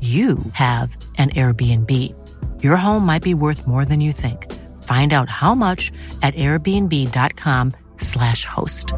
you 0.00 0.36
have 0.52 0.94
an 1.16 1.30
Airbnb. 1.30 1.90
Your 2.62 2.76
home 2.76 3.06
might 3.06 3.22
be 3.22 3.32
worth 3.32 3.66
more 3.66 3.86
than 3.86 4.02
you 4.02 4.12
think. 4.12 4.52
Find 4.82 5.14
out 5.14 5.30
how 5.30 5.54
much 5.54 5.90
at 6.22 6.34
airbnb.com/slash 6.34 8.44
host. 8.44 8.92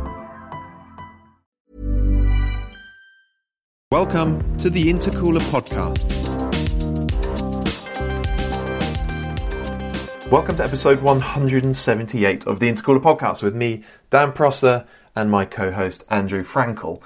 Welcome 3.92 4.56
to 4.56 4.68
the 4.68 4.92
Intercooler 4.92 5.48
Podcast. 5.50 6.10
Welcome 10.28 10.56
to 10.56 10.64
episode 10.64 11.02
178 11.02 12.48
of 12.48 12.58
the 12.58 12.68
Intercooler 12.68 13.00
Podcast 13.00 13.44
with 13.44 13.54
me, 13.54 13.84
Dan 14.10 14.32
Prosser, 14.32 14.84
and 15.14 15.30
my 15.30 15.44
co 15.44 15.70
host, 15.70 16.02
Andrew 16.10 16.42
Frankel. 16.42 17.00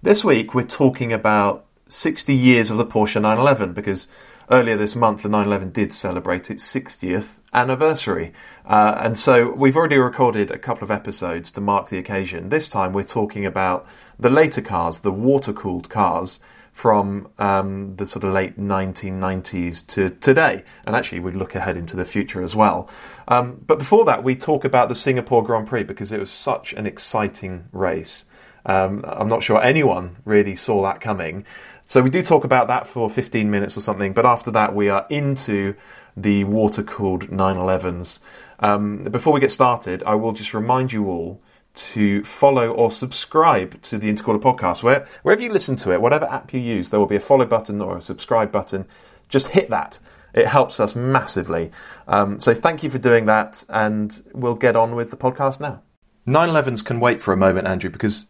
This 0.00 0.24
week, 0.24 0.54
we're 0.54 0.64
talking 0.64 1.12
about 1.12 1.66
60 1.92 2.34
years 2.34 2.70
of 2.70 2.78
the 2.78 2.86
Porsche 2.86 3.20
911 3.20 3.74
because 3.74 4.06
earlier 4.50 4.76
this 4.76 4.96
month 4.96 5.22
the 5.22 5.28
911 5.28 5.72
did 5.72 5.92
celebrate 5.92 6.50
its 6.50 6.64
60th 6.72 7.34
anniversary. 7.52 8.32
Uh, 8.64 8.98
and 9.00 9.18
so 9.18 9.52
we've 9.52 9.76
already 9.76 9.98
recorded 9.98 10.50
a 10.50 10.58
couple 10.58 10.84
of 10.84 10.90
episodes 10.90 11.50
to 11.52 11.60
mark 11.60 11.90
the 11.90 11.98
occasion. 11.98 12.48
This 12.48 12.68
time 12.68 12.92
we're 12.92 13.04
talking 13.04 13.44
about 13.44 13.86
the 14.18 14.30
later 14.30 14.62
cars, 14.62 15.00
the 15.00 15.12
water 15.12 15.52
cooled 15.52 15.90
cars 15.90 16.40
from 16.72 17.28
um, 17.38 17.96
the 17.96 18.06
sort 18.06 18.24
of 18.24 18.32
late 18.32 18.58
1990s 18.58 19.86
to 19.88 20.08
today. 20.08 20.64
And 20.86 20.96
actually, 20.96 21.20
we 21.20 21.32
look 21.32 21.54
ahead 21.54 21.76
into 21.76 21.96
the 21.96 22.06
future 22.06 22.42
as 22.42 22.56
well. 22.56 22.88
Um, 23.28 23.62
but 23.66 23.78
before 23.78 24.06
that, 24.06 24.24
we 24.24 24.34
talk 24.34 24.64
about 24.64 24.88
the 24.88 24.94
Singapore 24.94 25.44
Grand 25.44 25.66
Prix 25.66 25.82
because 25.82 26.10
it 26.12 26.18
was 26.18 26.30
such 26.30 26.72
an 26.72 26.86
exciting 26.86 27.66
race. 27.72 28.24
Um, 28.64 29.04
I'm 29.06 29.28
not 29.28 29.42
sure 29.42 29.62
anyone 29.62 30.16
really 30.24 30.56
saw 30.56 30.82
that 30.84 31.00
coming. 31.00 31.44
So 31.84 32.02
we 32.02 32.10
do 32.10 32.22
talk 32.22 32.44
about 32.44 32.68
that 32.68 32.86
for 32.86 33.10
15 33.10 33.50
minutes 33.50 33.76
or 33.76 33.80
something, 33.80 34.12
but 34.12 34.24
after 34.24 34.50
that 34.52 34.74
we 34.74 34.88
are 34.88 35.06
into 35.10 35.74
the 36.16 36.44
water 36.44 36.82
cooled 36.82 37.28
911s. 37.28 38.20
Um, 38.60 39.04
before 39.04 39.32
we 39.32 39.40
get 39.40 39.50
started, 39.50 40.02
I 40.04 40.14
will 40.14 40.32
just 40.32 40.54
remind 40.54 40.92
you 40.92 41.08
all 41.08 41.40
to 41.74 42.22
follow 42.24 42.70
or 42.70 42.90
subscribe 42.90 43.80
to 43.82 43.98
the 43.98 44.12
Intercooler 44.12 44.40
podcast. 44.40 44.82
Where, 44.82 45.06
wherever 45.22 45.42
you 45.42 45.52
listen 45.52 45.76
to 45.76 45.92
it, 45.92 46.00
whatever 46.00 46.26
app 46.26 46.52
you 46.52 46.60
use, 46.60 46.90
there 46.90 47.00
will 47.00 47.06
be 47.06 47.16
a 47.16 47.20
follow 47.20 47.46
button 47.46 47.80
or 47.80 47.96
a 47.96 48.02
subscribe 48.02 48.52
button. 48.52 48.86
Just 49.28 49.48
hit 49.48 49.70
that. 49.70 49.98
It 50.34 50.46
helps 50.46 50.80
us 50.80 50.94
massively. 50.94 51.70
Um, 52.06 52.40
so 52.40 52.54
thank 52.54 52.82
you 52.82 52.90
for 52.90 52.98
doing 52.98 53.26
that, 53.26 53.64
and 53.68 54.22
we'll 54.32 54.54
get 54.54 54.76
on 54.76 54.94
with 54.94 55.10
the 55.10 55.16
podcast 55.16 55.60
now. 55.60 55.82
911s 56.26 56.84
can 56.84 57.00
wait 57.00 57.20
for 57.20 57.32
a 57.32 57.36
moment, 57.36 57.66
Andrew, 57.66 57.90
because 57.90 58.26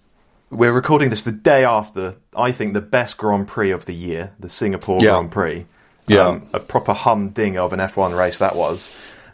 we're 0.52 0.72
recording 0.72 1.10
this 1.10 1.22
the 1.22 1.32
day 1.32 1.64
after, 1.64 2.16
I 2.36 2.52
think, 2.52 2.74
the 2.74 2.80
best 2.80 3.16
Grand 3.16 3.48
Prix 3.48 3.70
of 3.70 3.86
the 3.86 3.94
year, 3.94 4.32
the 4.38 4.48
Singapore 4.48 4.98
Yeah. 5.00 5.10
Grand 5.10 5.32
Prix. 5.32 5.66
Yeah. 6.06 6.26
Um, 6.28 6.46
a 6.52 6.60
proper 6.60 6.92
humding 6.92 7.56
of 7.56 7.72
an 7.72 7.78
F1 7.80 8.16
race 8.16 8.38
that 8.38 8.54
was. 8.54 8.90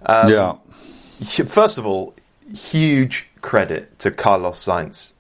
Um, 0.06 0.30
yeah. 0.30 0.54
First 1.46 1.76
of 1.78 1.86
all, 1.86 2.14
huge 2.54 3.28
credit 3.40 3.98
to 3.98 4.10
Carlos 4.10 4.64
Sainz 4.64 5.12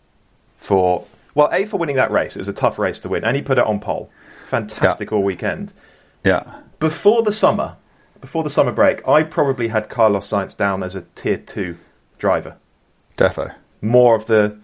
for, 0.56 1.04
well, 1.34 1.48
A, 1.52 1.64
for 1.66 1.78
winning 1.78 1.96
that 1.96 2.10
race. 2.12 2.36
It 2.36 2.38
was 2.40 2.48
a 2.48 2.52
tough 2.52 2.78
race 2.78 2.98
to 3.00 3.08
win, 3.08 3.24
and 3.24 3.34
he 3.34 3.42
put 3.42 3.58
it 3.58 3.64
on 3.66 3.80
pole. 3.80 4.10
Fantastic 4.44 5.12
all 5.12 5.22
weekend. 5.22 5.72
Yeah. 6.24 6.60
Before 6.78 7.22
the 7.22 7.32
summer, 7.32 7.76
before 8.20 8.44
the 8.44 8.50
summer 8.50 8.72
break, 8.72 9.06
I 9.08 9.24
probably 9.24 9.68
had 9.68 9.88
Carlos 9.88 10.28
Sainz 10.30 10.56
down 10.56 10.82
as 10.84 10.94
a 10.94 11.02
tier 11.16 11.38
two 11.38 11.76
driver. 12.18 12.56
Defo. 13.16 13.54
More 13.80 14.14
of 14.14 14.26
the, 14.26 14.58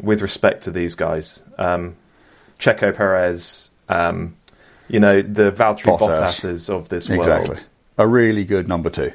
with 0.00 0.22
respect 0.22 0.64
to 0.64 0.70
these 0.70 0.94
guys, 0.94 1.40
um, 1.58 1.96
Checo 2.58 2.94
Perez, 2.94 3.70
um, 3.88 4.36
you 4.88 5.00
know, 5.00 5.22
the 5.22 5.50
Valtteri 5.52 5.98
Bottas. 5.98 6.18
Bottases 6.18 6.70
of 6.70 6.88
this 6.88 7.08
Exactly. 7.08 7.48
world. 7.48 7.68
A 7.98 8.06
really 8.06 8.44
good 8.44 8.68
number 8.68 8.90
two. 8.90 9.12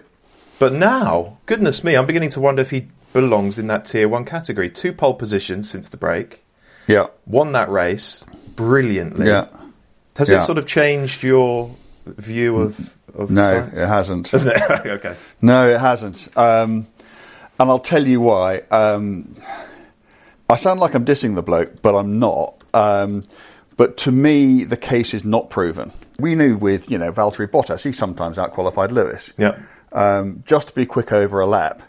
But 0.57 0.73
now, 0.73 1.37
goodness 1.45 1.83
me, 1.83 1.95
I'm 1.95 2.05
beginning 2.05 2.29
to 2.31 2.39
wonder 2.39 2.61
if 2.61 2.69
he 2.71 2.87
belongs 3.13 3.57
in 3.59 3.67
that 3.67 3.85
tier 3.85 4.07
one 4.09 4.25
category. 4.25 4.69
Two 4.69 4.93
pole 4.93 5.13
positions 5.13 5.69
since 5.69 5.89
the 5.89 5.97
break, 5.97 6.43
Yeah. 6.87 7.07
won 7.25 7.51
that 7.53 7.69
race 7.69 8.25
brilliantly. 8.55 9.27
Yeah. 9.27 9.45
Has 10.17 10.29
Yeah. 10.29 10.39
it 10.39 10.45
sort 10.45 10.57
of 10.57 10.65
changed 10.65 11.23
your 11.23 11.71
view 12.05 12.57
of 12.57 12.93
of 13.17 13.31
No, 13.31 13.41
Sainz? 13.41 13.77
it 13.77 13.87
hasn't. 13.87 14.27
Hasn't 14.29 14.55
it? 14.55 14.85
okay. 14.85 15.15
No, 15.41 15.67
it 15.69 15.79
hasn't. 15.79 16.27
Um, 16.37 16.87
and 17.59 17.69
I'll 17.69 17.79
tell 17.79 18.05
you 18.05 18.21
why. 18.21 18.61
Um, 18.71 19.35
I 20.49 20.55
sound 20.55 20.79
like 20.79 20.95
I'm 20.95 21.05
dissing 21.05 21.35
the 21.35 21.43
bloke, 21.43 21.81
but 21.81 21.95
I'm 21.95 22.19
not. 22.19 22.63
Um, 22.73 23.23
but 23.77 23.97
to 23.97 24.11
me, 24.11 24.63
the 24.63 24.77
case 24.77 25.13
is 25.13 25.23
not 25.23 25.49
proven. 25.49 25.91
We 26.19 26.35
knew 26.35 26.57
with, 26.57 26.89
you 26.91 26.97
know, 26.97 27.11
Valtteri 27.11 27.47
Bottas, 27.47 27.83
he 27.83 27.91
sometimes 27.91 28.37
outqualified 28.37 28.91
Lewis. 28.91 29.31
Yeah. 29.37 29.57
Um, 29.91 30.43
just 30.45 30.69
to 30.69 30.75
be 30.75 30.85
quick 30.85 31.11
over 31.11 31.39
a 31.39 31.47
lap, 31.47 31.81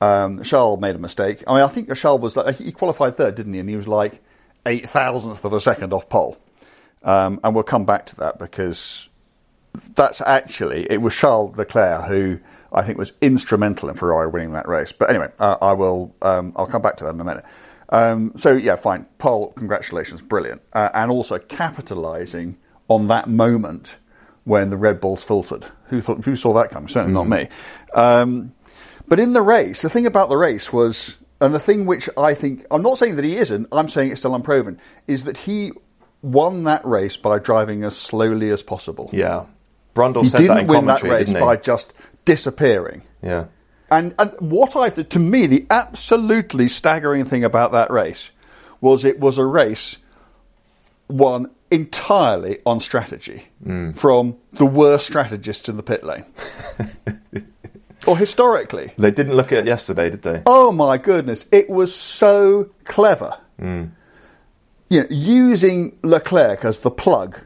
um, 0.00 0.42
Charles 0.42 0.80
made 0.80 0.96
a 0.96 0.98
mistake. 0.98 1.44
I 1.46 1.54
mean, 1.54 1.62
I 1.62 1.68
think 1.68 1.94
Charles 1.94 2.20
was 2.20 2.36
like, 2.36 2.56
he 2.56 2.72
qualified 2.72 3.16
third, 3.16 3.34
didn't 3.34 3.52
he? 3.52 3.60
And 3.60 3.68
he 3.68 3.76
was 3.76 3.86
like 3.86 4.22
eight 4.66 4.88
thousandth 4.88 5.44
of 5.44 5.52
a 5.52 5.60
second 5.60 5.92
off 5.92 6.08
pole. 6.08 6.38
Um, 7.02 7.40
and 7.42 7.54
we'll 7.54 7.64
come 7.64 7.84
back 7.84 8.06
to 8.06 8.16
that 8.16 8.38
because 8.38 9.08
that's 9.94 10.20
actually 10.20 10.90
it 10.90 11.00
was 11.00 11.14
Charles 11.14 11.56
Leclerc 11.56 12.04
who 12.06 12.38
I 12.72 12.82
think 12.82 12.98
was 12.98 13.12
instrumental 13.20 13.88
in 13.88 13.94
Ferrari 13.94 14.28
winning 14.28 14.52
that 14.52 14.68
race. 14.68 14.92
But 14.92 15.10
anyway, 15.10 15.28
uh, 15.38 15.56
I 15.60 15.72
will 15.72 16.14
um, 16.22 16.52
I'll 16.56 16.66
come 16.66 16.82
back 16.82 16.96
to 16.98 17.04
that 17.04 17.14
in 17.14 17.20
a 17.20 17.24
minute. 17.24 17.44
Um, 17.90 18.32
so 18.36 18.52
yeah, 18.52 18.76
fine. 18.76 19.06
Paul, 19.18 19.52
congratulations, 19.52 20.22
brilliant, 20.22 20.62
uh, 20.72 20.90
and 20.94 21.10
also 21.10 21.38
capitalising 21.38 22.56
on 22.88 23.08
that 23.08 23.28
moment 23.28 23.98
when 24.44 24.70
the 24.70 24.76
Red 24.76 25.00
Bulls 25.00 25.22
filtered. 25.22 25.66
Who 25.88 26.00
thought, 26.00 26.24
who 26.24 26.36
saw 26.36 26.54
that 26.54 26.70
coming? 26.70 26.88
Certainly 26.88 27.14
not 27.14 27.28
me. 27.28 27.48
Um, 27.94 28.54
but 29.08 29.18
in 29.18 29.32
the 29.32 29.42
race, 29.42 29.82
the 29.82 29.90
thing 29.90 30.06
about 30.06 30.28
the 30.28 30.36
race 30.36 30.72
was, 30.72 31.16
and 31.40 31.52
the 31.52 31.60
thing 31.60 31.84
which 31.84 32.08
I 32.16 32.34
think 32.34 32.64
I'm 32.70 32.82
not 32.82 32.98
saying 32.98 33.16
that 33.16 33.24
he 33.24 33.36
isn't. 33.36 33.68
I'm 33.72 33.88
saying 33.88 34.12
it's 34.12 34.20
still 34.20 34.34
unproven. 34.34 34.80
Is 35.08 35.24
that 35.24 35.36
he 35.36 35.72
won 36.22 36.64
that 36.64 36.84
race 36.84 37.16
by 37.16 37.38
driving 37.38 37.82
as 37.82 37.96
slowly 37.96 38.50
as 38.50 38.62
possible. 38.62 39.10
Yeah. 39.12 39.46
Brundle 39.94 40.22
He 40.22 40.28
said 40.28 40.40
that 40.42 40.46
didn't 40.46 40.60
in 40.60 40.66
win 40.66 40.86
that 40.86 41.02
race 41.02 41.32
by 41.32 41.56
just 41.56 41.92
disappearing. 42.24 43.02
Yeah. 43.22 43.46
And, 43.90 44.14
and 44.18 44.32
what 44.38 44.76
I 44.76 44.88
to 44.88 45.18
me 45.18 45.46
the 45.46 45.66
absolutely 45.70 46.68
staggering 46.68 47.24
thing 47.24 47.44
about 47.44 47.72
that 47.72 47.90
race 47.90 48.30
was 48.80 49.04
it 49.04 49.18
was 49.18 49.36
a 49.36 49.44
race 49.44 49.96
won 51.08 51.50
entirely 51.70 52.58
on 52.66 52.80
strategy 52.80 53.46
mm. 53.64 53.96
from 53.96 54.36
the 54.52 54.66
worst 54.66 55.06
strategist 55.06 55.68
in 55.68 55.76
the 55.76 55.82
pit 55.82 56.04
lane. 56.04 56.24
or 58.06 58.16
historically. 58.16 58.92
They 58.96 59.10
didn't 59.10 59.34
look 59.34 59.52
at 59.52 59.60
it 59.60 59.66
yesterday, 59.66 60.10
did 60.10 60.22
they? 60.22 60.42
Oh 60.46 60.72
my 60.72 60.98
goodness, 60.98 61.46
it 61.52 61.68
was 61.68 61.94
so 61.94 62.70
clever. 62.84 63.38
Mm. 63.60 63.90
You 64.88 65.00
know, 65.02 65.06
using 65.10 65.98
Leclerc 66.02 66.64
as 66.64 66.80
the 66.80 66.90
plug 66.90 67.40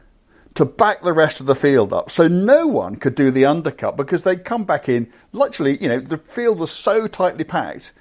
to 0.55 0.65
back 0.65 1.01
the 1.01 1.13
rest 1.13 1.39
of 1.39 1.45
the 1.45 1.55
field 1.55 1.93
up, 1.93 2.09
so 2.09 2.27
no 2.27 2.67
one 2.67 2.95
could 2.95 3.15
do 3.15 3.29
the 3.31 3.45
undercut 3.45 3.97
because 3.97 4.23
they'd 4.23 4.43
come 4.43 4.63
back 4.63 4.89
in. 4.89 5.11
Literally, 5.33 5.81
you 5.81 5.87
know, 5.87 5.99
the 5.99 6.17
field 6.17 6.59
was 6.59 6.71
so 6.71 7.07
tightly 7.07 7.43
packed 7.43 7.91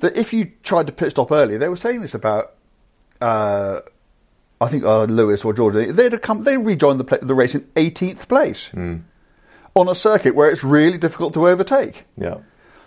that 0.00 0.16
if 0.16 0.32
you 0.32 0.52
tried 0.62 0.86
to 0.86 0.92
pit 0.92 1.10
stop 1.10 1.30
early, 1.30 1.56
they 1.56 1.68
were 1.68 1.76
saying 1.76 2.00
this 2.00 2.14
about. 2.14 2.54
Uh, 3.20 3.80
I 4.60 4.68
think 4.68 4.84
uh, 4.84 5.04
Lewis 5.04 5.44
or 5.44 5.52
Jordan, 5.52 5.94
they'd 5.94 6.12
have 6.12 6.22
come, 6.22 6.42
they 6.42 6.56
rejoined 6.56 7.00
the, 7.00 7.18
the 7.22 7.34
race 7.34 7.54
in 7.54 7.62
18th 7.76 8.26
place 8.26 8.70
on 9.74 9.88
a 9.88 9.94
circuit 9.94 10.34
where 10.34 10.50
it's 10.50 10.64
really 10.64 10.98
difficult 10.98 11.34
to 11.34 11.46
overtake. 11.46 12.04
Yeah. 12.16 12.38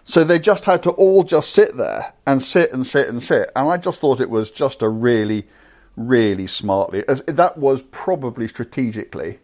So 0.03 0.23
they 0.23 0.39
just 0.39 0.65
had 0.65 0.83
to 0.83 0.91
all 0.91 1.23
just 1.23 1.51
sit 1.51 1.77
there 1.77 2.13
and 2.25 2.41
sit 2.41 2.73
and 2.73 2.85
sit 2.85 3.07
and 3.07 3.21
sit. 3.23 3.49
And 3.55 3.69
I 3.69 3.77
just 3.77 3.99
thought 3.99 4.19
it 4.19 4.29
was 4.29 4.51
just 4.51 4.81
a 4.81 4.89
really, 4.89 5.47
really 5.95 6.47
smartly. 6.47 7.03
As, 7.07 7.21
that 7.27 7.57
was 7.57 7.81
probably 7.91 8.47
strategically 8.47 9.39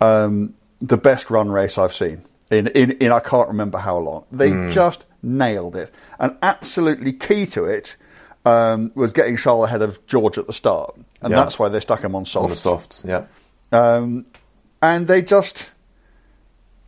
um, 0.00 0.54
the 0.80 0.96
best 0.96 1.30
run 1.30 1.50
race 1.50 1.78
I've 1.78 1.92
seen 1.94 2.24
in, 2.50 2.68
in, 2.68 2.92
in 2.92 3.12
I 3.12 3.20
can't 3.20 3.48
remember 3.48 3.78
how 3.78 3.98
long. 3.98 4.24
They 4.32 4.50
just 4.70 5.04
nailed 5.22 5.76
it. 5.76 5.92
And 6.18 6.36
absolutely 6.42 7.12
key 7.12 7.46
to 7.46 7.64
it 7.64 7.96
um, 8.44 8.92
was 8.94 9.12
getting 9.12 9.36
Charles 9.36 9.66
ahead 9.66 9.82
of 9.82 10.04
George 10.06 10.38
at 10.38 10.46
the 10.46 10.52
start. 10.52 10.94
And 11.20 11.32
Yeah. 11.32 11.40
that's 11.42 11.58
why 11.58 11.68
they 11.68 11.80
stuck 11.80 12.02
him 12.02 12.14
on 12.14 12.24
softs. 12.24 12.44
On 12.44 12.50
the 12.50 12.56
softs, 12.56 13.04
yeah. 13.06 13.24
Um, 13.72 14.24
and 14.80 15.06
they 15.08 15.20
just, 15.20 15.70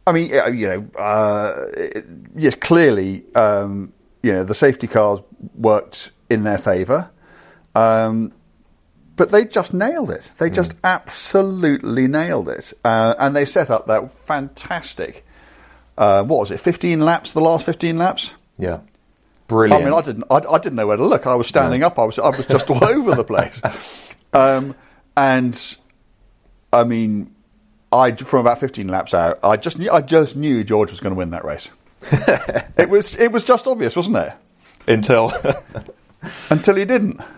I 0.07 0.13
mean, 0.13 0.31
you 0.31 0.69
know, 0.69 0.87
uh, 0.99 1.65
it- 1.77 2.07
yes, 2.37 2.55
clearly, 2.55 3.25
um, 3.35 3.93
you 4.23 4.33
know, 4.33 4.45
the 4.45 4.55
safety 4.55 4.87
cars 4.87 5.21
worked 5.57 6.13
in 6.31 6.45
their 6.45 6.59
favour, 6.59 7.11
um, 7.75 8.33
but 9.21 9.31
they 9.31 9.45
just 9.45 9.75
nailed 9.75 10.11
it. 10.11 10.23
They 10.39 10.49
just 10.49 10.73
absolutely 10.83 12.07
nailed 12.07 12.49
it, 12.49 12.73
uh, 12.87 13.15
and 13.19 13.37
they 13.37 13.45
set 13.45 13.69
up 13.69 13.87
that 13.89 14.11
fantastic. 14.11 15.27
Uh, 15.99 16.25
what 16.25 16.39
was 16.39 16.51
it? 16.51 16.59
Fifteen 16.59 17.01
laps. 17.01 17.35
The 17.35 17.43
last 17.43 17.67
fifteen 17.67 17.99
laps. 17.99 18.31
Yeah. 18.57 18.81
Brilliant. 19.47 19.83
I 19.83 19.85
mean, 19.85 19.93
I 19.93 20.01
didn't, 20.01 20.25
I, 20.31 20.37
I 20.37 20.59
didn't 20.59 20.77
know 20.77 20.87
where 20.87 20.97
to 20.97 21.05
look. 21.05 21.27
I 21.27 21.35
was 21.35 21.47
standing 21.47 21.83
up. 21.83 21.99
I 21.99 22.05
was, 22.05 22.19
I 22.19 22.31
was 22.31 22.47
just 22.47 22.71
all 22.71 22.83
over 22.97 23.15
the 23.15 23.25
place. 23.25 23.61
Um, 24.33 24.75
and 25.15 25.77
I 26.73 26.85
mean, 26.85 27.35
I 27.93 28.13
from 28.13 28.41
about 28.41 28.59
15 28.59 28.89
laps 28.89 29.13
out, 29.13 29.39
I 29.43 29.59
just, 29.59 29.79
knew, 29.79 29.91
I 29.91 30.01
just 30.01 30.35
knew 30.35 30.65
George 30.65 30.93
was 30.93 31.01
going 31.01 31.15
to 31.15 31.19
win 31.19 31.33
that 31.33 31.45
race. 31.45 31.69
it 32.79 32.89
was, 32.89 33.15
it 33.17 33.33
was 33.33 33.45
just 33.45 33.67
obvious, 33.67 33.95
wasn't 33.97 34.17
it? 34.17 34.33
Until. 34.89 35.31
Until 36.49 36.77
he 36.77 36.87
didn't. 36.87 37.21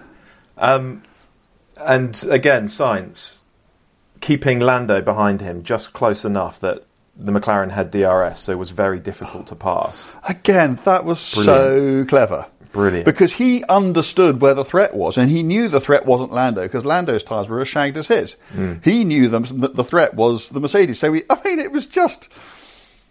and 1.86 2.24
again, 2.30 2.66
Sainz. 2.66 3.38
Keeping 4.20 4.60
Lando 4.60 5.02
behind 5.02 5.40
him 5.40 5.64
just 5.64 5.92
close 5.92 6.24
enough 6.24 6.60
that 6.60 6.84
the 7.16 7.32
McLaren 7.32 7.72
had 7.72 7.90
DRS, 7.90 8.40
so 8.40 8.52
it 8.52 8.58
was 8.58 8.70
very 8.70 9.00
difficult 9.00 9.48
to 9.48 9.56
pass. 9.56 10.14
Again, 10.28 10.78
that 10.84 11.04
was 11.04 11.18
so 11.18 12.04
clever. 12.06 12.46
Brilliant. 12.72 13.04
Because 13.04 13.34
he 13.34 13.64
understood 13.64 14.40
where 14.40 14.54
the 14.54 14.64
threat 14.64 14.94
was, 14.94 15.18
and 15.18 15.30
he 15.30 15.42
knew 15.42 15.68
the 15.68 15.80
threat 15.80 16.06
wasn't 16.06 16.32
Lando, 16.32 16.62
because 16.62 16.84
Lando's 16.84 17.22
tyres 17.22 17.48
were 17.48 17.60
as 17.60 17.68
shagged 17.68 17.98
as 17.98 18.06
his. 18.06 18.34
Hmm. 18.52 18.74
He 18.82 19.04
knew 19.04 19.28
them, 19.28 19.44
that 19.60 19.76
the 19.76 19.84
threat 19.84 20.14
was 20.14 20.48
the 20.48 20.60
Mercedes. 20.60 20.98
So, 20.98 21.12
he, 21.12 21.22
I 21.28 21.40
mean, 21.44 21.58
it 21.58 21.72
was 21.72 21.86
just. 21.86 22.28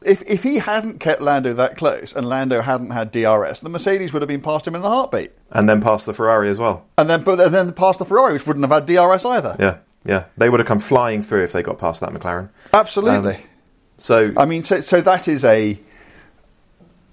If, 0.04 0.24
if 0.26 0.42
he 0.44 0.58
hadn't 0.58 1.00
kept 1.00 1.22
Lando 1.22 1.54
that 1.54 1.78
close 1.78 2.12
and 2.14 2.28
Lando 2.28 2.62
hadn't 2.62 2.90
had 2.90 3.12
DRS, 3.12 3.60
the 3.60 3.70
Mercedes 3.70 4.12
would 4.14 4.22
have 4.24 4.30
been 4.30 4.42
past 4.42 4.66
him 4.68 4.76
in 4.76 4.82
a 4.82 4.90
heartbeat. 4.90 5.32
And 5.52 5.70
then 5.70 5.82
past 5.82 6.06
the 6.08 6.14
Ferrari 6.14 6.50
as 6.50 6.58
well. 6.58 6.86
And 6.98 7.10
then, 7.10 7.24
but 7.24 7.40
and 7.40 7.54
then 7.54 7.72
past 7.74 8.00
the 8.00 8.06
Ferrari, 8.06 8.34
which 8.34 8.48
wouldn't 8.48 8.64
have 8.68 8.72
had 8.72 8.86
DRS 8.88 9.26
either. 9.26 9.56
Yeah, 9.60 9.78
yeah. 10.04 10.26
They 10.38 10.50
would 10.50 10.60
have 10.60 10.68
come 10.68 10.80
flying 10.80 11.22
through 11.22 11.44
if 11.44 11.52
they 11.52 11.62
got 11.62 11.78
past 11.78 12.02
that 12.02 12.10
McLaren. 12.12 12.50
Absolutely. 12.74 13.36
Um, 13.36 13.42
So, 13.98 14.34
I 14.36 14.46
mean, 14.46 14.64
so 14.64 14.82
so 14.82 15.02
that 15.02 15.28
is 15.28 15.44
a, 15.44 15.80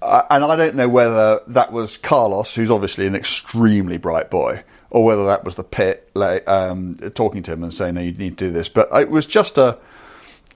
uh, 0.01 0.23
and 0.31 0.43
I 0.43 0.55
don't 0.55 0.75
know 0.75 0.89
whether 0.89 1.41
that 1.47 1.71
was 1.71 1.97
Carlos, 1.97 2.55
who's 2.55 2.71
obviously 2.71 3.05
an 3.05 3.15
extremely 3.15 3.97
bright 3.97 4.31
boy, 4.31 4.63
or 4.89 5.03
whether 5.05 5.25
that 5.27 5.43
was 5.43 5.53
the 5.53 5.63
pit 5.63 6.09
like, 6.15 6.47
um, 6.49 6.95
talking 7.13 7.43
to 7.43 7.51
him 7.53 7.63
and 7.63 7.71
saying, 7.71 7.93
"No, 7.93 8.01
you 8.01 8.13
need 8.13 8.39
to 8.39 8.45
do 8.45 8.51
this." 8.51 8.69
But 8.69 8.89
it 8.93 9.11
was 9.11 9.27
just 9.27 9.59
a, 9.59 9.77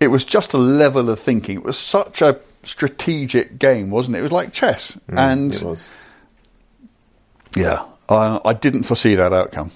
it 0.03 0.07
was 0.11 0.25
just 0.25 0.53
a 0.53 0.57
level 0.57 1.09
of 1.09 1.19
thinking. 1.19 1.57
It 1.57 1.63
was 1.63 1.77
such 1.77 2.21
a 2.21 2.39
strategic 2.63 3.57
game, 3.59 3.89
wasn't 3.89 4.15
it? 4.17 4.19
It 4.19 4.23
was 4.23 4.31
like 4.31 4.53
chess, 4.53 4.97
and 5.07 5.51
Mm, 5.51 5.63
was. 5.63 5.87
yeah, 7.55 7.85
I, 8.09 8.39
I 8.45 8.53
didn't 8.53 8.83
foresee 8.83 9.15
that 9.15 9.33
outcome. 9.33 9.71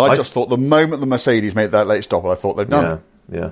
I, 0.00 0.06
I- 0.06 0.14
just 0.14 0.32
thought 0.32 0.48
the 0.48 0.56
moment 0.58 1.00
the 1.00 1.06
Mercedes 1.06 1.54
made 1.54 1.72
that 1.72 1.86
late 1.86 2.04
stop, 2.04 2.24
I 2.24 2.34
thought 2.34 2.54
they've 2.54 2.68
done. 2.68 3.02
Yeah, 3.30 3.40
yeah. 3.40 3.50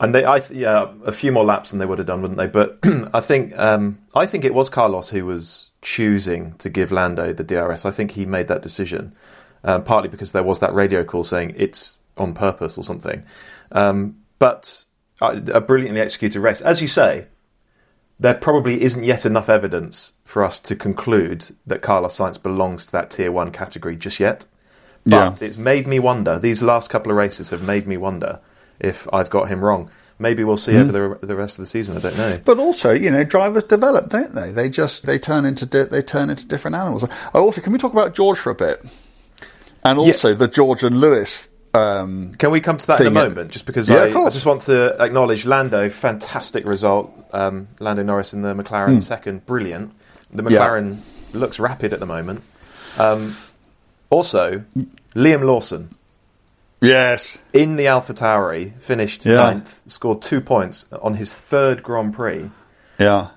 And 0.00 0.14
they, 0.14 0.24
I, 0.24 0.40
yeah, 0.52 0.92
a 1.04 1.10
few 1.10 1.32
more 1.32 1.44
laps 1.44 1.70
than 1.70 1.80
they 1.80 1.86
would 1.86 1.98
have 1.98 2.06
done, 2.06 2.22
wouldn't 2.22 2.38
they? 2.38 2.46
But 2.46 2.78
I 3.12 3.20
think, 3.20 3.58
um, 3.58 3.98
I 4.14 4.26
think 4.26 4.44
it 4.44 4.54
was 4.54 4.68
Carlos 4.68 5.08
who 5.10 5.26
was 5.26 5.70
choosing 5.82 6.52
to 6.58 6.70
give 6.70 6.92
Lando 6.92 7.32
the 7.32 7.42
DRS. 7.42 7.84
I 7.84 7.90
think 7.90 8.12
he 8.12 8.24
made 8.24 8.46
that 8.46 8.62
decision, 8.62 9.12
um, 9.64 9.82
partly 9.82 10.08
because 10.08 10.30
there 10.30 10.44
was 10.44 10.60
that 10.60 10.72
radio 10.72 11.02
call 11.02 11.24
saying 11.24 11.54
it's 11.56 11.98
on 12.16 12.32
purpose 12.32 12.78
or 12.78 12.84
something. 12.84 13.24
Um, 13.72 14.18
but 14.38 14.84
Uh, 15.20 15.40
a 15.52 15.60
brilliantly 15.60 16.00
executed 16.00 16.40
race, 16.40 16.60
as 16.60 16.80
you 16.80 16.88
say. 16.88 17.26
There 18.20 18.34
probably 18.34 18.82
isn't 18.82 19.04
yet 19.04 19.24
enough 19.24 19.48
evidence 19.48 20.12
for 20.24 20.42
us 20.44 20.58
to 20.60 20.74
conclude 20.74 21.54
that 21.66 21.82
Carlos 21.82 22.16
Sainz 22.18 22.40
belongs 22.40 22.86
to 22.86 22.92
that 22.92 23.10
tier 23.10 23.30
one 23.30 23.50
category 23.50 23.96
just 23.96 24.18
yet. 24.18 24.44
But 25.04 25.40
Yeah. 25.40 25.46
it's 25.46 25.56
made 25.56 25.86
me 25.86 25.98
wonder. 25.98 26.38
These 26.38 26.62
last 26.62 26.90
couple 26.90 27.10
of 27.12 27.16
races 27.16 27.50
have 27.50 27.62
made 27.62 27.86
me 27.86 27.96
wonder 27.96 28.40
if 28.80 29.08
I've 29.12 29.30
got 29.30 29.48
him 29.48 29.64
wrong. 29.64 29.90
Maybe 30.18 30.42
we'll 30.42 30.56
see 30.56 30.72
hmm. 30.72 30.88
over 30.88 30.92
the 31.20 31.26
the 31.26 31.36
rest 31.36 31.58
of 31.58 31.62
the 31.62 31.66
season. 31.66 31.96
I 31.96 32.00
don't 32.00 32.18
know. 32.18 32.40
But 32.44 32.58
also, 32.58 32.92
you 32.92 33.10
know, 33.10 33.22
drivers 33.22 33.62
develop, 33.64 34.08
don't 34.08 34.34
they? 34.34 34.50
They 34.50 34.68
just 34.68 35.06
they 35.06 35.18
turn 35.18 35.44
into 35.44 35.64
di- 35.64 35.84
they 35.84 36.02
turn 36.02 36.28
into 36.28 36.44
different 36.44 36.76
animals. 36.76 37.04
Oh, 37.34 37.44
also, 37.44 37.60
can 37.60 37.72
we 37.72 37.78
talk 37.78 37.92
about 37.92 38.14
George 38.14 38.38
for 38.38 38.50
a 38.50 38.54
bit? 38.54 38.84
And 39.84 39.98
also 39.98 40.34
the 40.34 40.48
George 40.48 40.82
and 40.82 41.00
Lewis. 41.00 41.47
Um, 41.74 42.34
Can 42.34 42.50
we 42.50 42.60
come 42.60 42.78
to 42.78 42.86
that 42.88 43.00
in 43.00 43.06
a 43.08 43.10
moment? 43.10 43.50
Just 43.50 43.66
because 43.66 43.88
Yeah, 43.88 43.96
I. 44.04 44.24
I 44.26 44.30
just 44.30 44.46
want 44.46 44.62
to 44.62 44.96
acknowledge 45.02 45.44
Lando, 45.46 45.88
fantastic 45.90 46.64
result. 46.64 47.12
Um, 47.32 47.68
Lando 47.78 48.02
Norris 48.02 48.32
in 48.32 48.42
the 48.42 48.54
McLaren 48.54 49.02
second, 49.02 49.44
brilliant. 49.46 49.92
The 50.32 50.42
Hmm. 50.42 50.48
Yeah. 50.50 50.58
McLaren 50.60 50.96
looks 51.34 51.60
rapid 51.60 51.92
at 51.92 52.00
the 52.00 52.06
moment. 52.06 52.42
Um, 52.98 53.36
also, 54.10 54.64
Liam 55.14 55.44
Lawson 55.44 55.90
yes, 56.80 57.36
in 57.52 57.76
the 57.76 57.86
Alpha 57.88 58.14
Tauri 58.14 58.72
finished 58.80 59.26
Yeah. 59.26 59.36
ninth, 59.36 59.80
scored 59.86 60.22
two 60.22 60.40
points 60.40 60.86
on 61.02 61.14
his 61.14 61.32
third 61.34 61.82
Grand 61.82 62.14
Prix. 62.14 62.50
yeah, 62.98 63.28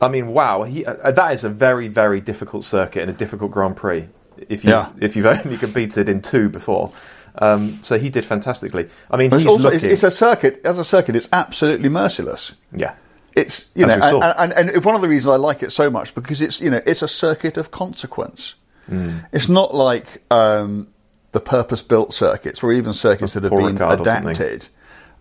I 0.00 0.08
mean, 0.08 0.28
wow, 0.28 0.62
he, 0.64 0.84
uh, 0.86 1.10
that 1.10 1.32
is 1.34 1.44
a 1.44 1.48
very, 1.50 1.86
very 1.88 2.20
difficult 2.20 2.64
circuit 2.64 3.02
and 3.02 3.10
a 3.10 3.14
difficult 3.14 3.50
Grand 3.52 3.76
Prix. 3.76 4.08
If 4.48 4.64
you 4.64 4.70
Yeah. 4.70 4.88
if 4.98 5.14
you've 5.14 5.26
only 5.44 5.58
competed 5.58 6.08
in 6.08 6.22
two 6.22 6.48
before, 6.48 6.90
um, 7.38 7.78
so 7.82 7.98
he 7.98 8.10
did 8.10 8.24
fantastically. 8.24 8.88
I 9.10 9.16
mean, 9.16 9.30
he's 9.30 9.46
also 9.46 9.68
it's, 9.68 9.82
looking, 9.82 9.90
it's 9.90 10.02
a 10.02 10.10
circuit. 10.10 10.60
As 10.64 10.78
a 10.78 10.84
circuit, 10.84 11.16
it's 11.16 11.28
absolutely 11.32 11.88
merciless. 11.88 12.52
yeah, 12.74 12.94
It's 13.34 13.70
you 13.74 13.86
As 13.86 14.10
know, 14.10 14.20
and, 14.22 14.52
and, 14.52 14.70
and 14.70 14.84
one 14.84 14.94
of 14.94 15.02
the 15.02 15.08
reasons 15.08 15.32
I 15.32 15.36
like 15.36 15.62
it 15.62 15.70
so 15.72 15.90
much 15.90 16.14
because 16.14 16.40
it's 16.40 16.60
you 16.60 16.70
know 16.70 16.80
it's 16.86 17.02
a 17.02 17.08
circuit 17.08 17.56
of 17.56 17.70
consequence. 17.70 18.54
Mm. 18.90 19.24
It's 19.32 19.48
not 19.48 19.72
like 19.74 20.22
um, 20.32 20.88
the 21.32 21.40
purpose-built 21.40 22.12
circuits 22.12 22.62
or 22.62 22.72
even 22.72 22.92
circuits 22.92 23.34
that 23.34 23.44
have 23.44 23.52
been 23.52 23.76
Ricard 23.76 24.00
adapted. 24.00 24.66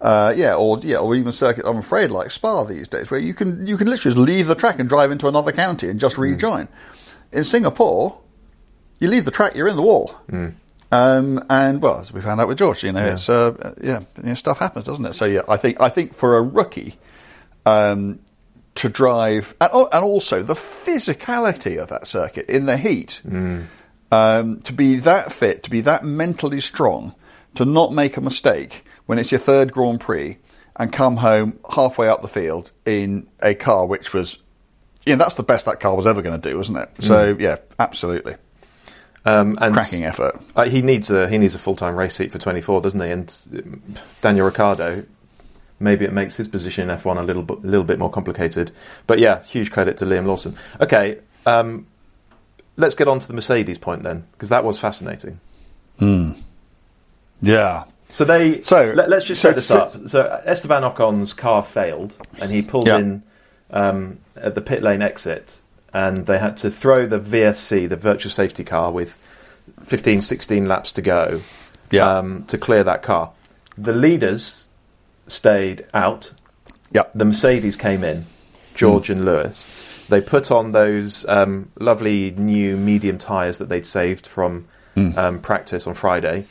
Uh, 0.01 0.34
yeah, 0.36 0.56
or 0.56 0.80
yeah, 0.80 0.98
or 0.98 1.13
even 1.13 1.32
circuits. 1.32 1.68
I'm 1.68 1.78
afraid 1.78 2.10
like 2.10 2.32
Spa 2.32 2.63
these 2.63 2.88
days, 2.88 3.12
where 3.12 3.20
you 3.20 3.34
can 3.34 3.68
you 3.68 3.78
can 3.78 3.88
literally 3.88 4.16
just 4.16 4.18
leave 4.30 4.48
the 4.48 4.56
track 4.56 4.80
and 4.80 4.88
drive 4.89 5.12
into 5.12 5.28
another 5.28 5.51
county 5.51 5.89
and 5.89 6.00
just 6.00 6.16
Mm. 6.16 6.20
rejoin. 6.32 6.68
In 7.32 7.44
Singapore, 7.44 8.18
you 9.00 9.08
leave 9.10 9.25
the 9.25 9.32
track, 9.32 9.56
you're 9.56 9.68
in 9.68 9.75
the 9.75 9.82
wall. 9.84 10.16
Mm. 10.32 10.54
Um, 10.91 11.43
and 11.50 11.81
well, 11.81 12.00
as 12.00 12.12
we 12.12 12.22
found 12.22 12.41
out 12.41 12.48
with 12.48 12.58
George, 12.58 12.84
you 12.84 12.91
know, 12.91 13.05
it's 13.13 13.29
uh, 13.29 13.75
yeah, 13.81 14.00
you 14.17 14.24
know, 14.24 14.34
stuff 14.34 14.58
happens, 14.58 14.86
doesn't 14.86 15.05
it? 15.05 15.13
So 15.13 15.25
yeah, 15.25 15.41
I 15.48 15.58
think 15.58 15.79
I 15.79 15.89
think 15.89 16.13
for 16.13 16.38
a 16.38 16.41
rookie 16.41 16.98
um, 17.65 18.19
to 18.75 18.89
drive, 18.89 19.53
and, 19.62 19.72
and 19.72 20.03
also 20.03 20.41
the 20.41 20.55
physicality 20.55 21.77
of 21.79 21.89
that 21.89 22.08
circuit 22.08 22.50
in 22.50 22.65
the 22.65 22.77
heat, 22.77 23.22
um, 24.12 24.60
to 24.62 24.74
be 24.74 24.96
that 24.96 25.31
fit, 25.31 25.63
to 25.63 25.69
be 25.69 25.81
that 25.81 26.03
mentally 26.03 26.60
strong, 26.60 27.13
to 27.55 27.65
not 27.65 27.93
make 27.93 28.17
a 28.17 28.22
mistake 28.22 28.84
when 29.05 29.19
it's 29.19 29.31
your 29.31 29.39
third 29.39 29.72
Grand 29.72 30.00
Prix, 30.01 30.38
and 30.75 30.91
come 30.91 31.17
home 31.17 31.60
halfway 31.72 32.08
up 32.08 32.22
the 32.24 32.27
field 32.27 32.72
in 32.86 33.29
a 33.41 33.53
car 33.53 33.86
which 33.86 34.13
was, 34.13 34.38
you 35.05 35.13
know, 35.15 35.19
that's 35.24 35.36
the 35.36 35.43
best 35.43 35.65
that 35.65 35.79
car 35.79 35.96
was 35.96 36.08
ever 36.08 36.22
going 36.24 36.39
to 36.39 36.50
do, 36.50 36.58
wasn't 36.58 36.77
it? 36.79 36.89
So 37.00 37.36
yeah, 37.39 37.58
absolutely. 37.77 38.36
Um, 39.26 39.58
and 39.62 39.74
Cracking 39.74 40.06
effort. 40.06 40.40
uh, 40.56 40.64
he 40.64 40.82
needs 40.82 41.12
a 41.12 41.28
he 41.30 41.38
needs 41.38 41.54
a 41.54 41.60
full 41.60 41.76
time 41.76 41.96
race 41.96 42.16
seat 42.16 42.32
for 42.32 42.38
24, 42.38 42.82
doesn't 42.82 43.02
he? 43.02 43.10
And 43.10 43.48
um, 43.54 43.82
Daniel 44.22 44.46
Ricciardo, 44.46 45.04
maybe 45.80 46.06
it 46.06 46.14
makes 46.14 46.38
his 46.38 46.48
position 46.48 46.90
in 46.90 46.98
F1 46.98 47.18
a 47.20 47.24
little 47.24 47.44
bit, 47.44 47.64
little 47.64 47.84
bit 47.84 48.00
more 48.00 48.10
complicated. 48.10 48.72
But 49.08 49.20
yeah, 49.20 49.44
huge 49.44 49.72
credit 49.72 49.98
to 49.98 50.06
Liam 50.06 50.26
Lawson. 50.26 50.56
Okay, 50.80 51.20
um, 51.46 51.86
let's 52.78 52.96
get 52.96 53.08
on 53.10 53.20
to 53.20 53.28
the 53.28 53.34
Mercedes 53.34 53.78
point 53.78 54.04
then, 54.04 54.26
because 54.32 54.50
that 54.50 54.64
was 54.64 54.80
fascinating. 54.80 55.40
Hmm. 56.00 56.32
Yeah. 57.42 57.84
So 58.10 58.24
they. 58.26 58.62
So- 58.62 58.94
let, 58.96 59.12
us 59.12 59.24
just 59.26 59.42
so- 59.42 59.50
set 59.50 59.56
this 59.56 59.68
so- 59.68 59.80
up. 59.80 60.08
So 60.08 60.42
Esteban 60.46 60.84
Ocon's 60.86 61.34
car 61.34 61.62
failed, 61.64 62.16
and 62.40 62.52
he 62.52 62.62
pulled 62.62 62.88
Yeah. 62.88 62.98
in 63.00 63.24
um, 63.72 64.20
at 64.36 64.56
the 64.56 64.62
pit 64.62 64.82
lane 64.82 65.02
exit, 65.02 65.60
and 65.93 66.25
they 66.25 66.38
had 66.39 66.58
to 66.58 66.69
throw 66.72 67.05
the 67.08 67.19
VSC, 67.19 67.88
the 67.89 67.96
virtual 67.96 68.31
safety 68.31 68.63
car, 68.63 68.91
with 68.91 69.15
15, 69.84 70.22
16 70.22 70.67
laps 70.67 70.91
to 70.93 71.01
go, 71.01 71.41
Yeah. 71.91 72.17
um, 72.17 72.43
to 72.46 72.58
clear 72.58 72.84
that 72.84 73.01
car. 73.01 73.31
The 73.77 73.93
leaders 73.93 74.65
stayed 75.27 75.86
out. 75.93 76.34
Yep. 76.91 77.12
The 77.15 77.25
Mercedes 77.25 77.75
came 77.75 78.03
in, 78.03 78.25
George 78.75 79.10
and 79.10 79.25
Lewis. 79.25 79.67
They 80.10 80.22
put 80.22 80.50
on 80.51 80.72
those 80.72 81.24
um, 81.27 81.72
lovely 81.79 82.31
new 82.31 82.75
medium 82.77 83.17
tyres 83.19 83.60
that 83.60 83.69
they'd 83.69 83.86
saved 83.86 84.25
from 84.25 84.67
um, 85.15 85.39
practice 85.39 85.88
on 85.88 85.93
Friday, 85.93 86.46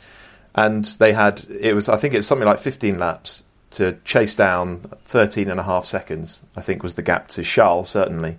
and 0.55 0.83
they 0.85 1.13
had 1.13 1.45
it 1.51 1.75
was 1.75 1.87
I 1.87 1.97
think 1.97 2.15
it's 2.15 2.25
something 2.25 2.47
like 2.47 2.57
15 2.59 2.97
laps 2.97 3.43
to 3.71 3.97
chase 4.05 4.33
down 4.33 4.79
13 5.05 5.51
and 5.51 5.59
a 5.59 5.63
half 5.63 5.85
seconds. 5.85 6.41
I 6.55 6.61
think 6.61 6.81
was 6.81 6.95
the 6.95 7.03
gap 7.03 7.27
to 7.29 7.43
Charles 7.43 7.89
certainly, 7.89 8.37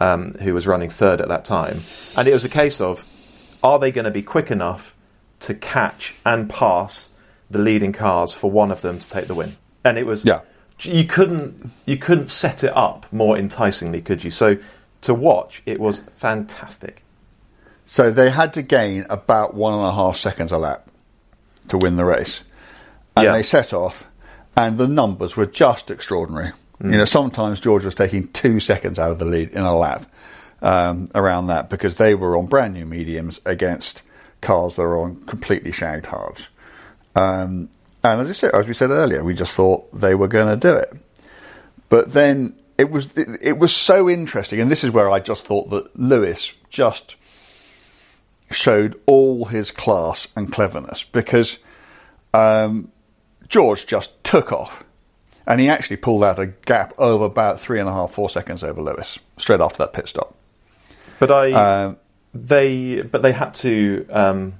um, 0.00 0.34
who 0.34 0.54
was 0.54 0.66
running 0.66 0.90
third 0.90 1.20
at 1.20 1.28
that 1.28 1.44
time, 1.44 1.82
and 2.16 2.26
it 2.26 2.32
was 2.32 2.44
a 2.44 2.48
case 2.48 2.80
of 2.80 3.04
are 3.62 3.78
they 3.78 3.92
going 3.92 4.06
to 4.06 4.10
be 4.10 4.22
quick 4.22 4.50
enough 4.50 4.94
to 5.40 5.54
catch 5.54 6.14
and 6.24 6.48
pass 6.50 7.10
the 7.50 7.58
leading 7.58 7.92
cars 7.92 8.32
for 8.32 8.50
one 8.50 8.70
of 8.72 8.80
them 8.82 8.98
to 8.98 9.06
take 9.08 9.26
the 9.26 9.34
win? 9.34 9.56
And 9.84 9.98
it 9.98 10.06
was 10.06 10.24
Yeah. 10.24 10.40
you 10.80 11.04
couldn't 11.04 11.70
you 11.86 11.96
couldn't 11.98 12.30
set 12.30 12.64
it 12.64 12.74
up 12.76 13.06
more 13.12 13.36
enticingly, 13.36 14.00
could 14.00 14.24
you? 14.24 14.30
So 14.30 14.56
to 15.02 15.14
watch, 15.14 15.62
it 15.66 15.78
was 15.80 16.00
fantastic. 16.14 17.02
So 17.86 18.10
they 18.10 18.30
had 18.30 18.54
to 18.54 18.62
gain 18.62 19.04
about 19.10 19.54
one 19.54 19.74
and 19.74 19.84
a 19.84 19.92
half 19.92 20.16
seconds 20.16 20.52
a 20.52 20.58
lap 20.58 20.86
to 21.68 21.76
win 21.78 21.96
the 21.96 22.04
race. 22.04 22.42
And 23.16 23.24
Yeah. 23.24 23.32
they 23.32 23.42
set 23.42 23.72
off, 23.72 24.04
and 24.56 24.78
the 24.78 24.86
numbers 24.86 25.36
were 25.36 25.46
just 25.46 25.90
extraordinary. 25.90 26.52
You 26.82 26.98
know, 26.98 27.04
sometimes 27.04 27.60
George 27.60 27.84
was 27.84 27.94
taking 27.94 28.28
two 28.28 28.58
seconds 28.60 28.98
out 28.98 29.10
of 29.10 29.18
the 29.18 29.24
lead 29.24 29.50
in 29.50 29.62
a 29.62 29.76
lap 29.76 30.06
um, 30.62 31.10
around 31.14 31.48
that 31.48 31.68
because 31.68 31.96
they 31.96 32.14
were 32.14 32.36
on 32.36 32.46
brand 32.46 32.74
new 32.74 32.86
mediums 32.86 33.40
against 33.44 34.02
cars 34.40 34.76
that 34.76 34.82
were 34.82 35.00
on 35.00 35.24
completely 35.26 35.72
shagged 35.72 36.06
hards. 36.06 36.48
Um, 37.14 37.68
and 38.02 38.20
as, 38.22 38.38
said, 38.38 38.54
as 38.54 38.66
we 38.66 38.72
said 38.72 38.90
earlier, 38.90 39.22
we 39.22 39.34
just 39.34 39.52
thought 39.52 39.92
they 39.92 40.14
were 40.14 40.28
going 40.28 40.48
to 40.48 40.56
do 40.56 40.74
it. 40.76 40.94
But 41.88 42.12
then 42.12 42.54
it 42.78 42.90
was 42.90 43.14
it, 43.16 43.28
it 43.42 43.58
was 43.58 43.74
so 43.74 44.08
interesting, 44.08 44.60
and 44.60 44.70
this 44.70 44.84
is 44.84 44.90
where 44.90 45.10
I 45.10 45.20
just 45.20 45.44
thought 45.44 45.68
that 45.70 45.94
Lewis 45.98 46.52
just 46.70 47.16
showed 48.50 48.98
all 49.06 49.44
his 49.46 49.70
class 49.70 50.28
and 50.34 50.52
cleverness 50.52 51.04
because 51.04 51.58
um, 52.32 52.90
George 53.48 53.86
just 53.86 54.22
took 54.24 54.52
off, 54.52 54.84
and 55.50 55.60
he 55.60 55.68
actually 55.68 55.96
pulled 55.96 56.22
out 56.22 56.38
a 56.38 56.46
gap 56.46 56.94
of 56.96 57.20
about 57.20 57.58
three 57.58 57.80
and 57.80 57.88
a 57.88 57.92
half, 57.92 58.12
four 58.12 58.30
seconds 58.30 58.62
over 58.62 58.80
Lewis 58.80 59.18
straight 59.36 59.60
after 59.60 59.78
that 59.78 59.92
pit 59.92 60.06
stop. 60.06 60.32
But 61.18 61.32
I 61.32 61.52
Um, 61.52 61.96
they 62.32 63.02
but 63.02 63.22
they 63.22 63.32
had 63.32 63.52
to 63.54 64.06
um, 64.10 64.54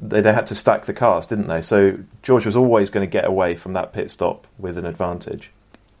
they 0.00 0.22
they 0.22 0.32
had 0.32 0.46
to 0.46 0.54
stack 0.54 0.86
the 0.86 0.94
cars, 0.94 1.26
didn't 1.26 1.48
they? 1.48 1.60
So 1.60 1.98
George 2.22 2.46
was 2.46 2.56
always 2.56 2.88
going 2.88 3.06
to 3.06 3.10
get 3.10 3.26
away 3.26 3.54
from 3.54 3.74
that 3.74 3.92
pit 3.92 4.10
stop 4.10 4.46
with 4.58 4.78
an 4.78 4.86
advantage. 4.86 5.50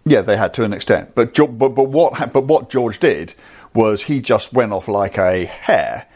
Yeah, 0.06 0.22
they 0.22 0.38
had 0.38 0.54
to 0.54 0.64
an 0.64 0.72
extent, 0.72 1.14
but 1.14 1.34
but 1.34 1.68
but 1.68 1.84
what 1.84 2.32
but 2.32 2.44
what 2.44 2.70
George 2.70 2.98
did 2.98 3.34
was 3.74 4.04
he 4.04 4.20
just 4.20 4.52
went 4.54 4.72
off 4.72 4.88
like 4.88 5.18
a 5.18 5.44
hare, 5.44 6.06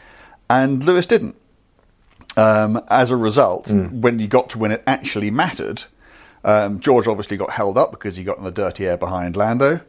and 0.49 0.83
Lewis 0.83 1.07
didn't. 1.07 1.37
Um, 2.39 2.83
as 2.89 3.11
a 3.11 3.17
result, 3.17 3.71
when 3.71 4.19
you 4.19 4.27
got 4.27 4.51
to 4.51 4.59
when 4.59 4.71
it 4.71 4.83
actually 4.87 5.31
mattered, 5.31 5.85
um, 6.47 6.81
George 6.81 7.09
obviously 7.09 7.37
got 7.37 7.51
held 7.51 7.77
up 7.77 7.91
because 7.91 8.17
he 8.17 8.25
got 8.25 8.39
in 8.39 8.45
the 8.45 8.53
dirty 8.53 8.87
air 8.87 8.97
behind 8.97 9.37
Lando, 9.37 9.81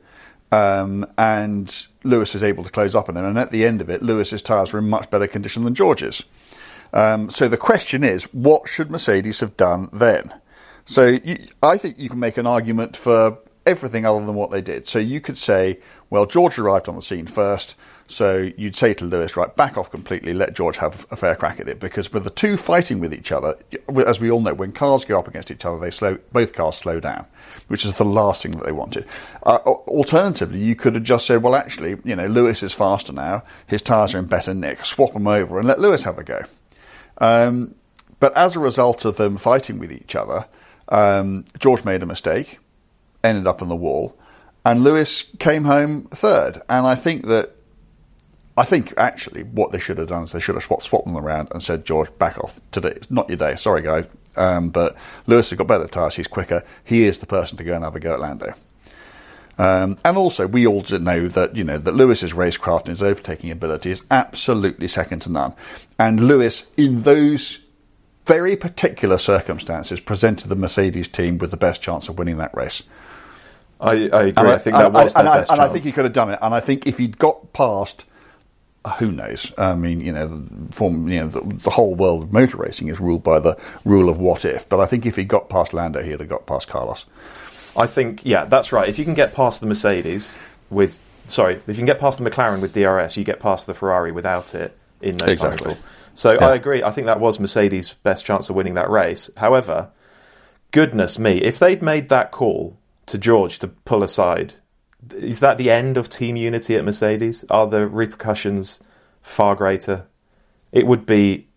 um, 0.52 1.06
and 1.18 1.86
Lewis 2.04 2.34
was 2.34 2.42
able 2.42 2.64
to 2.64 2.72
close 2.72 2.96
up 2.96 3.08
on 3.08 3.16
him. 3.16 3.24
And 3.24 3.38
at 3.38 3.52
the 3.52 3.64
end 3.64 3.80
of 3.80 3.90
it, 3.90 4.02
Lewis's 4.02 4.42
tyres 4.42 4.74
were 4.74 4.80
in 4.80 4.90
much 4.90 5.10
better 5.12 5.28
condition 5.28 5.64
than 5.64 5.76
George's. 5.76 6.24
Um, 6.94 7.30
so 7.30 7.48
the 7.48 7.58
question 7.58 8.04
is, 8.04 8.24
what 8.34 8.68
should 8.68 8.90
Mercedes 8.90 9.40
have 9.40 9.56
done 9.56 9.90
then? 9.94 10.34
So 10.86 11.06
you, 11.24 11.46
I 11.62 11.78
think 11.78 12.00
you 12.00 12.10
can 12.10 12.20
make 12.20 12.38
an 12.38 12.48
argument 12.48 12.98
for 12.98 13.38
everything 13.68 14.06
other 14.06 14.26
than 14.26 14.34
what 14.34 14.50
they 14.50 14.62
did. 14.62 14.88
So 14.88 14.98
you 14.98 15.22
could 15.22 15.38
say, 15.38 15.80
well, 16.10 16.26
George 16.26 16.58
arrived 16.58 16.90
on 16.90 16.96
the 16.96 17.02
scene 17.04 17.28
first, 17.28 17.76
so 18.08 18.50
you'd 18.58 18.76
say 18.76 18.94
to 18.94 19.06
Lewis, 19.06 19.36
right, 19.36 19.54
back 19.56 19.78
off 19.78 19.92
completely, 19.92 20.34
let 20.34 20.54
George 20.54 20.78
have 20.78 21.06
a 21.12 21.16
fair 21.16 21.36
crack 21.36 21.60
at 21.60 21.68
it, 21.68 21.80
because 21.80 22.12
with 22.12 22.24
the 22.24 22.30
two 22.30 22.56
fighting 22.56 23.00
with 23.00 23.14
each 23.14 23.32
other, 23.32 23.58
as 24.06 24.20
we 24.20 24.32
all 24.32 24.40
know, 24.40 24.54
when 24.54 24.72
cars 24.72 25.04
go 25.04 25.20
up 25.20 25.28
against 25.28 25.52
each 25.52 25.66
other, 25.66 25.78
they 25.78 25.92
slow, 25.92 26.18
both 26.32 26.54
cars 26.54 26.76
slow 26.76 27.00
down, 27.00 27.26
which 27.68 27.86
is 27.86 27.94
the 27.96 28.06
last 28.06 28.42
thing 28.42 28.52
that 28.52 28.66
they 28.66 28.72
wanted. 28.72 29.06
Uh, 29.44 29.58
alternatively, 29.58 30.60
you 30.60 30.76
could 30.76 30.96
have 30.96 31.04
just 31.04 31.28
said, 31.28 31.44
well, 31.44 31.56
actually, 31.56 31.98
you 32.04 32.16
know, 32.16 32.28
Lewis 32.28 32.64
is 32.64 32.74
faster 32.74 33.12
now, 33.12 33.44
his 33.68 33.82
tyres 33.82 34.16
are 34.16 34.20
in 34.20 34.26
better 34.26 34.54
nick, 34.54 34.86
swap 34.86 35.14
them 35.14 35.28
over 35.28 35.60
and 35.60 35.68
let 35.68 35.80
Lewis 35.80 36.04
have 36.04 36.18
a 36.18 36.24
go. 36.24 36.42
Um, 37.18 37.76
but 38.20 38.36
as 38.38 38.56
a 38.56 38.60
result 38.60 39.06
of 39.06 39.18
them 39.18 39.38
fighting 39.38 39.80
with 39.80 39.92
each 39.92 40.16
other, 40.16 40.48
um, 40.90 41.46
George 41.60 41.84
made 41.84 42.04
a 42.04 42.06
mistake, 42.06 42.60
ended 43.24 43.48
up 43.48 43.62
on 43.62 43.70
the 43.70 43.76
wall, 43.76 44.18
and 44.66 44.84
Lewis 44.84 45.24
came 45.40 45.66
home 45.66 46.04
third. 46.06 46.62
And 46.70 46.88
I 46.88 46.96
think 46.96 47.26
that, 47.28 47.52
I 48.58 48.66
think 48.66 48.94
actually 48.98 49.44
what 49.44 49.72
they 49.72 49.80
should 49.80 50.00
have 50.00 50.08
done 50.08 50.24
is 50.24 50.32
they 50.32 50.40
should 50.40 50.56
have 50.56 50.64
swapped, 50.64 50.84
swapped 50.84 51.06
them 51.06 51.16
around 51.16 51.50
and 51.52 51.62
said, 51.62 51.86
George, 51.86 52.10
back 52.18 52.40
off 52.40 52.60
today. 52.72 52.90
It's 52.90 53.12
not 53.12 53.30
your 53.30 53.38
day. 53.38 53.56
Sorry, 53.56 53.84
guys. 53.84 54.06
Um, 54.36 54.70
but 54.70 54.96
Lewis 55.28 55.52
has 55.52 55.58
got 55.58 55.68
better 55.68 55.88
tyres. 55.88 56.16
He's 56.16 56.28
quicker. 56.28 56.64
He 56.84 57.04
is 57.04 57.20
the 57.20 57.28
person 57.28 57.58
to 57.58 57.64
go 57.64 57.76
and 57.76 57.84
have 57.84 57.96
a 57.96 58.00
go 58.00 58.14
at 58.14 58.20
Lando. 58.20 58.54
Um, 59.60 59.98
and 60.04 60.18
also, 60.18 60.48
we 60.48 60.68
all 60.68 60.84
know 60.90 61.28
that 61.28 61.56
you 61.56 61.64
know 61.64 61.78
that 61.78 61.96
Lewis's 61.96 62.34
racecraft 62.34 62.82
and 62.82 62.90
his 62.90 63.02
overtaking 63.02 63.50
ability 63.50 63.92
is 63.92 64.04
absolutely 64.12 64.88
second 64.88 65.22
to 65.22 65.32
none. 65.32 65.54
And 65.98 66.28
Lewis, 66.28 66.68
in 66.78 67.04
those 67.04 67.60
very 68.26 68.56
particular 68.56 69.18
circumstances, 69.18 70.00
presented 70.00 70.50
the 70.50 70.56
Mercedes 70.56 71.08
team 71.08 71.38
with 71.40 71.50
the 71.50 71.58
best 71.58 71.82
chance 71.82 72.10
of 72.10 72.20
winning 72.20 72.38
that 72.38 72.56
race. 72.56 72.84
I, 73.80 73.92
I 73.92 73.94
agree. 73.94 74.34
And 74.36 74.40
I, 74.40 74.58
think 74.58 74.76
that 74.76 74.86
and 74.86 74.94
was 74.94 75.16
and 75.16 75.26
their 75.26 75.34
I, 75.34 75.38
best 75.38 75.52
and 75.52 75.60
chance. 75.60 75.70
I 75.70 75.74
think 75.74 75.86
he 75.86 75.92
could 75.92 76.04
have 76.04 76.14
done 76.14 76.32
it. 76.32 76.40
And 76.42 76.54
I 76.54 76.60
think 76.60 76.86
if 76.86 76.98
he'd 77.00 77.18
got 77.18 77.54
past, 77.54 78.06
Uh, 78.88 78.94
who 78.98 79.12
knows? 79.12 79.52
I 79.58 79.76
mean, 79.76 80.00
you 80.02 80.12
know, 80.14 80.28
the 80.28 80.74
form, 80.74 81.08
you 81.10 81.20
know, 81.20 81.28
the, 81.28 81.42
the 81.64 81.70
whole 81.70 81.94
world 81.96 82.24
of 82.24 82.34
motor 82.34 82.58
racing 82.58 82.88
is 82.88 83.00
ruled 83.00 83.24
by 83.24 83.40
the 83.40 83.58
rule 83.86 84.08
of 84.10 84.18
what 84.18 84.46
if. 84.46 84.68
But 84.70 84.80
I 84.80 84.86
think 84.86 85.06
if 85.06 85.16
he 85.16 85.24
got 85.26 85.50
past 85.50 85.74
Lando, 85.74 86.02
he'd 86.02 86.20
have 86.20 86.30
got 86.30 86.46
past 86.46 86.68
Carlos. 86.68 87.06
I 87.76 87.86
think, 87.88 88.22
yeah, 88.24 88.46
that's 88.46 88.72
right. 88.72 88.88
If 88.88 88.98
you 88.98 89.06
can 89.06 89.14
get 89.14 89.34
past 89.36 89.60
the 89.62 89.68
Mercedes 89.68 90.38
with, 90.70 90.98
sorry, 91.28 91.56
if 91.56 91.68
you 91.68 91.76
can 91.76 91.86
get 91.86 92.00
past 92.00 92.18
the 92.22 92.30
McLaren 92.30 92.62
with 92.62 92.74
DRS, 92.74 93.18
you 93.18 93.24
get 93.24 93.40
past 93.40 93.68
the 93.68 93.74
Ferrari 93.74 94.12
without 94.12 94.56
it 94.56 94.76
in 95.02 95.18
no 95.18 95.26
Exactly. 95.28 95.58
time 95.58 95.72
at 95.72 95.78
all. 95.78 95.84
So 96.16 96.32
Yeah. 96.34 96.48
I 96.48 96.56
agree. 96.56 96.82
I 96.82 96.92
think 96.92 97.06
that 97.06 97.20
was 97.20 97.40
Mercedes' 97.40 97.94
best 97.94 98.26
chance 98.26 98.50
of 98.50 98.56
winning 98.56 98.74
that 98.76 98.90
race. 98.90 99.30
However, 99.38 99.90
goodness 100.72 101.20
me, 101.20 101.38
if 101.42 101.60
they'd 101.60 101.82
made 101.82 102.10
that 102.10 102.32
call 102.32 102.78
to 103.08 103.18
George 103.18 103.60
to 103.60 103.68
pull 103.68 104.02
aside, 104.02 104.56
is 105.14 105.40
that 105.40 105.58
the 105.58 105.70
end 105.70 105.98
of 105.98 106.10
team 106.10 106.36
unity 106.36 106.76
at 106.76 106.84
Mercedes? 106.84 107.46
Are 107.50 107.68
the 107.68 107.88
repercussions 107.88 108.82
far 109.22 109.56
greater? 109.56 110.06
It 110.72 110.88
would 110.88 111.06
be. 111.06 111.48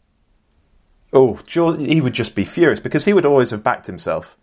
Oh, 1.12 1.40
George, 1.46 1.80
he 1.80 2.00
would 2.00 2.12
just 2.12 2.34
be 2.34 2.44
furious 2.44 2.78
because 2.78 3.04
he 3.04 3.12
would 3.12 3.26
always 3.26 3.50
have 3.50 3.64
backed 3.64 3.86
himself 3.86 4.36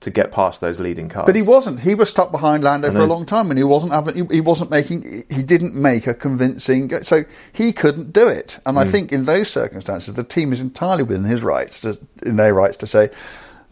to 0.00 0.10
get 0.10 0.32
past 0.32 0.60
those 0.60 0.80
leading 0.80 1.08
cars. 1.08 1.26
But 1.26 1.36
he 1.36 1.42
wasn't. 1.42 1.80
He 1.80 1.94
was 1.94 2.08
stuck 2.08 2.32
behind 2.32 2.64
Lando 2.64 2.90
for 2.90 3.00
a 3.00 3.06
long 3.06 3.26
time, 3.26 3.50
and 3.50 3.58
he 3.58 3.64
wasn't 3.64 3.92
having. 3.92 4.14
He, 4.14 4.34
he 4.34 4.40
wasn't 4.40 4.70
making. 4.70 5.24
He 5.30 5.42
didn't 5.42 5.74
make 5.74 6.06
a 6.06 6.14
convincing. 6.14 7.04
So 7.04 7.24
he 7.52 7.72
couldn't 7.72 8.12
do 8.12 8.26
it. 8.26 8.58
And 8.66 8.78
I 8.78 8.84
hmm. 8.84 8.90
think 8.90 9.12
in 9.12 9.26
those 9.26 9.50
circumstances, 9.50 10.14
the 10.14 10.24
team 10.24 10.52
is 10.52 10.60
entirely 10.60 11.02
within 11.02 11.24
his 11.24 11.42
rights, 11.42 11.80
to, 11.82 11.98
in 12.22 12.36
their 12.36 12.54
rights, 12.54 12.78
to 12.78 12.86
say, 12.86 13.10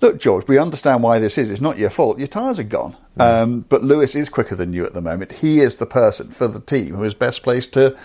"Look, 0.01 0.19
George, 0.21 0.47
we 0.49 0.59
understand 0.59 1.03
why 1.03 1.19
this 1.19 1.39
is. 1.39 1.51
It's 1.51 1.61
not 1.61 1.79
your 1.79 1.91
fault. 1.91 2.19
Your 2.19 2.29
tyres 2.29 2.59
are 2.59 2.65
gone. 2.65 2.97
Um, 3.19 3.65
but 3.69 3.83
Lewis 3.83 4.15
is 4.15 4.29
quicker 4.29 4.55
than 4.55 4.73
you 4.73 4.85
at 4.85 4.93
the 4.93 5.01
moment. 5.01 5.33
He 5.33 5.61
is 5.61 5.77
the 5.77 5.87
person 5.87 6.31
for 6.31 6.47
the 6.47 6.61
team 6.61 6.95
who 6.95 7.05
is 7.05 7.15
best 7.15 7.43
placed 7.43 7.73
to." 7.75 7.97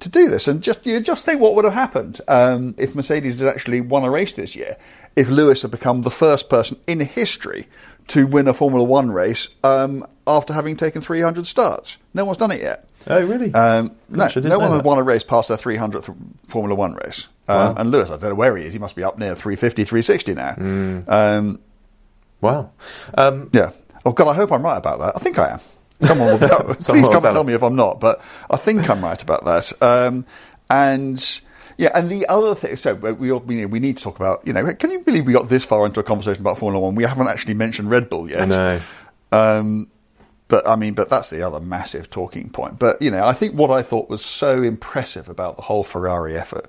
To 0.00 0.08
do 0.08 0.28
this, 0.28 0.48
and 0.48 0.60
just 0.60 0.84
you 0.84 1.00
just 1.00 1.24
think 1.24 1.40
what 1.40 1.54
would 1.54 1.64
have 1.64 1.72
happened 1.72 2.20
um, 2.26 2.74
if 2.76 2.96
Mercedes 2.96 3.38
had 3.38 3.48
actually 3.48 3.80
won 3.80 4.02
a 4.02 4.10
race 4.10 4.32
this 4.32 4.54
year, 4.54 4.76
if 5.16 5.30
Lewis 5.30 5.62
had 5.62 5.70
become 5.70 6.02
the 6.02 6.10
first 6.10 6.50
person 6.50 6.76
in 6.86 7.00
history 7.00 7.68
to 8.08 8.26
win 8.26 8.48
a 8.48 8.52
Formula 8.52 8.84
One 8.84 9.12
race 9.12 9.48
um, 9.62 10.06
after 10.26 10.52
having 10.52 10.76
taken 10.76 11.00
300 11.00 11.46
starts. 11.46 11.96
No 12.12 12.24
one's 12.24 12.38
done 12.38 12.50
it 12.50 12.60
yet. 12.60 12.88
Oh, 13.06 13.22
really? 13.24 13.52
Um, 13.54 13.94
no, 14.08 14.24
Gosh, 14.24 14.36
no 14.36 14.58
one 14.58 14.70
that. 14.78 14.84
won 14.84 14.98
a 14.98 15.02
race 15.02 15.24
past 15.24 15.48
their 15.48 15.56
300th 15.56 16.14
Formula 16.48 16.74
One 16.74 16.94
race. 16.94 17.26
Um, 17.48 17.56
Wow. 17.56 17.74
And 17.76 17.90
Lewis, 17.90 18.08
I 18.10 18.16
don't 18.16 18.30
know 18.30 18.34
where 18.34 18.56
he 18.56 18.64
is. 18.66 18.72
He 18.72 18.78
must 18.78 18.94
be 18.96 19.04
up 19.04 19.18
near 19.18 19.34
350, 19.34 19.84
360 19.84 20.34
now. 20.34 20.52
Hmm. 20.54 21.00
Um, 21.06 21.60
wow. 22.40 22.70
Um, 23.16 23.50
yeah. 23.52 23.70
Oh 24.06 24.12
God, 24.12 24.28
I 24.28 24.34
hope 24.34 24.52
I'm 24.52 24.62
right 24.62 24.76
about 24.78 24.98
that. 25.00 25.16
I 25.16 25.18
think 25.18 25.38
I 25.38 25.50
am. 25.50 25.60
Someone 26.00 26.28
will 26.28 26.38
tell, 26.38 26.64
please 26.64 26.84
Someone 26.84 27.02
will 27.02 27.10
come 27.12 27.20
tell 27.22 27.28
and 27.30 27.34
tell 27.34 27.40
us. 27.42 27.46
me 27.46 27.54
if 27.54 27.62
I'm 27.62 27.76
not, 27.76 28.00
but 28.00 28.20
I 28.50 28.56
think 28.56 28.88
I'm 28.90 29.02
right 29.02 29.20
about 29.22 29.44
that. 29.44 29.72
Um, 29.82 30.26
and 30.70 31.40
yeah, 31.76 31.90
and 31.94 32.10
the 32.10 32.26
other 32.28 32.54
thing, 32.54 32.76
so 32.76 32.94
we 32.94 33.30
all- 33.32 33.40
we, 33.40 33.64
we 33.66 33.80
need 33.80 33.96
to 33.98 34.02
talk 34.02 34.16
about. 34.16 34.46
You 34.46 34.52
know, 34.52 34.72
can 34.74 34.90
you 34.90 35.00
believe 35.00 35.26
we 35.26 35.32
got 35.32 35.48
this 35.48 35.64
far 35.64 35.84
into 35.86 36.00
a 36.00 36.02
conversation 36.02 36.40
about 36.40 36.58
Formula 36.58 36.84
One? 36.84 36.94
We 36.94 37.04
haven't 37.04 37.28
actually 37.28 37.54
mentioned 37.54 37.90
Red 37.90 38.08
Bull 38.10 38.28
yet. 38.30 38.40
I 38.40 38.44
know. 38.46 38.80
Um, 39.32 39.90
but 40.48 40.66
I 40.68 40.76
mean, 40.76 40.94
but 40.94 41.08
that's 41.08 41.30
the 41.30 41.42
other 41.42 41.60
massive 41.60 42.10
talking 42.10 42.50
point. 42.50 42.78
But 42.78 43.00
you 43.00 43.10
know, 43.10 43.24
I 43.24 43.32
think 43.32 43.54
what 43.54 43.70
I 43.70 43.82
thought 43.82 44.10
was 44.10 44.24
so 44.24 44.62
impressive 44.62 45.28
about 45.28 45.56
the 45.56 45.62
whole 45.62 45.84
Ferrari 45.84 46.36
effort 46.36 46.68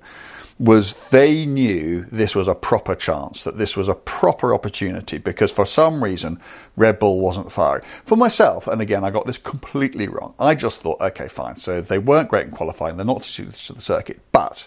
was 0.58 0.94
they 1.10 1.44
knew 1.44 2.06
this 2.10 2.34
was 2.34 2.48
a 2.48 2.54
proper 2.54 2.94
chance, 2.94 3.44
that 3.44 3.58
this 3.58 3.76
was 3.76 3.88
a 3.88 3.94
proper 3.94 4.54
opportunity, 4.54 5.18
because 5.18 5.52
for 5.52 5.66
some 5.66 6.02
reason 6.02 6.40
Red 6.76 6.98
Bull 6.98 7.20
wasn't 7.20 7.52
firing. 7.52 7.84
For 8.06 8.16
myself, 8.16 8.66
and 8.66 8.80
again, 8.80 9.04
I 9.04 9.10
got 9.10 9.26
this 9.26 9.36
completely 9.36 10.08
wrong. 10.08 10.34
I 10.38 10.54
just 10.54 10.80
thought, 10.80 11.00
okay, 11.00 11.28
fine. 11.28 11.56
So 11.56 11.82
they 11.82 11.98
weren't 11.98 12.30
great 12.30 12.46
in 12.46 12.52
qualifying; 12.52 12.96
they're 12.96 13.04
not 13.04 13.24
suited 13.24 13.54
to 13.54 13.74
the 13.74 13.82
circuit, 13.82 14.20
but 14.32 14.66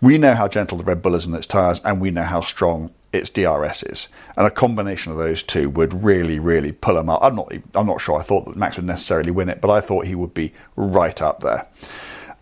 we 0.00 0.18
know 0.18 0.34
how 0.34 0.48
gentle 0.48 0.78
the 0.78 0.84
Red 0.84 1.00
Bull 1.00 1.14
is 1.14 1.24
in 1.24 1.34
its 1.34 1.46
tyres, 1.46 1.80
and 1.84 2.00
we 2.00 2.10
know 2.10 2.22
how 2.22 2.42
strong 2.42 2.92
its 3.14 3.30
DRSs, 3.30 4.08
and 4.36 4.46
a 4.46 4.50
combination 4.50 5.12
of 5.12 5.18
those 5.18 5.42
two 5.42 5.70
would 5.70 6.04
really, 6.04 6.38
really 6.38 6.72
pull 6.72 6.94
them 6.94 7.08
up. 7.08 7.20
I'm 7.22 7.36
not, 7.36 7.52
I'm 7.74 7.86
not 7.86 8.00
sure. 8.00 8.18
I 8.18 8.22
thought 8.22 8.44
that 8.46 8.56
Max 8.56 8.76
would 8.76 8.86
necessarily 8.86 9.30
win 9.30 9.48
it, 9.48 9.60
but 9.60 9.70
I 9.70 9.80
thought 9.80 10.06
he 10.06 10.14
would 10.14 10.34
be 10.34 10.52
right 10.76 11.20
up 11.22 11.40
there. 11.40 11.66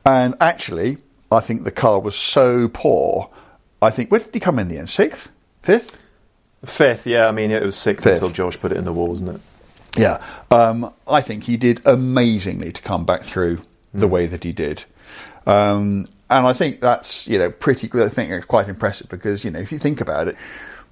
And 0.05 0.35
actually, 0.41 0.99
I 1.31 1.41
think 1.41 1.65
the 1.65 1.71
car 1.71 2.01
was 2.01 2.17
so 2.17 2.69
poor. 2.69 3.31
I 3.81 3.91
think 3.91 4.11
where 4.11 4.21
did 4.21 4.35
he 4.35 4.41
come 4.41 4.59
in 4.59 4.69
the 4.69 4.79
end? 4.79 4.91
Sixth, 4.91 5.29
fifth? 5.63 5.97
Fifth, 6.65 7.07
yeah. 7.07 7.29
I 7.29 7.33
mean, 7.33 7.51
it 7.51 7.63
was 7.63 7.77
sixth 7.77 8.05
Fifth. 8.05 8.15
until 8.15 8.31
George 8.31 8.61
put 8.61 8.73
it 8.73 8.79
in 8.79 8.85
the 8.85 8.93
wall, 8.93 9.09
wasn't 9.09 9.31
it? 9.37 9.41
Yeah, 9.97 10.23
um, 10.51 10.93
I 11.07 11.21
think 11.21 11.45
he 11.45 11.57
did 11.59 11.83
amazingly 11.85 12.73
to 12.73 12.81
come 12.81 13.05
back 13.05 13.23
through 13.25 13.61
the 13.93 14.09
way 14.09 14.25
that 14.27 14.43
he 14.43 14.53
did, 14.53 14.85
um, 15.47 16.09
and 16.39 16.47
I 16.47 16.53
think 16.53 16.81
that's 16.81 17.27
you 17.27 17.39
know 17.39 17.51
pretty. 17.51 17.91
I 17.95 18.09
think 18.09 18.31
it's 18.31 18.47
quite 18.47 18.69
impressive 18.69 19.09
because 19.09 19.45
you 19.45 19.51
know 19.51 19.61
if 19.61 19.73
you 19.73 19.79
think 19.79 20.01
about 20.01 20.29
it, 20.29 20.37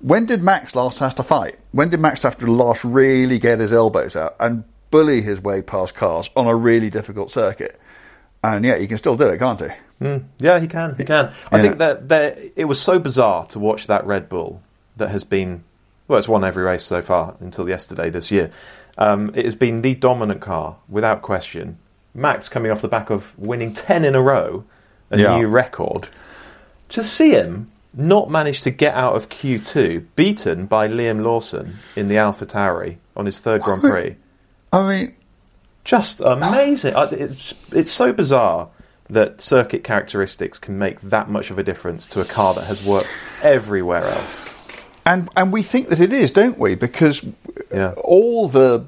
when 0.00 0.26
did 0.26 0.42
Max 0.42 0.74
last 0.74 0.98
have 1.00 1.14
to 1.16 1.22
fight? 1.22 1.58
When 1.72 1.88
did 1.90 2.00
Max 2.00 2.22
have 2.22 2.38
to 2.38 2.46
last 2.46 2.84
really 2.84 3.38
get 3.38 3.60
his 3.60 3.72
elbows 3.72 4.16
out 4.16 4.36
and 4.40 4.64
bully 4.90 5.22
his 5.22 5.40
way 5.40 5.62
past 5.62 5.94
cars 5.94 6.30
on 6.36 6.46
a 6.46 6.54
really 6.54 6.90
difficult 6.90 7.30
circuit? 7.30 7.80
And 8.42 8.64
yeah, 8.64 8.76
he 8.78 8.86
can 8.86 8.96
still 8.96 9.16
do 9.16 9.28
it, 9.28 9.38
can't 9.38 9.60
he? 9.60 9.68
Yeah, 10.38 10.58
he 10.60 10.66
can. 10.66 10.94
He 10.96 11.04
can. 11.04 11.32
I 11.52 11.56
Yeah. 11.56 11.62
think 11.62 11.78
that 11.78 12.08
that 12.08 12.38
it 12.56 12.64
was 12.64 12.80
so 12.80 12.98
bizarre 12.98 13.44
to 13.46 13.58
watch 13.58 13.86
that 13.86 14.06
Red 14.06 14.28
Bull 14.30 14.62
that 14.96 15.10
has 15.10 15.24
been 15.24 15.64
well, 16.08 16.18
it's 16.18 16.26
won 16.28 16.42
every 16.42 16.64
race 16.64 16.82
so 16.84 17.02
far 17.02 17.36
until 17.40 17.68
yesterday 17.68 18.10
this 18.10 18.30
year. 18.32 18.50
Um, 18.98 19.30
it 19.34 19.44
has 19.44 19.54
been 19.54 19.82
the 19.82 19.94
dominant 19.94 20.40
car 20.40 20.76
without 20.88 21.22
question. 21.22 21.78
Max 22.14 22.48
coming 22.48 22.72
off 22.72 22.80
the 22.80 22.88
back 22.88 23.10
of 23.10 23.38
winning 23.38 23.72
ten 23.74 24.04
in 24.04 24.14
a 24.16 24.22
row, 24.22 24.64
a 25.10 25.18
Yeah. 25.18 25.38
new 25.38 25.46
record. 25.48 26.08
To 26.90 27.02
see 27.04 27.30
him 27.30 27.70
not 27.94 28.30
manage 28.30 28.60
to 28.62 28.70
get 28.70 28.94
out 28.94 29.16
of 29.16 29.28
Q 29.28 29.58
two, 29.58 30.06
beaten 30.16 30.66
by 30.66 30.86
Liam 30.88 31.22
Lawson 31.24 31.78
in 31.96 32.08
the 32.08 32.16
Alpha 32.18 32.46
Tauri 32.46 32.96
on 33.16 33.26
his 33.26 33.38
third 33.38 33.62
Grand 33.62 33.80
Prix 33.82 34.16
I 34.72 34.88
mean, 34.88 35.14
just 35.84 36.20
amazing. 36.20 36.94
I- 36.94 37.04
It's, 37.10 37.54
it's 37.72 37.90
so 37.90 38.12
bizarre 38.12 38.68
that 39.08 39.40
circuit 39.40 39.82
characteristics 39.82 40.60
can 40.60 40.78
make 40.78 41.00
that 41.00 41.28
much 41.28 41.50
of 41.50 41.58
a 41.58 41.64
difference 41.64 42.06
to 42.06 42.20
a 42.20 42.24
car 42.24 42.54
that 42.54 42.64
has 42.66 42.84
worked 42.84 43.08
everywhere 43.42 44.04
else. 44.04 44.40
And 45.04 45.28
and 45.36 45.52
we 45.52 45.62
think 45.64 45.88
that 45.88 45.98
it 45.98 46.12
is, 46.12 46.30
don't 46.30 46.58
we? 46.58 46.76
Because 46.76 47.24
Yeah. 47.72 47.92
all 47.96 48.48
the 48.48 48.84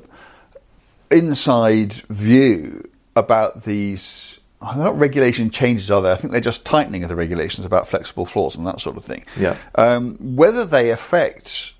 inside 1.11 1.95
view 2.09 2.83
about 3.17 3.64
these 3.64 4.38
they're 4.62 4.85
not 4.85 4.98
regulation 4.98 5.51
changes 5.51 5.90
are 5.90 6.03
they? 6.03 6.12
I 6.12 6.16
think 6.16 6.33
they're 6.33 6.40
just 6.40 6.64
tightening 6.64 7.03
of 7.03 7.09
the 7.09 7.16
regulations 7.16 7.66
about 7.66 7.88
flexible 7.88 8.27
floors 8.27 8.55
and 8.55 8.66
that 8.66 8.81
sort 8.81 8.96
of 8.96 9.05
thing. 9.05 9.25
Yeah. 9.37 9.57
Um, 9.75 10.16
whether 10.37 10.64
they 10.64 10.90
affect 10.90 11.75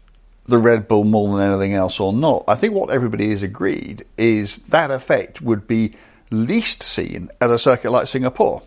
the 0.47 0.59
Red 0.59 0.89
Bull 0.89 1.05
more 1.05 1.37
than 1.37 1.53
anything 1.53 1.75
else 1.75 2.01
or 2.01 2.13
not, 2.13 2.45
I 2.49 2.55
think 2.57 2.75
what 2.75 2.91
everybody 2.91 3.31
has 3.31 3.43
agreed 3.43 4.05
is 4.19 4.57
that 4.69 4.91
effect 4.91 5.41
would 5.41 5.67
be 5.69 5.95
least 6.31 6.83
seen 6.83 7.31
at 7.41 7.51
a 7.51 7.59
circuit 7.59 7.91
like 7.91 8.07
Singapore. 8.09 8.63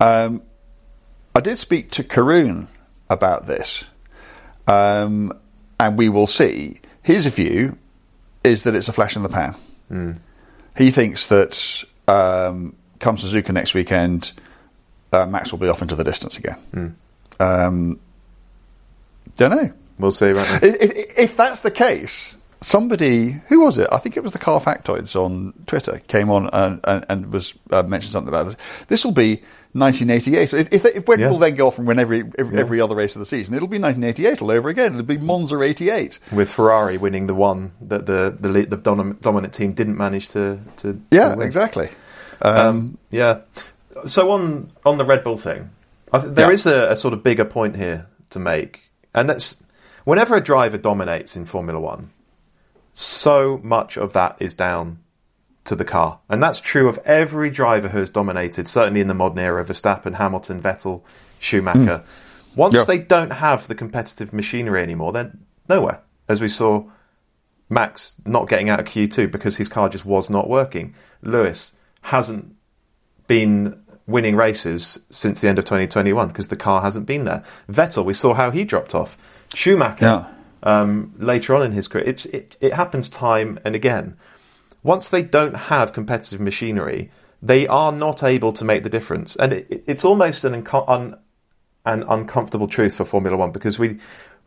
Um, 0.00 0.42
I 1.34 1.40
did 1.40 1.58
speak 1.58 1.90
to 1.92 2.04
Karun 2.04 2.68
about 3.08 3.46
this, 3.46 3.84
um, 4.66 5.32
and 5.80 5.96
we 5.96 6.08
will 6.08 6.26
see. 6.26 6.80
His 7.02 7.26
view 7.26 7.78
is 8.42 8.62
that 8.64 8.74
it's 8.74 8.88
a 8.88 8.92
flash 8.92 9.16
in 9.16 9.22
the 9.22 9.28
pan. 9.28 9.54
He 10.76 10.90
thinks 10.90 11.26
that 11.28 11.84
um, 12.08 12.76
come 12.98 13.16
Suzuka 13.16 13.52
next 13.52 13.74
weekend, 13.74 14.32
uh, 15.12 15.26
Max 15.26 15.52
will 15.52 15.58
be 15.58 15.68
off 15.68 15.82
into 15.82 15.94
the 15.94 16.04
distance 16.04 16.38
again. 16.38 16.96
Um, 17.40 18.00
don't 19.36 19.50
know. 19.50 19.72
We'll 19.98 20.12
see, 20.12 20.32
won't? 20.32 20.62
If, 20.62 20.76
if, 20.80 21.18
if 21.18 21.36
that's 21.36 21.60
the 21.60 21.70
case, 21.70 22.36
somebody 22.60 23.30
who 23.48 23.60
was 23.60 23.78
it? 23.78 23.88
I 23.92 23.98
think 23.98 24.16
it 24.16 24.22
was 24.22 24.32
the 24.32 24.38
Car 24.38 24.60
Factoids 24.60 25.14
on 25.14 25.52
Twitter 25.66 26.00
came 26.08 26.30
on 26.30 26.50
and, 26.52 26.80
and, 26.84 27.06
and 27.08 27.32
was 27.32 27.54
uh, 27.70 27.82
mentioned 27.82 28.12
something 28.12 28.28
about 28.28 28.46
this. 28.46 28.56
This 28.88 29.04
will 29.04 29.12
be 29.12 29.42
1988. 29.74 30.54
If, 30.54 30.72
if, 30.72 30.84
if 30.96 31.08
Red 31.08 31.20
Yeah. 31.20 31.28
Bull 31.28 31.38
then 31.38 31.54
go 31.56 31.66
off 31.66 31.78
and 31.78 31.86
win 31.86 31.98
every 31.98 32.24
every, 32.38 32.54
Yeah. 32.54 32.60
every 32.60 32.80
other 32.80 32.94
race 32.94 33.14
of 33.16 33.20
the 33.20 33.26
season, 33.26 33.54
it'll 33.54 33.68
be 33.68 33.78
1988 33.78 34.40
all 34.42 34.50
over 34.50 34.68
again. 34.68 34.92
It'll 34.94 35.02
be 35.04 35.18
Monza 35.18 35.60
88. 35.60 36.18
With 36.32 36.50
Ferrari 36.50 36.96
winning 36.96 37.26
the 37.26 37.34
one 37.34 37.72
that 37.80 38.06
the 38.06 38.36
the, 38.38 38.48
the 38.66 38.76
dominant, 38.76 39.20
dominant 39.22 39.52
team 39.52 39.72
didn't 39.72 39.96
manage 39.96 40.28
to 40.30 40.60
to 40.78 41.00
Yeah, 41.10 41.30
to 41.30 41.36
win. 41.38 41.46
exactly. 41.46 41.88
Um, 42.42 42.56
Um, 42.56 42.98
yeah. 43.10 43.40
So 44.06 44.30
on 44.30 44.68
on 44.86 44.98
the 44.98 45.04
Red 45.04 45.24
Bull 45.24 45.38
thing, 45.38 45.70
I 46.12 46.20
th- 46.20 46.34
there 46.34 46.48
Yeah. 46.48 46.54
is 46.54 46.66
a, 46.66 46.90
a 46.92 46.96
sort 46.96 47.12
of 47.14 47.22
bigger 47.22 47.44
point 47.44 47.76
here 47.76 48.06
to 48.30 48.38
make, 48.38 48.90
and 49.14 49.28
that's 49.28 49.62
whenever 50.04 50.34
a 50.34 50.40
driver 50.40 50.78
dominates 50.78 51.36
in 51.36 51.44
Formula 51.44 51.80
One, 51.80 52.10
so 52.92 53.60
much 53.62 53.96
of 53.96 54.12
that 54.12 54.36
is 54.40 54.54
down 54.54 54.98
to 55.64 55.74
the 55.74 55.84
car, 55.84 56.20
and 56.28 56.42
that's 56.42 56.60
true 56.60 56.88
of 56.88 56.98
every 57.04 57.48
driver 57.50 57.88
who 57.88 57.98
has 57.98 58.10
dominated. 58.10 58.68
Certainly 58.68 59.00
in 59.00 59.08
the 59.08 59.14
modern 59.14 59.38
era, 59.38 59.64
Verstappen, 59.64 60.14
Hamilton, 60.16 60.60
Vettel, 60.60 61.02
Schumacher. 61.40 62.02
Once 62.54 62.74
Yeah. 62.74 62.84
they 62.84 62.98
don't 62.98 63.32
have 63.32 63.66
the 63.66 63.74
competitive 63.74 64.32
machinery 64.32 64.82
anymore, 64.82 65.12
they're 65.12 65.32
nowhere. 65.68 66.00
As 66.28 66.40
we 66.40 66.48
saw 66.48 66.84
Max 67.70 68.16
not 68.26 68.48
getting 68.48 68.68
out 68.68 68.78
of 68.78 68.86
Q2 68.86 69.30
because 69.30 69.56
his 69.56 69.68
car 69.68 69.88
just 69.88 70.04
was 70.04 70.28
not 70.30 70.48
working. 70.48 70.94
Lewis 71.22 71.74
hasn't 72.02 72.54
been 73.26 73.80
winning 74.06 74.36
races 74.36 75.00
since 75.10 75.40
the 75.40 75.48
end 75.48 75.58
of 75.58 75.64
2021 75.64 76.28
because 76.28 76.48
the 76.48 76.56
car 76.56 76.82
hasn't 76.82 77.06
been 77.06 77.24
there. 77.24 77.42
Vettel, 77.70 78.04
we 78.04 78.12
saw 78.14 78.34
how 78.34 78.50
he 78.50 78.64
dropped 78.64 78.94
off. 78.94 79.16
Schumacher, 79.54 80.04
Yeah. 80.04 80.26
um, 80.62 81.14
later 81.18 81.54
on 81.54 81.62
in 81.62 81.72
his 81.72 81.88
career, 81.88 82.04
it, 82.04 82.26
it, 82.26 82.56
it 82.60 82.74
happens 82.74 83.08
time 83.08 83.58
and 83.64 83.74
again. 83.74 84.16
Once 84.84 85.08
they 85.08 85.22
don't 85.22 85.56
have 85.56 85.92
competitive 85.92 86.38
machinery, 86.40 87.10
they 87.42 87.66
are 87.66 87.90
not 87.90 88.22
able 88.22 88.52
to 88.52 88.64
make 88.64 88.84
the 88.84 88.88
difference. 88.90 89.34
And 89.36 89.52
it, 89.52 89.66
it- 89.68 89.84
it's 89.88 90.04
almost 90.04 90.44
an, 90.44 90.54
un, 90.86 91.16
an 91.84 92.04
uncomfortable 92.08 92.68
truth 92.68 92.94
for 92.94 93.04
Formula 93.04 93.36
One 93.36 93.50
because 93.50 93.78
we 93.78 93.98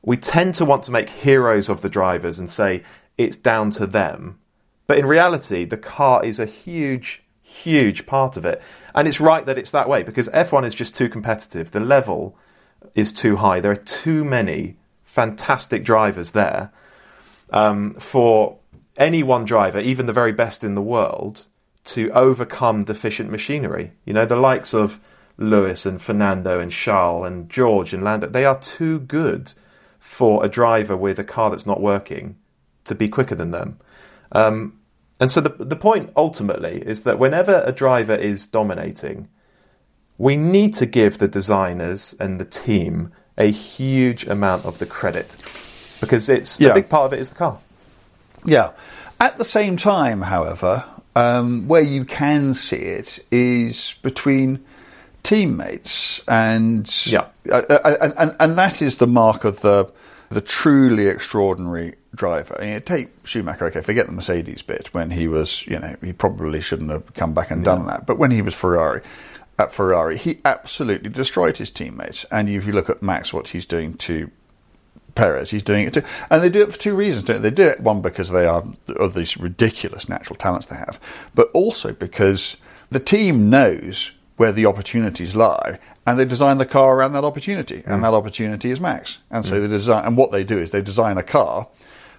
we 0.03 0.15
tend 0.15 0.53
to 0.55 0.63
want 0.63 0.83
to 0.83 0.91
make 0.91 1.09
heroes 1.09 1.67
of 1.67 1.81
the 1.81 1.89
drivers 1.89 2.39
and 2.39 2.49
say 2.49 2.83
it's 3.17 3.35
down 3.35 3.71
to 3.71 3.85
them. 3.85 4.37
But 4.85 4.99
in 4.99 5.05
reality, 5.05 5.65
the 5.65 5.75
car 5.75 6.23
is 6.23 6.39
a 6.39 6.45
huge, 6.45 7.23
huge 7.41 8.05
part 8.05 8.37
of 8.37 8.45
it. 8.45 8.61
And 8.95 9.07
it's 9.07 9.19
right 9.19 9.45
that 9.45 9.57
it's 9.57 9.71
that 9.71 9.89
way 9.89 10.03
because 10.03 10.29
F1 10.29 10.65
is 10.65 10.75
just 10.75 10.95
too 10.95 11.09
competitive. 11.09 11.71
The 11.71 11.81
level 11.81 12.37
is 12.95 13.11
too 13.11 13.37
high. 13.37 13.59
There 13.59 13.71
are 13.71 13.75
too 13.75 14.23
many 14.23 14.77
fantastic 15.03 15.83
drivers 15.83 16.31
there 16.31 16.71
um, 17.49 17.93
for 17.95 18.59
any 18.97 19.23
one 19.23 19.45
driver, 19.45 19.79
even 19.79 20.05
the 20.05 20.13
very 20.13 20.31
best 20.31 20.63
in 20.63 20.75
the 20.75 20.81
world, 20.81 21.45
to 21.85 22.09
overcome 22.11 22.83
deficient 22.83 23.29
machinery. 23.31 23.91
You 24.05 24.13
know, 24.13 24.25
the 24.25 24.35
likes 24.35 24.73
of 24.73 24.99
Lewis 25.37 25.85
and 25.85 26.01
Fernando 26.01 26.59
and 26.59 26.71
Charles 26.71 27.27
and 27.27 27.49
George 27.49 27.93
and 27.93 28.03
Lando, 28.03 28.27
they 28.27 28.45
are 28.45 28.59
too 28.59 28.99
good 28.99 29.53
for 29.99 30.43
a 30.43 30.49
driver 30.49 30.97
with 30.97 31.19
a 31.19 31.23
car 31.23 31.49
that's 31.49 31.65
not 31.65 31.79
working 31.81 32.37
to 32.85 32.95
be 32.95 33.07
quicker 33.07 33.35
than 33.35 33.51
them. 33.51 33.79
Um, 34.31 34.79
and 35.19 35.31
so 35.31 35.41
the, 35.41 35.49
the 35.63 35.75
point 35.75 36.11
ultimately 36.15 36.81
is 36.85 37.01
that 37.03 37.19
whenever 37.19 37.63
a 37.65 37.71
driver 37.71 38.15
is 38.15 38.45
dominating, 38.47 39.27
we 40.17 40.35
need 40.35 40.73
to 40.75 40.85
give 40.85 41.17
the 41.17 41.27
designers 41.27 42.15
and 42.19 42.39
the 42.39 42.45
team 42.45 43.11
a 43.37 43.51
huge 43.51 44.25
amount 44.27 44.65
of 44.65 44.79
the 44.79 44.85
credit. 44.85 45.35
because 45.99 46.29
it's 46.29 46.59
Yeah. 46.59 46.69
a 46.69 46.73
big 46.75 46.89
part 46.89 47.05
of 47.05 47.13
it 47.13 47.19
is 47.19 47.29
the 47.29 47.35
car. 47.35 47.57
Yeah. 48.47 48.71
At 49.19 49.37
the 49.37 49.45
same 49.45 49.77
time, 49.77 50.21
however, 50.21 50.83
um, 51.15 51.67
where 51.67 51.81
you 51.81 52.05
can 52.05 52.53
see 52.53 52.77
it 52.77 53.19
is 53.29 53.95
between 54.01 54.63
teammates, 55.23 56.21
and 56.27 56.89
Yeah. 57.05 57.25
uh, 57.51 57.61
uh, 57.69 57.97
and, 58.01 58.13
and, 58.17 58.35
and 58.39 58.57
that 58.57 58.81
is 58.81 58.95
the 58.97 59.07
mark 59.07 59.43
of 59.43 59.61
the 59.61 59.91
the 60.29 60.41
truly 60.41 61.07
extraordinary 61.07 61.95
driver. 62.13 62.57
You 62.61 62.71
know, 62.71 62.79
take 62.79 63.09
Schumacher. 63.25 63.65
Okay, 63.67 63.81
forget 63.81 64.07
the 64.07 64.11
Mercedes 64.11 64.61
bit 64.61 64.93
when 64.93 65.09
he 65.11 65.27
was, 65.27 65.65
you 65.67 65.79
know, 65.79 65.95
he 66.03 66.11
probably 66.11 66.59
shouldn't 66.59 66.91
have 66.91 67.13
come 67.13 67.33
back 67.33 67.49
and 67.49 67.63
done 67.63 67.85
that. 67.87 68.05
But 68.05 68.17
when 68.17 68.31
he 68.31 68.41
was 68.41 68.53
Ferrari. 68.53 69.01
At 69.59 69.73
Ferrari, 69.73 70.17
he 70.19 70.37
absolutely 70.45 71.09
destroyed 71.09 71.57
his 71.57 71.71
teammates. 71.71 72.25
And 72.29 72.47
if 72.47 72.67
you 72.67 72.73
look 72.73 72.91
at 72.91 73.01
Max, 73.01 73.33
what 73.33 73.47
he's 73.47 73.65
doing 73.65 73.95
to 73.95 74.29
Perez. 75.17 75.49
He's 75.49 75.63
doing 75.63 75.87
it 75.87 75.93
too, 75.93 76.03
and 76.29 76.41
they 76.41 76.49
do 76.49 76.61
it 76.61 76.71
for 76.71 76.77
two 76.77 76.95
reasons. 76.95 77.25
Don't 77.25 77.41
they? 77.41 77.49
they 77.49 77.55
do 77.55 77.67
it 77.67 77.81
one 77.81 78.01
because 78.01 78.29
they 78.29 78.45
are 78.45 78.63
of 78.95 79.13
these 79.15 79.35
ridiculous 79.35 80.07
natural 80.07 80.35
talents 80.35 80.67
they 80.67 80.75
have, 80.75 80.99
but 81.33 81.49
also 81.53 81.91
because 81.91 82.57
the 82.91 82.99
team 82.99 83.49
knows 83.49 84.11
where 84.37 84.51
the 84.51 84.67
opportunities 84.67 85.35
lie, 85.35 85.79
and 86.05 86.19
they 86.19 86.25
design 86.25 86.59
the 86.59 86.65
car 86.65 86.95
around 86.95 87.13
that 87.13 87.25
opportunity, 87.25 87.77
and 87.85 87.99
mm. 87.99 88.01
that 88.03 88.13
opportunity 88.13 88.69
is 88.69 88.79
Max. 88.79 89.17
And 89.31 89.43
so 89.43 89.55
mm. 89.55 89.61
they 89.61 89.67
design, 89.67 90.05
and 90.05 90.15
what 90.15 90.31
they 90.31 90.43
do 90.43 90.59
is 90.59 90.69
they 90.69 90.81
design 90.81 91.17
a 91.17 91.23
car 91.23 91.67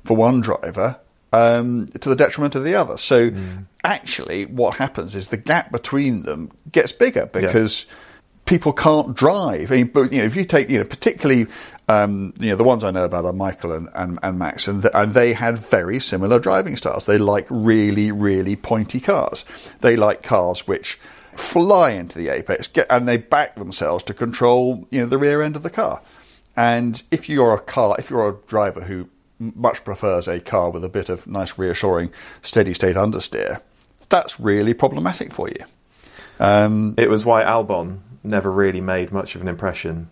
for 0.05 0.17
one 0.17 0.41
driver 0.41 0.99
um, 1.33 1.87
to 2.01 2.09
the 2.09 2.17
detriment 2.17 2.57
of 2.57 2.65
the 2.65 2.75
other. 2.75 2.99
So 2.99 3.31
mm. 3.31 3.65
actually, 3.85 4.47
what 4.47 4.75
happens 4.77 5.15
is 5.15 5.29
the 5.29 5.37
gap 5.37 5.71
between 5.71 6.25
them 6.25 6.51
gets 6.73 6.91
bigger 6.91 7.27
because 7.27 7.87
people 8.45 8.73
can't 8.73 9.15
drive. 9.15 9.71
I 9.71 9.77
mean, 9.77 9.87
but 9.89 10.13
you 10.13 10.19
know, 10.19 10.25
if 10.25 10.35
you 10.35 10.45
take, 10.45 10.69
you 10.69 10.79
know, 10.79 10.85
particularly, 10.85 11.47
um, 11.89 12.35
you 12.39 12.51
know, 12.51 12.57
the 12.57 12.65
ones 12.65 12.85
I 12.85 12.91
know 12.91 13.05
about 13.05 13.25
are 13.25 13.33
Michael 13.33 13.73
and, 13.73 13.89
and, 13.95 14.19
and 14.23 14.39
Max, 14.39 14.69
and, 14.69 14.83
th- 14.83 14.93
and 14.95 15.15
they 15.15 15.33
had 15.33 15.59
very 15.59 15.99
similar 15.99 16.39
driving 16.39 16.77
styles. 16.77 17.07
They 17.07 17.19
like 17.19 17.47
really, 17.49 18.13
really 18.13 18.57
pointy 18.57 19.01
cars. 19.01 19.45
They 19.81 19.97
like 19.97 20.23
cars 20.23 20.67
which 20.67 20.99
fly 21.35 21.91
into 21.91 22.19
the 22.19 22.29
apex, 22.29 22.69
get, 22.69 22.87
and 22.91 23.09
they 23.09 23.17
back 23.17 23.55
themselves 23.55 24.05
to 24.05 24.15
control, 24.15 24.87
you 24.91 25.01
know, 25.01 25.07
the 25.07 25.19
rear 25.19 25.41
end 25.41 25.57
of 25.57 25.63
the 25.63 25.71
car. 25.71 26.03
And 26.57 27.03
if 27.11 27.29
you're 27.29 27.55
a 27.55 27.61
car, 27.61 27.97
if 27.99 28.11
you're 28.11 28.29
a 28.29 28.37
driver 28.49 28.83
who 28.83 29.09
much 29.39 29.85
prefers 29.85 30.27
a 30.27 30.41
car 30.41 30.71
with 30.71 30.85
a 30.85 30.89
bit 30.89 31.09
of 31.09 31.27
nice, 31.27 31.57
reassuring, 31.57 32.11
steady 32.43 32.75
state 32.75 32.97
understeer, 32.97 33.63
that's 34.09 34.41
really 34.41 34.75
problematic 34.75 35.33
for 35.33 35.49
you. 35.49 35.65
Um, 36.41 36.95
It 36.99 37.09
was 37.09 37.25
why 37.25 37.45
Albon 37.45 38.01
never 38.25 38.51
really 38.51 38.81
made 38.81 39.13
much 39.13 39.37
of 39.37 39.43
an 39.43 39.49
impression 39.49 40.11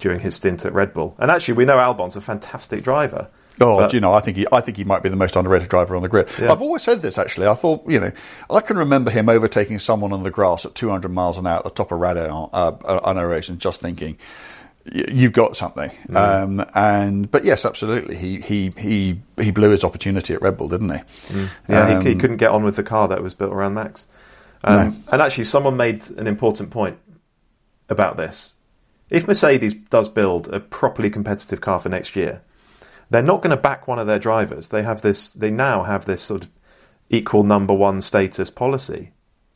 during 0.00 0.20
his 0.20 0.34
stint 0.34 0.64
at 0.64 0.72
Red 0.72 0.92
Bull. 0.92 1.14
And 1.18 1.30
actually, 1.30 1.54
we 1.54 1.64
know 1.64 1.78
Albon's 1.78 2.16
a 2.16 2.20
fantastic 2.20 2.82
driver. 2.82 3.28
Oh, 3.60 3.76
But- 3.78 3.90
do 3.90 3.96
you 3.96 4.00
know? 4.00 4.14
I 4.14 4.20
think 4.20 4.38
he, 4.38 4.46
I 4.50 4.60
think 4.62 4.76
he 4.78 4.84
might 4.84 5.02
be 5.02 5.08
the 5.10 5.16
most 5.16 5.36
underrated 5.36 5.68
driver 5.68 5.94
on 5.94 6.02
the 6.02 6.08
grid. 6.08 6.28
Yeah. 6.40 6.50
I've 6.50 6.62
always 6.62 6.82
said 6.82 7.02
this 7.02 7.18
actually. 7.18 7.46
I 7.46 7.54
thought, 7.54 7.82
you 7.88 8.00
know, 8.00 8.10
I 8.48 8.60
can 8.62 8.78
remember 8.78 9.10
him 9.10 9.28
overtaking 9.28 9.78
someone 9.78 10.12
on 10.12 10.22
the 10.22 10.30
grass 10.30 10.64
at 10.64 10.74
200 10.74 11.10
miles 11.10 11.36
an 11.36 11.46
hour 11.46 11.58
at 11.58 11.64
the 11.64 11.70
top 11.70 11.92
of 11.92 12.00
Raidillon 12.00 12.48
uh, 12.52 12.72
on 13.04 13.18
a 13.18 13.26
race, 13.26 13.50
and 13.50 13.58
just 13.58 13.82
thinking, 13.82 14.16
"Y- 14.90 15.04
"You've 15.12 15.34
got 15.34 15.56
something." 15.58 15.90
Mm. 16.08 16.16
Um, 16.60 16.66
and 16.74 17.30
but 17.30 17.44
yes, 17.44 17.66
absolutely, 17.66 18.16
he 18.16 18.40
he 18.40 18.72
he 18.78 19.20
he 19.38 19.50
blew 19.50 19.70
his 19.70 19.84
opportunity 19.84 20.32
at 20.32 20.40
Red 20.40 20.56
Bull, 20.56 20.68
didn't 20.70 20.88
he? 20.90 21.00
Yeah, 21.68 22.00
he, 22.00 22.08
he 22.08 22.12
Um, 22.14 22.18
couldn't 22.20 22.36
get 22.38 22.50
on 22.52 22.64
with 22.64 22.76
the 22.76 22.82
car 22.82 23.08
that 23.08 23.22
was 23.22 23.34
built 23.34 23.52
around 23.52 23.74
Max. 23.74 24.06
Um, 24.64 25.04
And 25.12 25.20
actually, 25.20 25.44
someone 25.44 25.76
made 25.76 26.08
an 26.16 26.26
important 26.26 26.70
point 26.70 26.96
about 27.90 28.16
this. 28.16 28.54
If 29.10 29.26
Mercedes 29.26 29.74
does 29.74 30.08
build 30.08 30.48
a 30.48 30.60
properly 30.60 31.10
competitive 31.10 31.60
car 31.60 31.80
for 31.80 31.88
next 31.88 32.14
year, 32.14 32.42
they're 33.10 33.22
not 33.22 33.42
going 33.42 33.54
to 33.54 33.60
back 33.60 33.88
one 33.88 33.98
of 33.98 34.06
their 34.06 34.20
drivers. 34.20 34.68
They 34.68 34.82
have 34.82 35.02
this. 35.02 35.32
They 35.32 35.50
now 35.50 35.82
have 35.82 36.04
this 36.04 36.22
sort 36.22 36.44
of 36.44 36.50
equal 37.08 37.42
number 37.42 37.74
one 37.74 38.02
status 38.02 38.50
policy. 38.50 39.10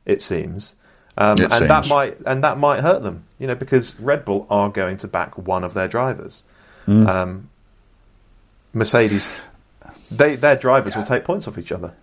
It 0.05 0.21
seems, 0.21 0.75
um, 1.17 1.41
It 1.41 1.53
and 1.53 1.71
that 1.71 1.89
might 1.89 2.19
and 2.27 2.43
that 2.43 2.59
might 2.59 2.81
hurt 2.81 3.03
them. 3.03 3.25
You 3.39 3.47
know, 3.47 3.55
because 3.55 3.99
Red 4.01 4.25
Bull 4.25 4.47
are 4.51 4.69
going 4.69 4.97
to 4.99 5.09
back 5.09 5.39
one 5.39 5.63
of 5.63 5.73
their 5.73 5.89
drivers. 5.89 6.43
Mm. 6.87 7.09
Um, 7.09 7.51
Mercedes, 8.73 9.31
they 10.11 10.35
their 10.35 10.57
drivers 10.57 10.97
will 10.97 11.05
take 11.05 11.25
points 11.25 11.47
off 11.47 11.57
each 11.57 11.71
other. 11.71 11.95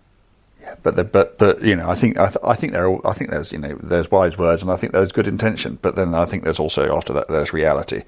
But 0.84 0.96
the, 0.96 1.04
but 1.04 1.38
but 1.38 1.62
you 1.62 1.76
know, 1.76 1.90
I 1.90 1.96
think 1.96 2.18
I, 2.18 2.28
th- 2.28 2.38
I 2.44 2.56
think 2.56 2.74
there 2.74 2.88
are- 2.90 3.08
I 3.08 3.14
think 3.14 3.30
there's 3.32 3.52
you 3.52 3.58
know 3.58 3.76
there's 3.82 4.10
wise 4.12 4.38
words 4.38 4.62
and 4.62 4.72
I 4.72 4.76
think 4.76 4.94
there's 4.94 5.12
good 5.12 5.28
intention, 5.28 5.80
but 5.82 5.96
then 5.96 6.14
I 6.14 6.26
think 6.26 6.44
there's 6.44 6.60
also 6.60 6.96
after 6.96 7.14
that 7.14 7.28
there's 7.28 7.54
reality, 7.54 8.04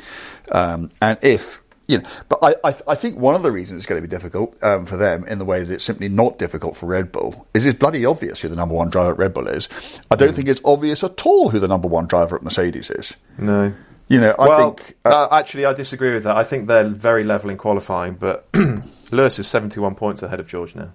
um, 0.52 0.90
and 1.02 1.18
if 1.22 1.62
you 1.88 1.98
know, 2.00 2.08
but 2.30 2.40
I, 2.42 2.56
I 2.64 2.76
I 2.90 2.96
think 2.96 3.18
one 3.18 3.36
of 3.36 3.44
the 3.44 3.52
reasons 3.52 3.78
it's 3.80 3.86
going 3.86 4.02
to 4.02 4.08
be 4.08 4.12
difficult 4.12 4.56
um, 4.64 4.86
for 4.86 4.96
them 4.98 5.26
in 5.28 5.38
the 5.38 5.46
way 5.46 5.64
that 5.64 5.74
it's 5.74 5.84
simply 5.84 6.08
not 6.10 6.40
difficult 6.40 6.78
for 6.78 6.86
Red 6.86 7.12
Bull 7.12 7.46
is 7.54 7.66
it's 7.66 7.78
bloody 7.78 8.06
obvious 8.06 8.42
who 8.42 8.48
the 8.50 8.56
number 8.56 8.74
one 8.74 8.90
driver 8.90 9.12
at 9.12 9.18
Red 9.18 9.34
Bull 9.34 9.48
is. 9.48 9.68
I 10.10 10.16
don't 10.16 10.34
think 10.34 10.48
it's 10.48 10.62
obvious 10.64 11.04
at 11.04 11.26
all 11.26 11.50
who 11.50 11.60
the 11.60 11.68
number 11.68 11.88
one 11.88 12.08
driver 12.08 12.36
at 12.38 12.44
Mercedes 12.44 12.90
is. 12.90 13.16
No. 13.38 13.74
You 14.10 14.20
know, 14.20 14.36
I 14.38 14.48
well, 14.48 14.74
think 14.74 14.96
uh, 15.06 15.28
uh, 15.32 15.40
actually, 15.40 15.66
I 15.66 15.74
disagree 15.74 16.14
with 16.14 16.24
that. 16.26 16.36
I 16.36 16.44
think 16.44 16.68
they're 16.68 16.84
very 16.84 17.24
level 17.24 17.50
in 17.50 17.58
qualifying, 17.58 18.16
but 18.16 18.48
Lewis 19.12 19.40
is 19.40 19.48
71 19.48 19.96
points 19.96 20.22
ahead 20.22 20.40
of 20.40 20.48
George 20.48 20.76
now. 20.76 20.92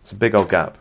It's 0.00 0.12
a 0.12 0.16
big 0.16 0.34
old 0.34 0.48
gap. 0.50 0.78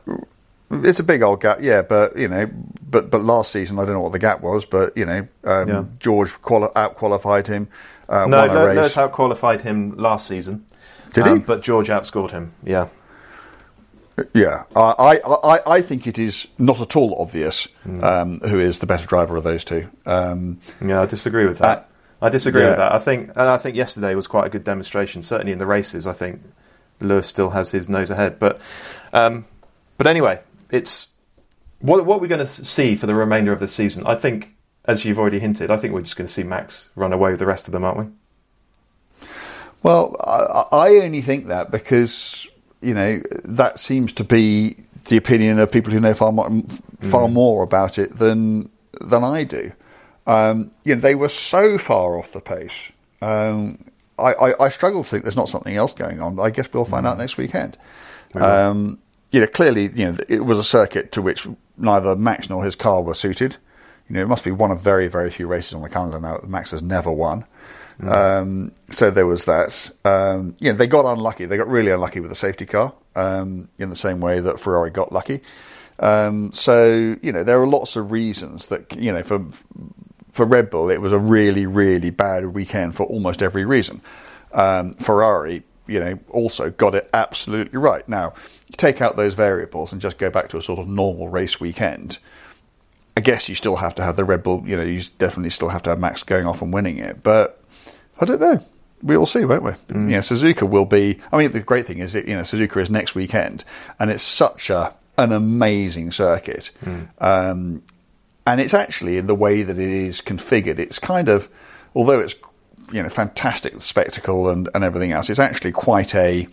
It's 0.72 1.00
a 1.00 1.04
big 1.04 1.22
old 1.24 1.42
gap, 1.42 1.60
yeah. 1.62 1.82
But 1.82 2.16
you 2.18 2.28
know, 2.28 2.50
but 2.90 3.10
but 3.10 3.22
last 3.24 3.52
season 3.52 3.80
I 3.80 3.86
don't 3.86 3.94
know 3.94 4.02
what 4.02 4.12
the 4.12 4.20
gap 4.20 4.42
was, 4.42 4.66
but 4.66 4.96
you 4.96 5.06
know, 5.06 5.28
um, 5.44 5.68
Yeah. 5.70 5.84
George 6.00 6.40
quali- 6.42 6.70
out 6.76 6.96
qualified 6.96 7.48
him. 7.48 7.68
Uh, 8.08 8.26
no, 8.28 8.46
Le- 8.46 8.74
Lewis 8.76 8.98
out 8.98 9.12
qualified 9.12 9.62
him 9.62 9.96
last 9.98 10.28
season. 10.28 10.66
Did 11.14 11.26
he? 11.26 11.40
But 11.40 11.62
George 11.64 11.88
outscored 11.90 12.32
him. 12.32 12.54
Yeah. 12.64 12.88
Yeah, 14.34 14.64
I, 14.76 15.20
I 15.26 15.32
I 15.56 15.76
I 15.78 15.82
think 15.82 16.06
it 16.06 16.20
is 16.20 16.48
not 16.58 16.82
at 16.82 16.96
all 16.98 17.16
obvious 17.22 17.68
Hmm. 17.84 18.04
um, 18.04 18.40
who 18.42 18.60
is 18.60 18.80
the 18.80 18.86
better 18.86 19.06
driver 19.06 19.38
of 19.38 19.44
those 19.46 19.64
two. 19.64 19.88
Um, 20.06 20.60
Yeah, 20.86 21.02
I 21.02 21.06
disagree 21.06 21.46
with 21.46 21.60
that. 21.60 21.90
Uh, 22.22 22.26
I 22.26 22.30
disagree 22.30 22.64
yeah. 22.64 22.70
with 22.70 22.78
that. 22.78 22.92
I 22.94 23.00
think, 23.00 23.30
and 23.30 23.48
I 23.50 23.58
think 23.58 23.78
yesterday 23.78 24.14
was 24.16 24.28
quite 24.28 24.46
a 24.46 24.50
good 24.50 24.66
demonstration. 24.66 25.22
Certainly 25.22 25.54
in 25.54 25.58
the 25.58 25.66
races, 25.66 26.06
I 26.06 26.12
think 26.12 26.42
Lewis 27.02 27.28
still 27.28 27.52
has 27.52 27.72
his 27.72 27.90
nose 27.90 28.10
ahead. 28.12 28.40
But, 28.40 28.60
um, 29.14 29.46
but 29.98 30.08
anyway, 30.08 30.40
it's 30.72 31.08
what 31.80 32.06
what 32.06 32.22
we're 32.22 32.28
going 32.28 32.40
to 32.40 32.46
see 32.48 32.96
for 32.96 33.08
the 33.08 33.16
remainder 33.16 33.52
of 33.52 33.60
the 33.60 33.68
season. 33.68 34.06
I 34.06 34.16
think, 34.16 34.56
as 34.86 35.06
you've 35.06 35.20
already 35.20 35.40
hinted, 35.40 35.72
I 35.72 35.78
think 35.78 35.94
we're 35.94 36.02
just 36.02 36.16
going 36.16 36.28
to 36.28 36.34
see 36.34 36.44
Max 36.44 36.86
run 36.96 37.14
away 37.14 37.32
with 37.32 37.40
the 37.40 37.46
rest 37.46 37.68
of 37.68 37.72
them, 37.72 37.84
aren't 37.84 37.98
we? 38.00 39.26
well, 39.84 40.16
I, 40.20 40.66
I 40.72 40.90
only 40.98 41.22
think 41.22 41.48
that 41.48 41.72
because 41.72 42.48
you 42.82 42.94
know 42.94 43.22
that 43.46 43.80
seems 43.80 44.12
to 44.14 44.24
be 44.24 44.76
the 45.06 45.18
opinion 45.18 45.60
of 45.60 45.72
people 45.72 45.92
who 45.92 46.00
know 46.00 46.14
far 46.14 46.32
more, 46.32 46.50
far 47.02 47.28
Mm. 47.28 47.34
more 47.34 47.64
about 47.64 47.98
it 47.98 48.18
than 48.18 48.70
than 49.02 49.24
I 49.24 49.44
do. 49.44 49.72
Um, 50.28 50.72
you 50.84 50.96
know, 50.96 51.02
they 51.02 51.16
were 51.16 51.30
so 51.30 51.78
far 51.78 52.18
off 52.20 52.32
the 52.34 52.42
pace. 52.42 52.92
Um, 53.22 53.80
I, 54.20 54.50
I, 54.52 54.66
I 54.66 54.70
struggle 54.70 55.04
to 55.04 55.10
think 55.10 55.24
there's 55.24 55.36
not 55.38 55.50
something 55.50 55.76
else 55.76 55.94
going 55.94 56.22
on. 56.22 56.40
I 56.40 56.50
guess 56.50 56.68
we'll 56.72 56.86
find 56.86 57.06
Mm. 57.06 57.10
out 57.10 57.18
next 57.18 57.38
weekend. 57.38 57.78
Um, 58.36 59.00
you 59.32 59.40
know, 59.42 59.48
clearly, 59.48 59.88
you 59.88 60.06
know, 60.06 60.18
it 60.28 60.46
was 60.46 60.58
a 60.58 60.64
circuit 60.64 61.12
to 61.14 61.22
which 61.22 61.48
neither 61.78 62.16
Max 62.16 62.50
nor 62.50 62.64
his 62.64 62.76
car 62.76 63.02
were 63.02 63.16
suited. 63.16 63.58
You 64.08 64.16
know, 64.16 64.22
it 64.22 64.28
must 64.28 64.44
be 64.44 64.52
one 64.52 64.72
of 64.72 64.82
very, 64.82 65.08
very 65.08 65.30
few 65.30 65.48
races 65.48 65.74
on 65.74 65.82
the 65.82 65.90
calendar 65.90 66.20
now 66.20 66.38
that 66.38 66.50
Max 66.50 66.72
has 66.72 66.82
never 66.82 67.12
won. 67.12 67.46
Um, 68.08 68.72
so 68.92 69.12
there 69.12 69.28
was 69.28 69.46
that. 69.46 69.92
Um, 70.06 70.56
you 70.60 70.72
know, 70.72 70.78
they 70.78 70.88
got 70.88 71.06
unlucky. 71.06 71.46
They 71.46 71.58
got 71.58 71.68
really 71.68 71.92
unlucky 71.92 72.20
with 72.22 72.30
the 72.30 72.36
safety 72.36 72.66
car 72.66 72.94
um, 73.16 73.70
in 73.78 73.90
the 73.90 73.96
same 73.96 74.20
way 74.22 74.40
that 74.40 74.60
Ferrari 74.60 74.90
got 74.90 75.12
lucky. 75.12 75.42
Um, 76.00 76.52
so 76.54 77.18
you 77.22 77.32
know, 77.34 77.44
there 77.44 77.62
are 77.62 77.68
lots 77.68 77.98
of 77.98 78.12
reasons 78.12 78.68
that 78.68 78.96
you 78.96 79.12
know 79.12 79.22
for 79.22 79.44
for 80.32 80.46
Red 80.46 80.70
Bull 80.70 80.89
it 80.89 81.02
was 81.02 81.12
a 81.12 81.20
really, 81.20 81.65
really 81.65 82.10
bad 82.10 82.46
weekend 82.48 82.96
for 82.96 83.06
almost 83.06 83.42
every 83.42 83.65
reason. 83.65 84.02
Um, 84.52 84.96
Ferrari, 84.96 85.63
you 85.88 86.00
know, 86.00 86.20
also 86.30 86.70
got 86.72 86.96
it 86.96 87.10
absolutely 87.13 87.78
right. 87.78 88.08
Now, 88.08 88.34
take 88.78 89.02
out 89.02 89.15
those 89.15 89.34
variables 89.34 89.92
and 89.92 90.02
just 90.02 90.18
go 90.18 90.30
back 90.30 90.50
to 90.50 90.58
a 90.58 90.62
sort 90.62 90.80
of 90.80 90.88
normal 90.88 91.30
race 91.30 91.60
weekend. 91.60 92.20
I 93.18 93.22
guess 93.22 93.50
you 93.50 93.56
still 93.56 93.76
have 93.78 93.96
to 93.96 94.04
have 94.04 94.15
the 94.15 94.24
Red 94.24 94.44
Bull. 94.44 94.63
You 94.65 94.78
know, 94.78 94.84
you 94.84 95.02
definitely 95.18 95.50
still 95.50 95.70
have 95.70 95.84
to 95.84 95.89
have 95.89 96.00
Max 96.00 96.24
going 96.24 96.46
off 96.46 96.62
and 96.62 96.72
winning 96.72 97.00
it. 97.00 97.22
But 97.22 97.62
I 98.20 98.26
don't 98.26 98.39
know. 98.39 98.63
We'll 99.02 99.26
see, 99.26 99.46
won't 99.46 99.63
we? 99.63 99.72
You 100.10 100.15
know, 100.15 100.20
Suzuka 100.20 100.68
will 100.70 100.86
be. 100.86 101.20
I 101.32 101.38
mean, 101.38 101.52
the 101.52 101.60
great 101.62 101.86
thing 101.86 102.00
is 102.00 102.13
that 102.13 102.28
you 102.28 102.36
know 102.36 102.42
Suzuka 102.42 102.82
is 102.82 102.89
next 102.89 103.15
weekend, 103.15 103.63
and 103.98 104.10
it's 104.10 104.24
such 104.24 104.70
a 104.70 104.94
an 105.18 105.32
amazing 105.32 106.12
circuit. 106.12 106.72
Um, 107.20 107.82
and 108.45 108.60
it's 108.60 108.73
actually 108.73 109.17
in 109.17 109.28
the 109.28 109.36
way 109.36 109.63
that 109.63 109.78
it 109.78 109.89
is 109.89 110.21
configured. 110.21 110.80
It's 110.80 110.99
kind 110.99 111.30
of, 111.30 111.49
although 111.95 112.19
it's 112.19 112.36
you 112.91 113.04
know 113.04 113.10
fantastic 113.10 113.82
spectacle 113.82 114.49
and, 114.49 114.69
and 114.73 114.84
everything 114.84 115.12
else, 115.12 115.30
it's 115.30 115.39
actually 115.39 115.71
quite 115.71 116.15
a 116.15 116.47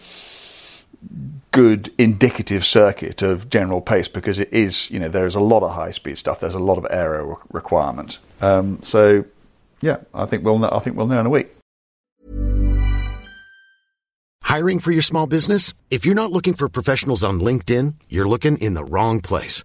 good 1.52 1.90
indicative 1.96 2.64
circuit 2.64 3.22
of 3.22 3.48
general 3.48 3.80
pace 3.80 4.08
because 4.08 4.38
it 4.38 4.52
is 4.52 4.90
you 4.90 4.98
know 4.98 5.08
there 5.08 5.26
is 5.26 5.34
a 5.34 5.40
lot 5.40 5.62
of 5.62 5.72
high 5.72 5.90
speed 5.90 6.18
stuff. 6.18 6.40
There's 6.40 6.54
a 6.54 6.58
lot 6.58 6.78
of 6.78 6.86
aero 6.90 7.24
re- 7.24 7.36
requirement. 7.52 8.18
Um, 8.40 8.82
so 8.82 9.24
yeah, 9.80 9.98
I 10.14 10.26
think 10.26 10.44
we'll 10.44 10.64
I 10.64 10.78
think 10.80 10.96
we'll 10.96 11.06
know 11.06 11.20
in 11.20 11.26
a 11.26 11.30
week. 11.30 11.48
Hiring 14.42 14.78
for 14.78 14.92
your 14.92 15.02
small 15.02 15.26
business? 15.26 15.74
If 15.90 16.06
you're 16.06 16.14
not 16.14 16.30
looking 16.30 16.54
for 16.54 16.68
professionals 16.68 17.24
on 17.24 17.40
LinkedIn, 17.40 17.94
you're 18.08 18.28
looking 18.28 18.56
in 18.58 18.74
the 18.74 18.84
wrong 18.84 19.20
place. 19.20 19.64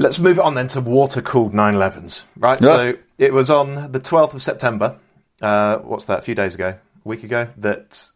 Let's 0.00 0.18
move 0.18 0.40
on 0.40 0.54
then 0.54 0.66
to 0.68 0.80
water 0.80 1.20
cooled 1.20 1.52
911s. 1.52 2.22
Right, 2.38 2.58
Yeah. 2.58 2.74
so 2.74 2.94
it 3.18 3.34
was 3.34 3.50
on 3.50 3.92
the 3.92 4.00
12th 4.00 4.32
of 4.32 4.40
September. 4.40 4.96
Uh, 5.42 5.76
what's 5.76 6.06
that? 6.06 6.20
A 6.20 6.22
few 6.22 6.34
days 6.34 6.54
ago, 6.54 6.68
a 6.68 6.78
week 7.08 7.22
ago, 7.22 7.48
that 7.58 8.08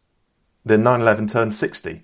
the 0.64 0.78
911 0.78 1.26
turned 1.26 1.52
60. 1.54 2.02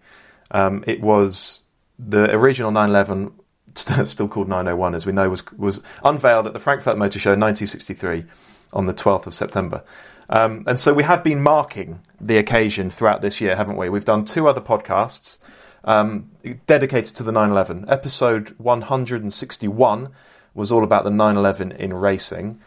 Um, 0.50 0.84
it 0.86 1.00
was 1.00 1.60
the 1.98 2.30
original 2.30 2.70
911, 2.70 3.32
still 4.06 4.28
called 4.28 4.48
901, 4.50 4.94
as 4.94 5.06
we 5.06 5.12
know, 5.12 5.30
was 5.30 5.42
was 5.52 5.80
unveiled 6.04 6.46
at 6.46 6.52
the 6.52 6.60
Frankfurt 6.60 6.98
Motor 6.98 7.18
Show 7.18 7.32
in 7.32 7.40
1963 7.40 8.26
on 8.74 8.84
the 8.84 8.92
12th 8.92 9.26
of 9.26 9.32
September. 9.32 9.82
Um, 10.28 10.62
and 10.66 10.78
so 10.78 10.92
we 10.92 11.04
have 11.04 11.24
been 11.24 11.42
marking 11.42 12.00
the 12.20 12.36
occasion 12.36 12.90
throughout 12.90 13.22
this 13.22 13.40
year, 13.40 13.56
haven't 13.56 13.76
we? 13.78 13.88
We've 13.88 14.04
done 14.04 14.26
two 14.26 14.46
other 14.46 14.60
podcasts 14.60 15.38
um, 15.84 16.30
dedicated 16.66 17.14
to 17.16 17.22
the 17.22 17.32
911. 17.32 17.84
Episode 17.88 18.54
161 18.58 20.08
was 20.54 20.72
all 20.72 20.84
about 20.84 21.04
the 21.04 21.10
911 21.10 21.72
in 21.72 21.94
racing. 21.94 22.60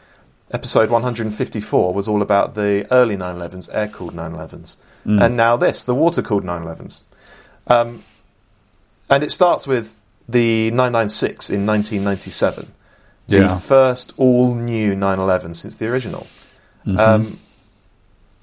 Episode 0.52 0.90
154 0.90 1.94
was 1.94 2.08
all 2.08 2.22
about 2.22 2.56
the 2.56 2.88
early 2.92 3.16
911s, 3.18 3.70
air 3.74 3.88
cooled 3.88 4.16
911s. 4.16 4.78
And 5.06 5.36
now 5.36 5.58
this, 5.58 5.84
the 5.84 5.96
water 5.96 6.22
cooled 6.22 6.44
911s. 6.46 7.04
Um, 7.68 8.04
and 9.10 9.22
it 9.24 9.32
starts 9.32 9.68
with 9.68 10.00
the 10.30 10.72
996 10.72 11.50
in 11.50 11.66
1997, 11.66 12.72
the 13.28 13.36
Yeah. 13.38 13.58
first 13.58 14.14
all 14.18 14.56
new 14.56 14.96
911 14.96 15.54
since 15.56 15.76
the 15.76 15.88
original. 15.88 16.28
Um, 16.98 17.40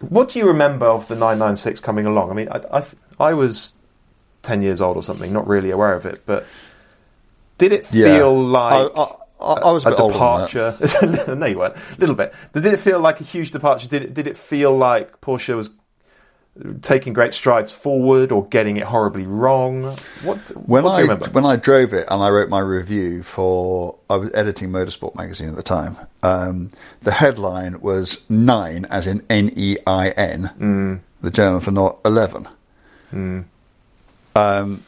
what 0.00 0.30
do 0.30 0.38
you 0.38 0.46
remember 0.46 0.86
of 0.86 1.08
the 1.08 1.14
996 1.14 1.80
coming 1.80 2.04
along? 2.06 2.30
I 2.30 2.34
mean, 2.34 2.48
I, 2.50 2.60
I, 2.78 2.84
I 3.30 3.32
was 3.34 3.72
10 4.42 4.62
years 4.62 4.80
old 4.80 4.96
or 4.96 5.02
something, 5.02 5.32
not 5.32 5.46
really 5.46 5.70
aware 5.70 5.94
of 5.94 6.06
it, 6.06 6.22
but 6.26 6.46
did 7.58 7.72
it 7.72 7.86
Yeah. 7.92 8.16
feel 8.16 8.38
like 8.42 8.90
I, 8.96 9.00
I, 9.40 9.52
I 9.54 9.70
was 9.70 9.84
a, 9.84 9.88
a 9.88 9.90
bit 9.92 10.00
older 10.00 10.12
than 10.18 10.40
that. 10.40 10.78
departure? 10.80 11.34
no, 11.36 11.46
you 11.46 11.58
weren't. 11.58 11.76
A 11.76 11.80
little 11.98 12.14
bit. 12.14 12.34
Did 12.52 12.66
it 12.66 12.78
feel 12.80 13.00
like 13.00 13.20
a 13.20 13.24
huge 13.24 13.50
departure? 13.50 13.88
Did 13.88 14.02
it, 14.02 14.14
did 14.14 14.26
it 14.26 14.36
feel 14.36 14.76
like 14.76 15.20
Porsche 15.20 15.54
was 15.56 15.70
taking 16.82 17.12
great 17.12 17.32
strides 17.32 17.70
forward 17.70 18.32
or 18.32 18.46
getting 18.48 18.76
it 18.76 18.82
horribly 18.84 19.26
wrong? 19.26 19.96
What, 20.22 20.38
When 20.66 20.82
what 20.84 20.90
do 20.90 20.96
I 20.96 21.00
remember? 21.02 21.30
when 21.30 21.44
I 21.46 21.56
drove 21.56 21.92
it 21.94 22.06
and 22.10 22.22
I 22.22 22.28
wrote 22.28 22.48
my 22.48 22.58
review 22.58 23.22
for 23.22 23.96
I 24.10 24.16
was 24.16 24.30
editing 24.34 24.70
Motorsport 24.70 25.14
magazine 25.14 25.48
at 25.50 25.56
the 25.56 25.62
time. 25.62 25.96
Um, 26.22 26.72
the 27.02 27.12
headline 27.12 27.80
was 27.80 28.24
nine, 28.28 28.84
as 28.90 29.06
in 29.06 29.22
N 29.30 29.52
E 29.54 29.76
I 29.86 30.10
N, 30.10 30.50
Mm. 30.58 31.00
the 31.22 31.30
German 31.30 31.60
for 31.60 31.70
not 31.70 31.98
eleven. 32.04 32.48
Um, 34.34 34.84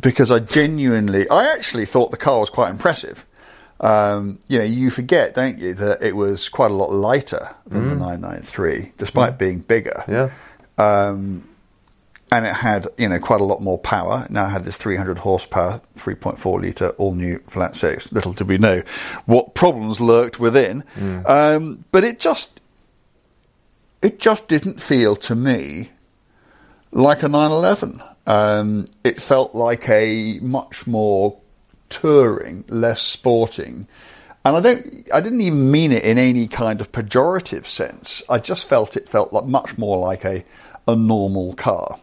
because 0.00 0.30
I 0.30 0.38
genuinely, 0.38 1.28
I 1.28 1.52
actually 1.52 1.84
thought 1.86 2.10
the 2.10 2.16
car 2.16 2.40
was 2.40 2.50
quite 2.50 2.70
impressive. 2.70 3.24
Um, 3.80 4.38
you 4.48 4.58
know, 4.58 4.64
you 4.64 4.90
forget, 4.90 5.34
don't 5.34 5.58
you, 5.58 5.74
that 5.74 6.02
it 6.02 6.14
was 6.16 6.48
quite 6.48 6.70
a 6.70 6.74
lot 6.74 6.90
lighter 6.92 7.54
than 7.66 7.88
the 7.88 7.96
993, 7.96 8.92
despite 8.96 9.38
being 9.38 9.58
bigger 9.58 10.04
Mm. 10.06 10.30
yeah. 10.78 11.08
um, 11.08 11.48
and 12.30 12.46
it 12.46 12.54
had 12.54 12.86
you 12.96 13.08
know 13.10 13.18
quite 13.18 13.42
a 13.42 13.44
lot 13.44 13.60
more 13.60 13.78
power. 13.78 14.22
It 14.24 14.30
now 14.30 14.46
had 14.46 14.64
this 14.64 14.76
300 14.78 15.18
horsepower, 15.18 15.82
3.4 15.98 16.60
liter 16.62 16.88
all 16.90 17.12
new 17.14 17.38
flat 17.46 17.76
six. 17.76 18.10
Little 18.10 18.32
did 18.32 18.48
we 18.48 18.56
know 18.56 18.82
what 19.26 19.54
problems 19.54 20.00
lurked 20.00 20.40
within, 20.40 20.82
um, 21.26 21.84
but 21.92 22.04
it 22.04 22.18
just 22.18 22.60
it 24.00 24.18
just 24.18 24.48
didn't 24.48 24.80
feel 24.80 25.14
to 25.16 25.34
me 25.34 25.90
like 26.90 27.22
a 27.22 27.28
911. 27.28 28.02
Um, 28.26 28.88
it 29.04 29.20
felt 29.20 29.54
like 29.54 29.88
a 29.88 30.38
much 30.40 30.86
more 30.86 31.38
touring, 31.88 32.64
less 32.68 33.02
sporting. 33.02 33.88
And 34.44 34.56
I 34.56 34.60
don't, 34.60 35.08
I 35.12 35.20
didn't 35.20 35.40
even 35.40 35.70
mean 35.70 35.92
it 35.92 36.02
in 36.02 36.18
any 36.18 36.48
kind 36.48 36.80
of 36.80 36.90
pejorative 36.90 37.66
sense. 37.66 38.22
I 38.28 38.38
just 38.38 38.68
felt 38.68 38.96
it 38.96 39.08
felt 39.08 39.32
like 39.32 39.44
much 39.44 39.78
more 39.78 39.98
like 39.98 40.24
a, 40.24 40.44
a 40.88 40.96
normal 40.96 41.54
car. 41.54 41.98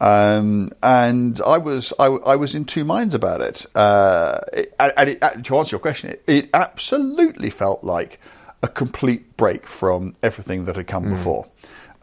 Um, 0.00 0.70
and 0.82 1.40
I 1.46 1.58
was, 1.58 1.92
I, 1.98 2.06
I 2.06 2.36
was 2.36 2.54
in 2.54 2.64
two 2.64 2.84
minds 2.84 3.14
about 3.14 3.42
it. 3.42 3.66
Uh, 3.74 4.40
it 4.52 4.74
and 4.78 5.08
it, 5.10 5.20
to 5.44 5.58
answer 5.58 5.74
your 5.74 5.80
question, 5.80 6.10
it, 6.10 6.22
it 6.26 6.50
absolutely 6.54 7.50
felt 7.50 7.84
like 7.84 8.18
a 8.62 8.68
complete 8.68 9.36
break 9.36 9.66
from 9.66 10.14
everything 10.22 10.66
that 10.66 10.76
had 10.76 10.86
come 10.86 11.10
before. 11.10 11.46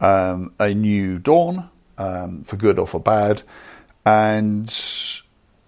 Um, 0.00 0.54
a 0.58 0.74
new 0.74 1.18
dawn, 1.18 1.70
um, 1.98 2.44
for 2.44 2.56
good 2.56 2.78
or 2.78 2.86
for 2.86 3.00
bad, 3.00 3.42
and 4.06 4.74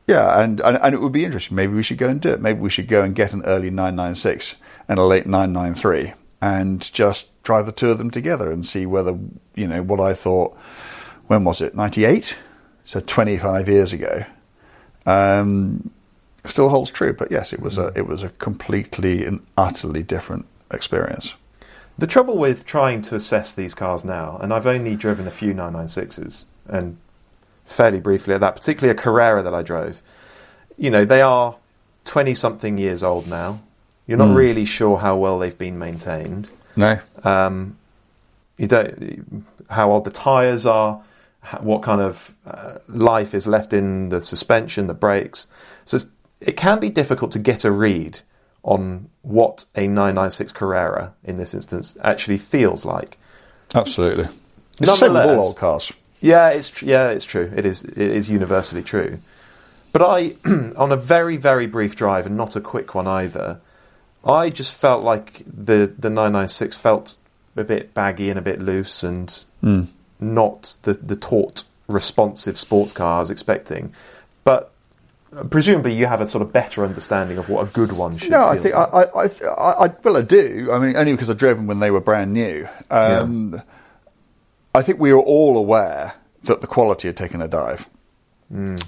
yeah, 0.06 0.40
and, 0.40 0.60
and 0.60 0.78
and 0.78 0.94
it 0.94 1.00
would 1.00 1.12
be 1.12 1.24
interesting. 1.24 1.56
Maybe 1.56 1.74
we 1.74 1.82
should 1.82 1.98
go 1.98 2.08
and 2.08 2.20
do 2.20 2.30
it. 2.30 2.40
Maybe 2.40 2.60
we 2.60 2.70
should 2.70 2.88
go 2.88 3.02
and 3.02 3.14
get 3.14 3.32
an 3.32 3.42
early 3.44 3.70
996 3.70 4.56
and 4.88 4.98
a 4.98 5.04
late 5.04 5.26
993, 5.26 6.14
and 6.40 6.80
just 6.92 7.42
drive 7.42 7.66
the 7.66 7.72
two 7.72 7.90
of 7.90 7.98
them 7.98 8.10
together 8.10 8.50
and 8.50 8.66
see 8.66 8.86
whether 8.86 9.18
you 9.54 9.68
know 9.68 9.82
what 9.82 10.00
I 10.00 10.14
thought. 10.14 10.56
When 11.26 11.44
was 11.44 11.60
it? 11.60 11.76
98, 11.76 12.36
so 12.84 12.98
25 12.98 13.68
years 13.68 13.92
ago. 13.92 14.24
Um, 15.06 15.92
still 16.44 16.68
holds 16.70 16.90
true, 16.90 17.12
but 17.12 17.30
yes, 17.30 17.52
it 17.52 17.60
was 17.60 17.78
a 17.78 17.92
it 17.94 18.06
was 18.06 18.22
a 18.22 18.30
completely 18.30 19.24
and 19.24 19.46
utterly 19.56 20.02
different 20.02 20.46
experience. 20.72 21.34
The 22.00 22.06
trouble 22.06 22.38
with 22.38 22.64
trying 22.64 23.02
to 23.02 23.14
assess 23.14 23.52
these 23.52 23.74
cars 23.74 24.06
now, 24.06 24.38
and 24.40 24.54
I've 24.54 24.66
only 24.66 24.96
driven 24.96 25.26
a 25.26 25.30
few 25.30 25.52
996s, 25.52 26.44
and 26.66 26.96
fairly 27.66 28.00
briefly 28.00 28.32
at 28.32 28.40
that, 28.40 28.56
particularly 28.56 28.98
a 28.98 28.98
Carrera 28.98 29.42
that 29.42 29.52
I 29.52 29.60
drove, 29.60 30.00
you 30.78 30.88
know, 30.88 31.04
they 31.04 31.20
are 31.20 31.56
20 32.06 32.34
something 32.34 32.78
years 32.78 33.02
old 33.02 33.26
now. 33.26 33.60
You're 34.06 34.16
not 34.16 34.34
really 34.34 34.64
sure 34.64 34.96
how 34.96 35.18
well 35.18 35.38
they've 35.38 35.56
been 35.56 35.78
maintained. 35.78 36.50
No, 36.74 37.00
Um, 37.22 37.76
you 38.56 38.66
don't 38.66 39.44
how 39.68 39.92
old 39.92 40.06
the 40.06 40.10
tyres 40.10 40.64
are, 40.64 41.02
what 41.60 41.82
kind 41.82 42.00
of 42.00 42.34
uh, 42.46 42.78
life 42.88 43.34
is 43.34 43.46
left 43.46 43.74
in 43.74 44.08
the 44.08 44.22
suspension, 44.22 44.86
the 44.86 44.94
brakes. 44.94 45.46
So 45.84 45.96
it's, 45.96 46.06
it 46.40 46.56
can 46.56 46.80
be 46.80 46.88
difficult 46.88 47.30
to 47.32 47.38
get 47.38 47.62
a 47.66 47.70
read 47.70 48.20
on 48.62 49.08
what 49.22 49.64
a 49.74 49.86
996 49.86 50.52
Carrera, 50.52 51.14
in 51.24 51.36
this 51.36 51.54
instance, 51.54 51.96
actually 52.02 52.38
feels 52.38 52.84
like. 52.84 53.18
absolutely. 53.74 54.28
It's 54.78 54.90
the 54.90 54.96
same 54.96 55.12
with 55.12 55.26
all 55.26 55.40
old 55.40 55.56
cars. 55.56 55.92
Yeah, 56.20 56.50
it's 56.50 56.70
tr- 56.70 56.86
yeah, 56.86 57.10
it's 57.10 57.24
true. 57.24 57.52
It 57.54 57.66
is 57.66 57.82
it 57.84 57.98
is 57.98 58.28
universally 58.28 58.82
true. 58.82 59.20
But 59.92 60.02
I, 60.02 60.36
on 60.76 60.92
a 60.92 60.96
very 60.96 61.36
very 61.36 61.66
brief 61.66 61.96
drive 61.96 62.26
and 62.26 62.36
not 62.36 62.56
a 62.56 62.60
quick 62.60 62.94
one 62.94 63.06
either, 63.06 63.60
I 64.24 64.50
just 64.50 64.74
felt 64.74 65.02
like 65.02 65.42
the 65.46 65.92
the 65.98 66.10
996 66.10 66.76
felt 66.76 67.16
a 67.56 67.64
bit 67.64 67.92
baggy 67.92 68.30
and 68.30 68.38
a 68.38 68.42
bit 68.42 68.60
loose 68.60 69.02
and 69.02 69.44
hmm. 69.60 69.84
not 70.18 70.76
the 70.82 70.94
the 70.94 71.16
taut 71.16 71.64
responsive 71.88 72.58
sports 72.58 72.92
car 72.92 73.16
I 73.16 73.20
was 73.20 73.30
expecting. 73.30 73.92
But 74.44 74.72
presumably 75.50 75.94
you 75.94 76.06
have 76.06 76.20
a 76.20 76.26
sort 76.26 76.42
of 76.42 76.52
better 76.52 76.84
understanding 76.84 77.38
of 77.38 77.48
what 77.48 77.68
a 77.68 77.70
good 77.72 77.92
one 77.92 78.16
should 78.18 78.30
be. 78.30 78.36
No, 78.36 78.46
I 78.48 78.58
think 78.58 78.74
like. 78.74 78.92
I, 78.92 79.02
I, 79.02 79.24
I, 79.24 79.86
I, 79.86 79.94
well, 80.02 80.16
I 80.16 80.22
do. 80.22 80.70
I 80.72 80.78
mean, 80.78 80.96
only 80.96 81.12
because 81.12 81.30
I 81.30 81.34
drove 81.34 81.56
them 81.56 81.66
when 81.66 81.80
they 81.80 81.90
were 81.90 82.00
brand 82.00 82.32
new. 82.32 82.68
Um, 82.90 83.62
I 84.74 84.82
think 84.82 84.98
we 84.98 85.12
were 85.12 85.20
all 85.20 85.56
aware 85.56 86.14
that 86.44 86.60
the 86.60 86.66
quality 86.66 87.08
had 87.08 87.16
taken 87.16 87.40
a 87.42 87.48
dive. 87.48 87.88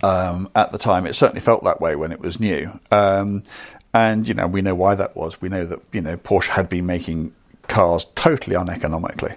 um, 0.02 0.48
at 0.54 0.72
the 0.72 0.78
time. 0.78 1.06
It 1.06 1.14
certainly 1.14 1.40
felt 1.40 1.64
that 1.64 1.80
way 1.80 1.96
when 1.96 2.12
it 2.12 2.20
was 2.20 2.40
new. 2.40 2.78
Um, 2.90 3.44
and, 3.94 4.26
you 4.26 4.34
know, 4.34 4.46
we 4.46 4.62
know 4.62 4.74
why 4.74 4.94
that 4.94 5.14
was. 5.16 5.40
We 5.40 5.48
know 5.48 5.64
that, 5.66 5.80
you 5.92 6.00
know, 6.00 6.16
Porsche 6.16 6.48
had 6.48 6.68
been 6.68 6.86
making 6.86 7.32
cars 7.68 8.06
totally 8.16 8.56
uneconomically. 8.56 9.34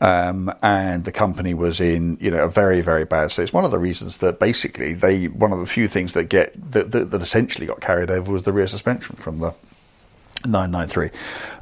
Um, 0.00 0.52
and 0.62 1.04
the 1.04 1.12
company 1.12 1.54
was 1.54 1.80
in, 1.80 2.18
you 2.20 2.30
know, 2.30 2.44
a 2.44 2.48
very, 2.48 2.80
very 2.80 3.04
bad 3.04 3.30
state. 3.30 3.44
It's 3.44 3.52
one 3.52 3.64
of 3.64 3.70
the 3.70 3.78
reasons 3.78 4.16
that 4.18 4.40
basically 4.40 4.92
they, 4.92 5.26
one 5.28 5.52
of 5.52 5.60
the 5.60 5.66
few 5.66 5.86
things 5.88 6.12
that 6.14 6.24
get, 6.24 6.52
that, 6.72 6.90
that, 6.90 7.10
that 7.12 7.22
essentially 7.22 7.66
got 7.66 7.80
carried 7.80 8.10
over 8.10 8.32
was 8.32 8.42
the 8.42 8.52
rear 8.52 8.66
suspension 8.66 9.14
from 9.16 9.38
the 9.38 9.54
993 10.46 11.10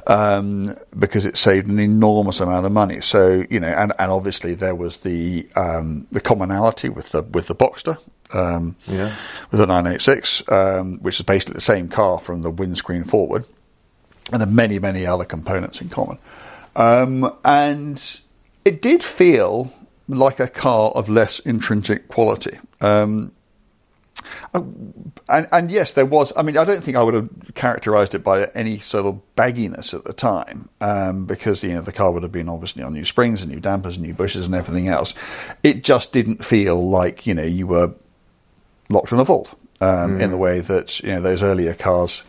um, 0.07 0.75
because 0.97 1.25
it 1.25 1.37
saved 1.37 1.67
an 1.67 1.79
enormous 1.79 2.39
amount 2.39 2.65
of 2.65 2.71
money. 2.71 3.01
So 3.01 3.45
you 3.49 3.59
know, 3.59 3.67
and, 3.69 3.93
and 3.97 4.11
obviously 4.11 4.55
there 4.55 4.75
was 4.75 4.97
the 4.97 5.47
um, 5.55 6.07
the 6.11 6.19
commonality 6.19 6.89
with 6.89 7.11
the 7.11 7.21
with 7.21 7.47
the 7.47 7.55
Boxster. 7.55 7.97
Um, 8.33 8.75
Yeah. 8.87 9.15
with 9.51 9.59
the 9.59 9.67
986, 9.67 10.43
um, 10.51 10.97
which 11.03 11.19
is 11.19 11.25
basically 11.25 11.53
the 11.53 11.61
same 11.61 11.87
car 11.87 12.19
from 12.19 12.41
the 12.41 12.49
windscreen 12.49 13.03
forward, 13.03 13.45
and 14.31 14.41
then 14.41 14.55
many, 14.55 14.79
many 14.79 15.05
other 15.05 15.23
components 15.23 15.79
in 15.81 15.89
common. 15.89 16.17
Um, 16.75 17.33
and 17.43 18.19
it 18.65 18.81
did 18.81 19.03
feel 19.03 19.73
like 20.07 20.39
a 20.39 20.47
car 20.47 20.91
of 20.91 21.09
less 21.09 21.39
intrinsic 21.39 22.07
quality. 22.07 22.57
Um, 22.81 23.31
and, 24.53 25.47
and 25.51 25.71
yes, 25.71 25.91
there 25.93 26.05
was. 26.05 26.31
I 26.37 26.43
mean, 26.43 26.57
I 26.57 26.63
don't 26.63 26.83
think 26.83 26.95
I 26.95 27.03
would 27.03 27.13
have 27.13 27.29
characterised 27.55 28.15
it 28.15 28.23
by 28.23 28.45
any 28.55 28.79
sort 28.79 29.05
of 29.05 29.21
bagginess 29.35 29.93
at 29.93 30.05
the 30.05 30.13
time, 30.13 30.69
um, 30.79 31.25
because 31.25 31.63
you 31.63 31.73
know 31.73 31.81
the 31.81 31.91
car 31.91 32.11
would 32.11 32.23
have 32.23 32.31
been 32.31 32.49
obviously 32.49 32.83
on 32.83 32.93
new 32.93 33.05
springs 33.05 33.41
and 33.41 33.51
new 33.51 33.59
dampers 33.59 33.97
and 33.97 34.05
new 34.05 34.13
bushes 34.13 34.45
and 34.45 34.55
everything 34.55 34.87
else. 34.87 35.13
It 35.63 35.83
just 35.83 36.11
didn't 36.13 36.45
feel 36.45 36.81
like 36.87 37.27
you 37.27 37.33
know 37.33 37.43
you 37.43 37.67
were 37.67 37.93
locked 38.89 39.11
in 39.11 39.19
a 39.19 39.23
vault 39.23 39.53
um, 39.81 40.21
in 40.21 40.29
the 40.31 40.37
way 40.37 40.59
that 40.61 40.99
you 41.01 41.09
know 41.09 41.21
those 41.21 41.43
earlier 41.43 41.73
cars 41.73 42.23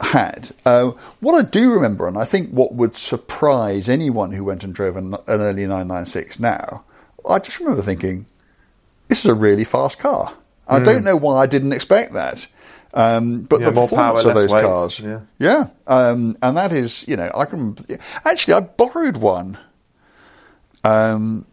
had. 0.00 0.50
Uh, 0.64 0.92
what 1.20 1.34
I 1.34 1.42
do 1.42 1.72
remember, 1.72 2.06
and 2.06 2.18
I 2.18 2.24
think 2.24 2.50
what 2.50 2.74
would 2.74 2.96
surprise 2.96 3.88
anyone 3.88 4.32
who 4.32 4.44
went 4.44 4.64
and 4.64 4.74
drove 4.74 4.96
an, 4.96 5.14
an 5.14 5.20
early 5.26 5.62
996 5.62 6.38
now, 6.38 6.84
I 7.28 7.38
just 7.38 7.58
remember 7.60 7.82
thinking, 7.82 8.26
this 9.08 9.24
is 9.24 9.30
a 9.30 9.34
really 9.34 9.64
fast 9.64 9.98
car. 9.98 10.34
I 10.68 10.80
don't 10.80 11.04
know 11.04 11.16
why 11.16 11.42
I 11.42 11.46
didn't 11.46 11.72
expect 11.72 12.12
that. 12.14 12.46
Um, 12.92 13.42
but 13.42 13.60
Yeah, 13.60 13.66
the 13.66 13.72
more 13.72 13.88
performance 13.88 14.22
power, 14.22 14.30
of 14.32 14.36
those 14.36 14.50
weight, 14.52 14.62
cars, 14.62 15.00
yeah. 15.00 15.20
yeah, 15.38 15.68
um, 15.86 16.36
and 16.40 16.56
that 16.56 16.72
is, 16.72 17.06
you 17.06 17.14
know, 17.16 17.30
I 17.34 17.44
can 17.44 17.76
actually 18.24 18.54
I 18.54 18.60
borrowed 18.60 19.18
one. 19.18 19.58
Um, 20.82 21.44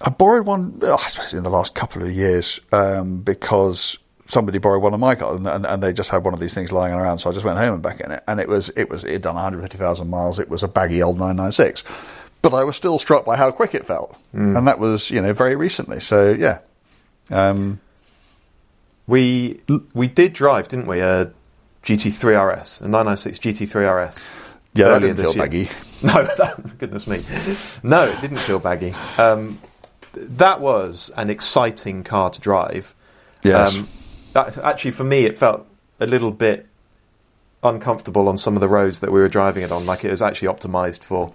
I 0.00 0.10
borrowed 0.10 0.46
one, 0.46 0.78
oh, 0.82 0.96
I 0.96 1.08
suppose, 1.08 1.34
in 1.34 1.42
the 1.42 1.50
last 1.50 1.74
couple 1.74 2.02
of 2.02 2.12
years 2.12 2.60
um, 2.70 3.20
because 3.22 3.98
somebody 4.26 4.58
borrowed 4.58 4.82
one 4.82 4.94
of 4.94 5.00
my 5.00 5.14
cars, 5.14 5.36
and, 5.36 5.46
and, 5.46 5.66
and 5.66 5.82
they 5.82 5.92
just 5.92 6.10
had 6.10 6.24
one 6.24 6.34
of 6.34 6.40
these 6.40 6.54
things 6.54 6.72
lying 6.72 6.94
around. 6.94 7.18
So 7.18 7.30
I 7.30 7.32
just 7.32 7.44
went 7.44 7.58
home 7.58 7.74
and 7.74 7.82
back 7.82 8.00
in 8.00 8.10
it, 8.10 8.22
and 8.26 8.40
it 8.40 8.48
was 8.48 8.70
it 8.76 8.88
was 8.90 9.04
it 9.04 9.12
had 9.12 9.22
done 9.22 9.34
150,000 9.34 10.08
miles. 10.08 10.38
It 10.38 10.48
was 10.48 10.62
a 10.62 10.68
baggy 10.68 11.02
old 11.02 11.18
996, 11.18 11.84
but 12.42 12.54
I 12.54 12.64
was 12.64 12.76
still 12.76 12.98
struck 12.98 13.24
by 13.24 13.36
how 13.36 13.50
quick 13.50 13.74
it 13.74 13.86
felt, 13.86 14.16
and 14.32 14.66
that 14.66 14.78
was 14.78 15.10
you 15.10 15.20
know 15.20 15.32
very 15.32 15.56
recently. 15.56 16.00
So 16.00 16.32
yeah, 16.32 16.58
um, 17.30 17.80
We 19.06 19.60
we 19.94 20.08
did 20.08 20.32
drive, 20.32 20.68
didn't 20.68 20.86
we? 20.86 21.00
A 21.00 21.30
GT3 21.84 22.60
RS, 22.62 22.80
a 22.80 22.88
996 22.88 23.38
GT3 23.38 24.08
RS. 24.08 24.30
yeah, 24.72 24.88
that 24.88 25.00
didn't 25.00 25.16
feel 25.18 25.34
year. 25.34 25.42
baggy. 25.44 25.68
No, 26.02 26.12
that, 26.36 26.76
goodness 26.78 27.06
me. 27.06 27.24
No, 27.82 28.02
it 28.04 28.20
didn't 28.20 28.36
feel 28.38 28.58
baggy. 28.58 28.94
Um, 29.16 29.58
that 30.12 30.60
was 30.60 31.10
an 31.16 31.30
exciting 31.30 32.04
car 32.04 32.28
to 32.28 32.38
drive. 32.42 32.94
Yes. 33.42 33.74
Um, 33.76 33.88
that, 34.34 34.58
actually, 34.58 34.90
for 34.92 35.04
me, 35.04 35.24
it 35.24 35.36
felt 35.38 35.66
a 35.98 36.06
little 36.06 36.30
bit 36.30 36.66
uncomfortable 37.62 38.28
on 38.28 38.36
some 38.36 38.54
of 38.54 38.60
the 38.60 38.68
roads 38.68 39.00
that 39.00 39.10
we 39.10 39.20
were 39.20 39.28
driving 39.28 39.62
it 39.62 39.72
on. 39.72 39.86
Like 39.86 40.04
it 40.04 40.10
was 40.10 40.20
actually 40.20 40.48
optimized 40.48 41.02
for 41.02 41.32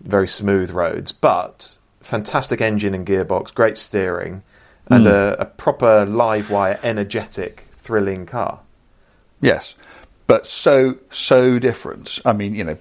very 0.00 0.28
smooth 0.28 0.70
roads, 0.70 1.10
but 1.10 1.76
fantastic 2.00 2.60
engine 2.60 2.94
and 2.94 3.04
gearbox, 3.06 3.52
great 3.52 3.76
steering, 3.76 4.42
and 4.86 5.06
a, 5.06 5.36
a 5.40 5.44
proper 5.46 6.06
live 6.06 6.50
wire, 6.50 6.78
energetic, 6.82 7.66
thrilling 7.72 8.24
car. 8.24 8.60
Yes, 9.40 9.74
but 10.26 10.46
so 10.46 10.96
so 11.10 11.58
different. 11.58 12.20
I 12.24 12.32
mean, 12.32 12.54
you 12.54 12.64
know, 12.64 12.78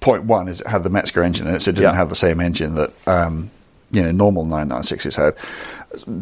point 0.00 0.24
one 0.24 0.48
is 0.48 0.60
it 0.60 0.66
had 0.66 0.82
the 0.84 0.90
Mezger 0.90 1.24
engine 1.24 1.46
in 1.46 1.54
it, 1.54 1.62
so 1.62 1.70
it 1.70 1.76
didn't 1.76 1.92
Yeah. 1.92 1.96
have 1.96 2.10
the 2.10 2.16
same 2.16 2.40
engine 2.40 2.74
that 2.74 2.92
um, 3.06 3.50
you 3.90 4.02
know 4.02 4.10
normal 4.12 4.44
996s 4.44 5.14
had. 5.16 5.34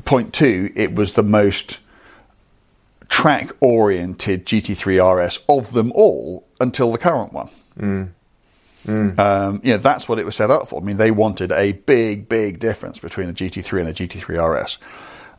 Point 0.04 0.32
two, 0.32 0.70
it 0.76 0.94
was 0.94 1.12
the 1.12 1.22
most 1.22 1.78
track 3.08 3.50
oriented 3.60 4.46
GT3 4.46 5.24
RS 5.26 5.40
of 5.48 5.72
them 5.72 5.92
all 5.94 6.46
until 6.60 6.92
the 6.92 6.98
current 6.98 7.32
one. 7.32 7.48
Um, 9.18 9.60
you 9.62 9.72
know, 9.72 9.78
that's 9.78 10.08
what 10.08 10.18
it 10.18 10.24
was 10.24 10.36
set 10.36 10.50
up 10.50 10.68
for. 10.68 10.80
I 10.80 10.84
mean, 10.84 10.96
they 10.96 11.10
wanted 11.10 11.52
a 11.52 11.72
big, 11.72 12.28
big 12.28 12.58
difference 12.58 12.98
between 12.98 13.28
a 13.28 13.32
GT3 13.32 13.80
and 13.80 13.88
a 13.88 13.92
GT3 13.92 14.62
RS. 14.62 14.78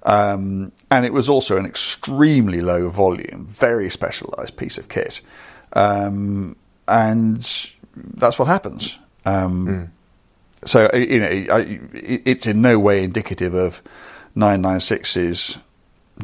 Um, 0.04 0.72
and 0.92 1.06
it 1.06 1.14
was 1.14 1.28
also 1.30 1.58
an 1.58 1.66
extremely 1.66 2.62
low 2.62 2.90
volume, 2.90 3.48
very 3.48 3.90
specialized 3.90 4.56
piece 4.56 4.78
of 4.78 4.88
kit. 4.88 5.22
Um, 5.74 6.56
and 6.88 7.42
that's 7.96 8.38
what 8.40 8.48
happens. 8.48 8.98
Um, 9.26 9.92
So, 10.66 10.90
uh, 10.94 10.98
you 10.98 11.20
know, 11.20 11.54
I, 11.56 11.80
it's 11.94 12.46
in 12.46 12.62
no 12.62 12.78
way 12.80 13.04
indicative 13.04 13.54
of 13.54 13.82
996s 14.36 15.58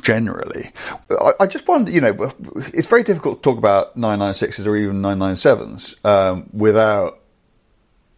generally. 0.02 0.72
I, 1.10 1.32
I 1.42 1.48
just 1.48 1.68
wonder, 1.68 1.92
you 1.92 2.02
know, 2.02 2.34
it's 2.74 2.88
very 2.88 3.04
difficult 3.04 3.42
to 3.42 3.50
talk 3.50 3.58
about 3.58 3.98
996s 3.98 4.66
or 4.66 4.76
even 4.76 5.02
997s 5.02 6.06
um, 6.06 6.50
without 6.54 7.20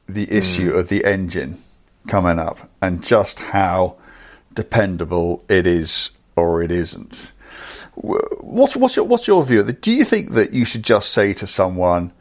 the 0.08 0.32
issue 0.32 0.72
of 0.72 0.88
the 0.88 1.04
engine 1.06 1.62
coming 2.08 2.40
up 2.40 2.70
and 2.82 3.04
just 3.04 3.40
how 3.40 3.98
dependable 4.54 5.44
it 5.50 5.68
is 5.68 6.12
or 6.36 6.63
it 6.63 6.72
isn't. 6.72 7.32
What's 7.96 8.76
what's 8.76 8.96
your 8.96 9.06
what's 9.06 9.28
your 9.28 9.44
view? 9.44 9.63
Do 9.63 9.92
you 9.92 10.06
think 10.06 10.34
that 10.34 10.54
you 10.54 10.66
should 10.66 10.84
just 10.84 11.12
say 11.12 11.34
to 11.34 11.48
someone, 11.48 12.13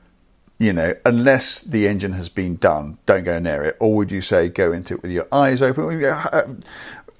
you 0.59 0.73
know, 0.73 0.95
unless 1.05 1.61
the 1.61 1.87
engine 1.87 2.13
has 2.15 2.31
been 2.31 2.57
done, 2.57 2.97
don't 3.05 3.25
go 3.25 3.39
near 3.39 3.63
it, 3.63 3.77
or 3.79 3.95
would 3.95 4.11
you 4.11 4.23
say 4.23 4.49
go 4.49 4.73
into 4.73 4.95
it 4.95 5.03
with 5.03 5.11
your 5.13 5.29
eyes 5.31 5.61
open? 5.61 6.63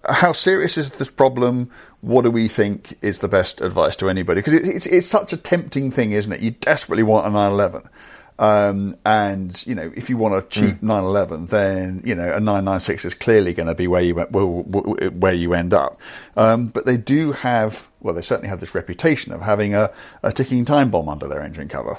How, 0.09 0.33
serious 0.33 0.79
is 0.79 0.93
this 0.93 1.09
problem? 1.09 1.71
What 2.01 2.23
do 2.23 2.31
we 2.31 2.49
think 2.49 2.97
is 3.03 3.19
the 3.19 3.29
best 3.29 3.61
advice 3.61 3.97
to 3.97 4.09
anybody? 4.09 4.41
Because 4.41 4.55
it, 4.55 4.65
it's 4.65 4.87
it's 4.87 5.07
such 5.07 5.33
a 5.33 5.37
tempting 5.37 5.91
thing, 5.91 6.13
isn't 6.13 6.33
it? 6.33 6.41
You 6.41 6.53
desperately 6.53 7.03
want 7.03 7.27
a 7.27 7.31
911. 7.31 7.89
Um, 8.39 8.97
and 9.07 9.67
you 9.67 9.75
know, 9.75 9.91
if 9.97 10.11
you 10.11 10.19
want 10.19 10.35
a 10.35 10.43
cheap 10.43 10.83
911, 10.83 11.47
then 11.47 12.03
you 12.05 12.15
know 12.15 12.29
a 12.29 12.41
996 12.41 13.07
is 13.07 13.15
clearly 13.15 13.55
going 13.55 13.69
to 13.69 13.75
be 13.75 13.87
where 13.87 14.03
you 14.03 14.15
where, 14.15 15.11
where 15.11 15.33
you 15.33 15.55
end 15.55 15.73
up. 15.73 15.99
Um, 16.37 16.67
but 16.67 16.85
they 16.85 16.99
do 16.99 17.33
have, 17.33 17.89
well, 18.01 18.15
they 18.15 18.23
certainly 18.23 18.49
have 18.49 18.61
this 18.61 18.75
reputation 18.75 19.33
of 19.33 19.41
having 19.41 19.75
a, 19.75 19.91
a 20.23 20.33
ticking 20.33 20.65
time 20.65 20.91
bomb 20.91 21.09
under 21.09 21.27
their 21.27 21.43
engine 21.43 21.69
cover. 21.69 21.97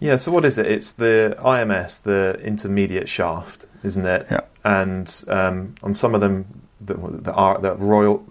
Yeah, 0.00 0.16
so 0.16 0.32
what 0.32 0.44
is 0.44 0.58
it? 0.58 0.66
It's 0.66 0.92
the 0.92 1.34
IMS, 1.38 2.02
the 2.02 2.38
intermediate 2.42 3.08
shaft, 3.08 3.66
isn't 3.82 4.04
it? 4.04 4.26
Yeah. 4.30 4.40
And 4.64 5.24
um, 5.28 5.76
on 5.82 5.94
some 5.94 6.14
of 6.14 6.20
them, 6.20 6.63
the, 6.86 6.94
the, 6.94 7.58
the 7.60 7.74
royal, 7.76 8.26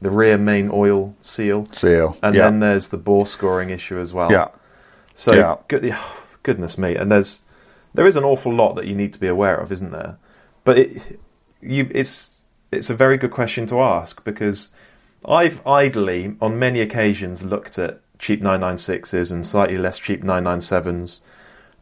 the 0.00 0.10
rear 0.10 0.38
main 0.38 0.70
oil 0.72 1.16
seal, 1.20 1.68
Seal, 1.72 2.16
and 2.22 2.34
yeah. 2.34 2.44
then 2.44 2.60
there's 2.60 2.88
the 2.88 2.98
bore 2.98 3.26
scoring 3.26 3.70
issue 3.70 3.98
as 3.98 4.14
well. 4.14 4.30
Yeah. 4.30 4.48
So 5.14 5.34
Yeah. 5.34 5.56
good, 5.68 5.94
goodness 6.42 6.78
me, 6.78 6.94
and 6.94 7.10
there's 7.10 7.40
there 7.94 8.06
is 8.06 8.16
an 8.16 8.24
awful 8.24 8.52
lot 8.54 8.74
that 8.74 8.86
you 8.86 8.94
need 8.94 9.12
to 9.14 9.18
be 9.20 9.26
aware 9.26 9.56
of, 9.56 9.72
isn't 9.72 9.90
there? 9.90 10.18
But 10.64 10.78
it, 10.78 11.20
you, 11.60 11.90
it's 11.92 12.40
it's 12.70 12.90
a 12.90 12.94
very 12.94 13.16
good 13.16 13.30
question 13.32 13.66
to 13.66 13.80
ask 13.80 14.22
because 14.24 14.68
I've 15.24 15.66
idly, 15.66 16.36
on 16.40 16.58
many 16.58 16.80
occasions, 16.80 17.42
looked 17.42 17.78
at 17.78 18.00
cheap 18.18 18.40
996s 18.40 19.32
and 19.32 19.44
slightly 19.46 19.78
less 19.78 19.98
cheap 19.98 20.22
997s, 20.22 21.20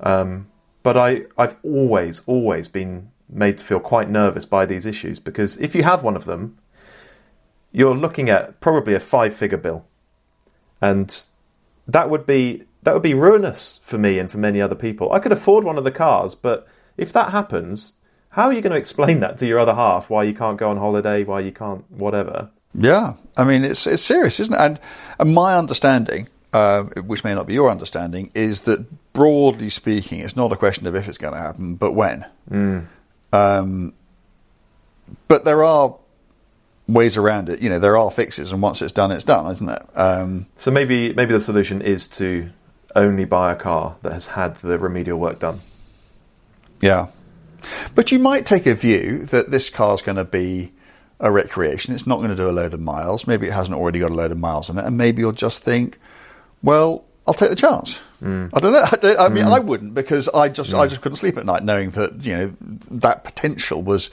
um, 0.00 0.46
but 0.82 0.96
I 0.96 1.26
I've 1.36 1.56
always 1.62 2.22
always 2.26 2.68
been 2.68 3.10
made 3.28 3.58
to 3.58 3.64
feel 3.64 3.80
quite 3.80 4.08
nervous 4.08 4.44
by 4.46 4.66
these 4.66 4.86
issues 4.86 5.18
because 5.18 5.56
if 5.58 5.74
you 5.74 5.82
have 5.82 6.02
one 6.02 6.16
of 6.16 6.24
them, 6.24 6.58
you're 7.72 7.94
looking 7.94 8.30
at 8.30 8.60
probably 8.60 8.94
a 8.94 9.00
five-figure 9.00 9.58
bill, 9.58 9.84
and 10.80 11.24
that 11.86 12.08
would 12.08 12.26
be 12.26 12.64
that 12.82 12.94
would 12.94 13.02
be 13.02 13.14
ruinous 13.14 13.80
for 13.82 13.98
me 13.98 14.18
and 14.18 14.30
for 14.30 14.38
many 14.38 14.60
other 14.60 14.76
people. 14.76 15.12
I 15.12 15.18
could 15.18 15.32
afford 15.32 15.64
one 15.64 15.76
of 15.76 15.84
the 15.84 15.90
cars, 15.90 16.34
but 16.34 16.66
if 16.96 17.12
that 17.12 17.32
happens, 17.32 17.94
how 18.30 18.44
are 18.44 18.52
you 18.52 18.60
going 18.60 18.72
to 18.72 18.78
explain 18.78 19.20
that 19.20 19.38
to 19.38 19.46
your 19.46 19.58
other 19.58 19.74
half? 19.74 20.08
Why 20.08 20.22
you 20.22 20.34
can't 20.34 20.58
go 20.58 20.70
on 20.70 20.76
holiday? 20.76 21.24
Why 21.24 21.40
you 21.40 21.52
can't 21.52 21.90
whatever? 21.90 22.50
Yeah, 22.74 23.14
I 23.36 23.44
mean 23.44 23.64
it's 23.64 23.86
it's 23.86 24.02
serious, 24.02 24.40
isn't 24.40 24.54
it? 24.54 24.60
And, 24.60 24.80
and 25.18 25.34
my 25.34 25.56
understanding, 25.56 26.28
uh, 26.52 26.84
which 27.04 27.24
may 27.24 27.34
not 27.34 27.46
be 27.46 27.54
your 27.54 27.70
understanding, 27.70 28.30
is 28.34 28.62
that 28.62 29.12
broadly 29.12 29.70
speaking, 29.70 30.20
it's 30.20 30.36
not 30.36 30.52
a 30.52 30.56
question 30.56 30.86
of 30.86 30.94
if 30.94 31.08
it's 31.08 31.18
going 31.18 31.34
to 31.34 31.40
happen, 31.40 31.74
but 31.74 31.92
when. 31.92 32.24
Um, 33.32 33.92
but 35.28 35.44
there 35.44 35.62
are 35.64 35.96
ways 36.88 37.16
around 37.16 37.48
it. 37.48 37.60
You 37.60 37.68
know, 37.68 37.78
there 37.78 37.96
are 37.96 38.10
fixes, 38.10 38.52
and 38.52 38.62
once 38.62 38.80
it's 38.82 38.92
done, 38.92 39.10
it's 39.12 39.24
done, 39.24 39.50
isn't 39.52 39.68
it? 39.68 39.82
Um, 39.94 40.46
So 40.56 40.70
maybe 40.70 41.12
maybe 41.14 41.32
the 41.32 41.40
solution 41.40 41.80
is 41.82 42.06
to 42.08 42.50
only 42.94 43.24
buy 43.24 43.52
a 43.52 43.56
car 43.56 43.96
that 44.02 44.12
has 44.12 44.26
had 44.28 44.56
the 44.56 44.78
remedial 44.78 45.18
work 45.18 45.38
done. 45.40 45.60
yeah. 46.80 47.08
But 47.96 48.12
you 48.12 48.18
might 48.20 48.46
take 48.46 48.64
a 48.66 48.74
view 48.74 49.24
that 49.26 49.50
this 49.50 49.68
car's 49.70 50.00
going 50.00 50.16
to 50.16 50.24
be 50.24 50.72
a 51.18 51.32
recreation. 51.32 51.94
It's 51.94 52.06
not 52.06 52.18
going 52.18 52.28
to 52.30 52.36
do 52.36 52.48
a 52.48 52.52
load 52.52 52.74
of 52.74 52.80
miles. 52.80 53.26
Maybe 53.26 53.48
it 53.48 53.52
hasn't 53.52 53.76
already 53.76 53.98
got 53.98 54.12
a 54.12 54.14
load 54.14 54.30
of 54.30 54.38
miles 54.38 54.70
on 54.70 54.78
it, 54.78 54.84
and 54.84 54.96
maybe 54.96 55.20
you'll 55.22 55.32
just 55.32 55.62
think, 55.62 55.98
well, 56.62 57.04
I'll 57.26 57.34
take 57.34 57.50
the 57.50 57.56
chance. 57.56 57.98
I 58.22 58.60
don't 58.60 58.72
know. 58.72 58.84
I, 58.90 58.96
don't, 58.96 59.18
I 59.20 59.28
mean, 59.28 59.44
I 59.44 59.58
wouldn't 59.58 59.94
because 59.94 60.28
I 60.28 60.48
just 60.48 60.72
I 60.74 60.86
just 60.86 61.02
couldn't 61.02 61.16
sleep 61.16 61.36
at 61.36 61.44
night 61.44 61.62
knowing 61.62 61.90
that 61.90 62.22
you 62.24 62.36
know 62.36 62.56
that 62.90 63.24
potential 63.24 63.82
was 63.82 64.10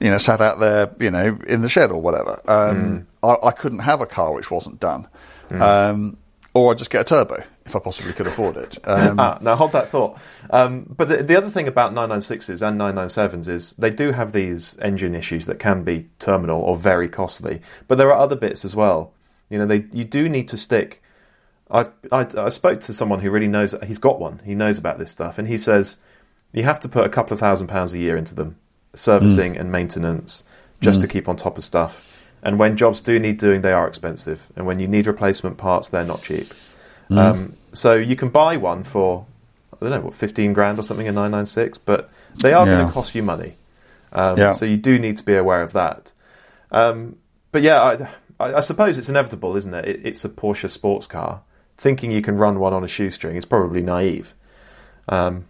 you 0.00 0.10
know 0.10 0.18
sat 0.18 0.40
out 0.40 0.58
there 0.58 0.90
you 0.98 1.10
know 1.10 1.38
in 1.46 1.62
the 1.62 1.68
shed 1.68 1.90
or 1.90 2.00
whatever. 2.00 2.40
Um, 2.48 3.06
I, 3.22 3.36
I 3.48 3.50
couldn't 3.52 3.80
have 3.80 4.00
a 4.00 4.06
car 4.06 4.32
which 4.32 4.50
wasn't 4.50 4.80
done, 4.80 5.06
um, 5.50 6.16
or 6.54 6.72
I'd 6.72 6.78
just 6.78 6.90
get 6.90 7.02
a 7.02 7.04
turbo 7.04 7.42
if 7.64 7.76
I 7.76 7.78
possibly 7.78 8.12
could 8.12 8.26
afford 8.26 8.56
it. 8.56 8.78
Um, 8.84 9.20
Ah, 9.20 9.38
now 9.40 9.54
hold 9.54 9.72
that 9.72 9.88
thought. 9.90 10.18
Um, 10.50 10.84
but 10.96 11.08
the, 11.08 11.22
the 11.22 11.36
other 11.36 11.48
thing 11.48 11.68
about 11.68 11.94
996s 11.94 12.66
and 12.66 12.80
997s 12.80 13.48
is 13.48 13.72
they 13.74 13.90
do 13.90 14.10
have 14.10 14.32
these 14.32 14.76
engine 14.80 15.14
issues 15.14 15.46
that 15.46 15.60
can 15.60 15.84
be 15.84 16.08
terminal 16.18 16.60
or 16.60 16.74
very 16.76 17.08
costly. 17.08 17.60
But 17.86 17.98
there 17.98 18.08
are 18.12 18.18
other 18.18 18.34
bits 18.34 18.64
as 18.64 18.74
well. 18.74 19.12
You 19.48 19.58
know, 19.58 19.66
they 19.66 19.86
you 19.92 20.04
do 20.04 20.28
need 20.28 20.48
to 20.48 20.56
stick. 20.56 21.02
I, 21.72 21.86
I 22.12 22.26
I 22.36 22.48
spoke 22.50 22.80
to 22.82 22.92
someone 22.92 23.20
who 23.20 23.30
really 23.30 23.48
knows. 23.48 23.74
He's 23.86 23.98
got 23.98 24.20
one. 24.20 24.40
He 24.44 24.54
knows 24.54 24.78
about 24.78 24.98
this 24.98 25.10
stuff, 25.10 25.38
and 25.38 25.48
he 25.48 25.56
says 25.58 25.96
you 26.52 26.64
have 26.64 26.78
to 26.80 26.88
put 26.88 27.04
a 27.04 27.08
couple 27.08 27.32
of 27.32 27.40
thousand 27.40 27.68
pounds 27.68 27.94
a 27.94 27.98
year 27.98 28.16
into 28.16 28.34
them, 28.34 28.56
servicing 28.94 29.56
and 29.56 29.72
maintenance, 29.72 30.44
just 30.80 31.00
to 31.00 31.08
keep 31.08 31.28
on 31.28 31.36
top 31.36 31.56
of 31.56 31.64
stuff. 31.64 32.04
And 32.42 32.58
when 32.58 32.76
jobs 32.76 33.00
do 33.00 33.18
need 33.18 33.38
doing, 33.38 33.62
they 33.62 33.72
are 33.72 33.86
expensive. 33.88 34.48
And 34.56 34.66
when 34.66 34.78
you 34.80 34.88
need 34.88 35.06
replacement 35.06 35.56
parts, 35.56 35.88
they're 35.88 36.04
not 36.04 36.22
cheap. 36.22 36.52
Um, 37.10 37.56
so 37.72 37.94
you 37.94 38.16
can 38.16 38.28
buy 38.30 38.56
one 38.56 38.84
for 38.84 39.26
I 39.72 39.76
don't 39.80 39.90
know 39.90 40.00
what 40.00 40.14
fifteen 40.14 40.52
grand 40.52 40.78
or 40.78 40.82
something 40.82 41.08
a 41.08 41.12
nine 41.12 41.30
nine 41.30 41.46
six, 41.46 41.78
but 41.78 42.10
they 42.42 42.52
are 42.52 42.66
going 42.66 42.86
to 42.86 42.92
cost 42.92 43.14
you 43.14 43.22
money. 43.22 43.54
Um, 44.12 44.38
Yeah. 44.38 44.52
So 44.52 44.64
you 44.66 44.76
do 44.76 44.98
need 44.98 45.16
to 45.18 45.24
be 45.24 45.34
aware 45.34 45.62
of 45.62 45.72
that. 45.72 46.12
Um, 46.70 47.16
but 47.50 47.62
yeah, 47.62 47.80
I, 47.82 48.08
I, 48.40 48.54
I 48.54 48.60
suppose 48.60 48.98
it's 48.98 49.08
inevitable, 49.08 49.56
isn't 49.56 49.72
it? 49.74 49.86
it? 49.86 50.00
It's 50.04 50.24
a 50.24 50.28
Porsche 50.28 50.68
sports 50.68 51.06
car. 51.06 51.40
Thinking 51.76 52.10
you 52.10 52.22
can 52.22 52.36
run 52.36 52.60
one 52.60 52.72
on 52.72 52.84
a 52.84 52.88
shoestring 52.88 53.36
is 53.36 53.44
probably 53.44 53.82
naive. 53.82 54.34
Um, 55.08 55.46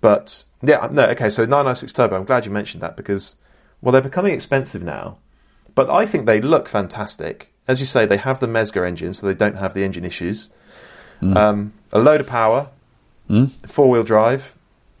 but 0.00 0.44
yeah, 0.62 0.88
no, 0.90 1.06
okay. 1.06 1.30
So 1.30 1.42
996 1.42 1.92
Turbo. 1.92 2.16
I'm 2.16 2.24
glad 2.24 2.44
you 2.44 2.50
mentioned 2.50 2.82
that 2.82 2.96
because 2.96 3.36
well, 3.80 3.92
they're 3.92 4.02
becoming 4.02 4.34
expensive 4.34 4.82
now, 4.82 5.18
but 5.74 5.88
I 5.88 6.06
think 6.06 6.26
they 6.26 6.40
look 6.40 6.68
fantastic. 6.68 7.52
As 7.66 7.80
you 7.80 7.86
say, 7.86 8.04
they 8.04 8.18
have 8.18 8.40
the 8.40 8.46
Mezger 8.46 8.86
engine, 8.86 9.14
so 9.14 9.26
they 9.26 9.34
don't 9.34 9.56
have 9.56 9.72
the 9.72 9.84
engine 9.84 10.04
issues. 10.04 10.50
Um, 11.22 11.72
a 11.92 11.98
load 11.98 12.20
of 12.20 12.26
power, 12.26 12.68
four 13.66 13.88
wheel 13.88 14.02
drive, 14.02 14.56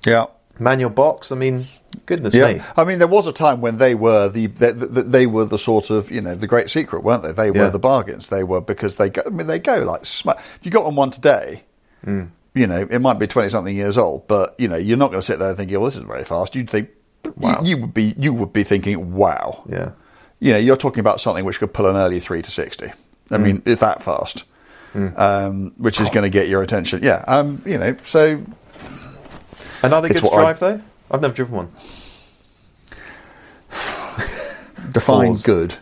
yeah. 0.06 0.26
manual 0.58 0.90
box. 0.90 1.30
I 1.30 1.34
mean, 1.34 1.66
goodness 2.06 2.34
Yeah, 2.34 2.52
me. 2.54 2.60
I 2.76 2.84
mean, 2.84 2.98
there 2.98 3.08
was 3.08 3.26
a 3.26 3.32
time 3.32 3.60
when 3.60 3.78
they 3.78 3.94
were 3.94 4.28
the 4.28 4.46
they, 4.48 4.72
they, 4.72 5.02
they 5.02 5.26
were 5.26 5.44
the 5.44 5.58
sort 5.58 5.90
of 5.90 6.10
you 6.10 6.20
know 6.20 6.34
the 6.34 6.46
great 6.46 6.70
secret, 6.70 7.02
weren't 7.02 7.22
they? 7.22 7.32
They 7.32 7.50
were 7.50 7.64
Yeah. 7.64 7.70
the 7.70 7.78
bargains. 7.78 8.28
They 8.28 8.44
were 8.44 8.60
because 8.60 8.94
they 8.96 9.10
go. 9.10 9.22
I 9.26 9.30
mean, 9.30 9.46
they 9.46 9.58
go 9.58 9.78
like 9.84 10.04
sm- 10.06 10.30
if 10.30 10.60
you 10.62 10.70
got 10.70 10.84
on 10.84 10.94
one 10.96 11.10
today, 11.10 11.62
Mm. 12.06 12.28
you 12.54 12.66
know, 12.66 12.86
it 12.90 12.98
might 13.00 13.18
be 13.18 13.26
twenty 13.26 13.48
something 13.48 13.74
years 13.74 13.96
old, 13.98 14.26
but 14.28 14.54
you 14.58 14.68
know, 14.68 14.76
you're 14.76 14.96
not 14.98 15.10
going 15.10 15.20
to 15.20 15.26
sit 15.26 15.38
there 15.38 15.54
thinking, 15.54 15.76
"Well, 15.78 15.86
this 15.86 15.96
is 15.96 16.04
very 16.04 16.24
fast." 16.24 16.54
You'd 16.54 16.68
think, 16.70 16.90
Wow. 17.36 17.60
you, 17.62 17.70
you 17.76 17.82
would 17.82 17.94
be 17.94 18.14
you 18.18 18.32
would 18.34 18.52
be 18.52 18.62
thinking, 18.64 19.14
"Wow." 19.14 19.64
Yeah. 19.68 19.90
You 20.40 20.52
know, 20.52 20.58
you're 20.58 20.76
talking 20.76 21.00
about 21.00 21.20
something 21.20 21.44
which 21.44 21.58
could 21.58 21.72
pull 21.72 21.86
an 21.86 21.96
early 21.96 22.20
three 22.20 22.42
to 22.42 22.50
sixty. 22.50 22.92
I 23.30 23.38
mean, 23.38 23.58
Mm. 23.62 23.68
it's 23.72 23.80
that 23.80 24.02
fast, 24.02 24.44
um, 24.94 25.72
which 25.78 26.00
is 26.00 26.10
going 26.10 26.24
to 26.24 26.28
get 26.30 26.48
your 26.48 26.60
attention. 26.62 27.00
Yeah, 27.02 27.24
um, 27.26 27.62
you 27.64 27.78
know, 27.78 27.96
so 28.04 28.40
And 29.82 29.92
are 29.94 30.02
they 30.02 30.08
good 30.08 30.18
to 30.18 30.24
what 30.24 30.34
I- 30.34 30.42
drive 30.42 30.58
though? 30.60 30.80
I've 31.10 31.20
never 31.22 31.34
driven 31.34 31.54
one. 31.54 31.68
define 34.92 35.28
Pause. 35.28 35.42
good. 35.42 35.74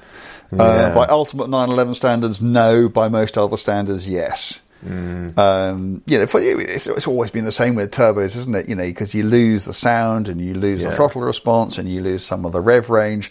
Yeah. 0.52 0.62
Uh, 0.62 0.94
by 0.94 1.06
ultimate 1.06 1.48
911 1.48 1.94
standards, 1.94 2.40
no. 2.42 2.88
By 2.88 3.08
most 3.08 3.38
other 3.38 3.56
standards, 3.56 4.08
yes. 4.08 4.58
Um, 4.84 6.02
you 6.06 6.18
know, 6.18 6.26
for 6.26 6.40
you, 6.42 6.58
it's, 6.58 6.88
it's 6.88 7.06
always 7.06 7.30
been 7.30 7.44
the 7.44 7.52
same 7.52 7.76
with 7.76 7.92
turbos, 7.92 8.34
isn't 8.36 8.54
it? 8.54 8.68
You 8.68 8.74
know, 8.74 8.82
because 8.84 9.14
you 9.14 9.22
lose 9.22 9.64
the 9.64 9.72
sound 9.72 10.28
and 10.28 10.40
you 10.40 10.54
lose 10.54 10.82
Yeah. 10.82 10.90
the 10.90 10.96
throttle 10.96 11.20
response 11.22 11.78
and 11.78 11.88
you 11.88 12.00
lose 12.02 12.24
some 12.26 12.44
of 12.44 12.50
the 12.52 12.60
rev 12.60 12.90
range, 12.90 13.30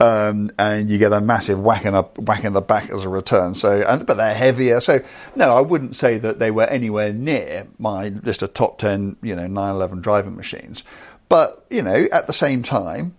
um, 0.00 0.50
and 0.58 0.90
you 0.90 0.98
get 0.98 1.12
a 1.12 1.20
massive 1.20 1.60
whack 1.60 1.84
in, 1.84 1.94
a, 1.94 2.02
whack 2.02 2.42
in 2.44 2.52
the 2.52 2.60
back 2.60 2.90
as 2.90 3.04
a 3.04 3.08
return. 3.08 3.54
So, 3.54 3.80
and, 3.80 4.04
but 4.06 4.16
they're 4.16 4.34
heavier. 4.34 4.80
So, 4.80 5.00
no, 5.36 5.56
I 5.56 5.60
wouldn't 5.60 5.94
say 5.94 6.18
that 6.18 6.40
they 6.40 6.50
were 6.50 6.64
anywhere 6.66 7.12
near 7.12 7.68
my 7.78 8.08
list 8.08 8.42
of 8.42 8.52
top 8.54 8.78
10, 8.78 9.18
you 9.22 9.36
know, 9.36 9.46
911 9.46 10.00
driving 10.00 10.34
machines. 10.36 10.82
But, 11.28 11.66
you 11.70 11.82
know, 11.82 12.06
at 12.10 12.26
the 12.26 12.32
same 12.32 12.62
time, 12.62 13.16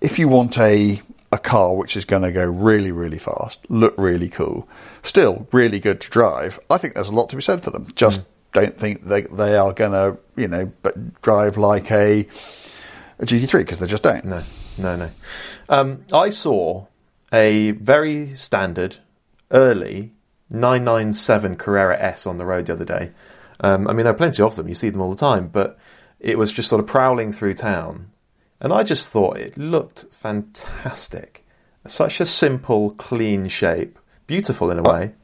if 0.00 0.18
you 0.18 0.28
want 0.28 0.58
a 0.58 1.00
a 1.30 1.38
car 1.38 1.74
which 1.74 1.96
is 1.96 2.04
going 2.04 2.20
to 2.20 2.30
go 2.30 2.44
really 2.44 2.92
really 2.92 3.18
fast, 3.18 3.60
look 3.70 3.94
really 3.96 4.28
cool, 4.28 4.68
still 5.02 5.46
really 5.52 5.80
good 5.80 6.00
to 6.02 6.10
drive, 6.10 6.60
I 6.68 6.76
think 6.76 6.94
there's 6.94 7.08
a 7.08 7.14
lot 7.14 7.30
to 7.30 7.36
be 7.36 7.42
said 7.42 7.62
for 7.62 7.70
them. 7.70 7.88
Just 7.94 8.22
don't 8.52 8.76
think 8.76 9.04
they 9.04 9.22
they 9.22 9.56
are 9.56 9.72
going 9.72 9.92
to 9.92 10.18
you 10.36 10.48
know 10.48 10.70
but 10.82 11.22
drive 11.22 11.56
like 11.56 11.90
a 11.90 12.28
a 13.18 13.24
GT3 13.24 13.60
because 13.60 13.78
they 13.78 13.86
just 13.86 14.02
don't. 14.02 14.24
No, 14.24 14.42
no, 14.76 14.96
no. 14.96 15.10
Um, 15.68 16.04
I 16.12 16.30
saw 16.30 16.86
a 17.32 17.70
very 17.72 18.34
standard 18.34 18.98
early 19.50 20.12
997 20.50 21.56
Carrera 21.56 21.98
S 21.98 22.26
on 22.26 22.38
the 22.38 22.44
road 22.44 22.66
the 22.66 22.74
other 22.74 22.84
day. 22.84 23.12
Um, 23.60 23.86
I 23.86 23.92
mean, 23.92 24.04
there 24.04 24.12
are 24.12 24.16
plenty 24.16 24.42
of 24.42 24.56
them. 24.56 24.68
You 24.68 24.74
see 24.74 24.90
them 24.90 25.00
all 25.00 25.10
the 25.10 25.16
time, 25.16 25.48
but 25.48 25.78
it 26.22 26.38
was 26.38 26.52
just 26.52 26.68
sort 26.68 26.80
of 26.80 26.86
prowling 26.86 27.32
through 27.32 27.54
town, 27.54 28.10
and 28.60 28.72
I 28.72 28.84
just 28.84 29.12
thought 29.12 29.36
it 29.36 29.58
looked 29.58 30.06
fantastic. 30.12 31.44
Such 31.84 32.20
a 32.20 32.26
simple, 32.26 32.92
clean 32.92 33.48
shape, 33.48 33.98
beautiful 34.28 34.70
in 34.70 34.78
a 34.78 34.82
way. 34.82 35.14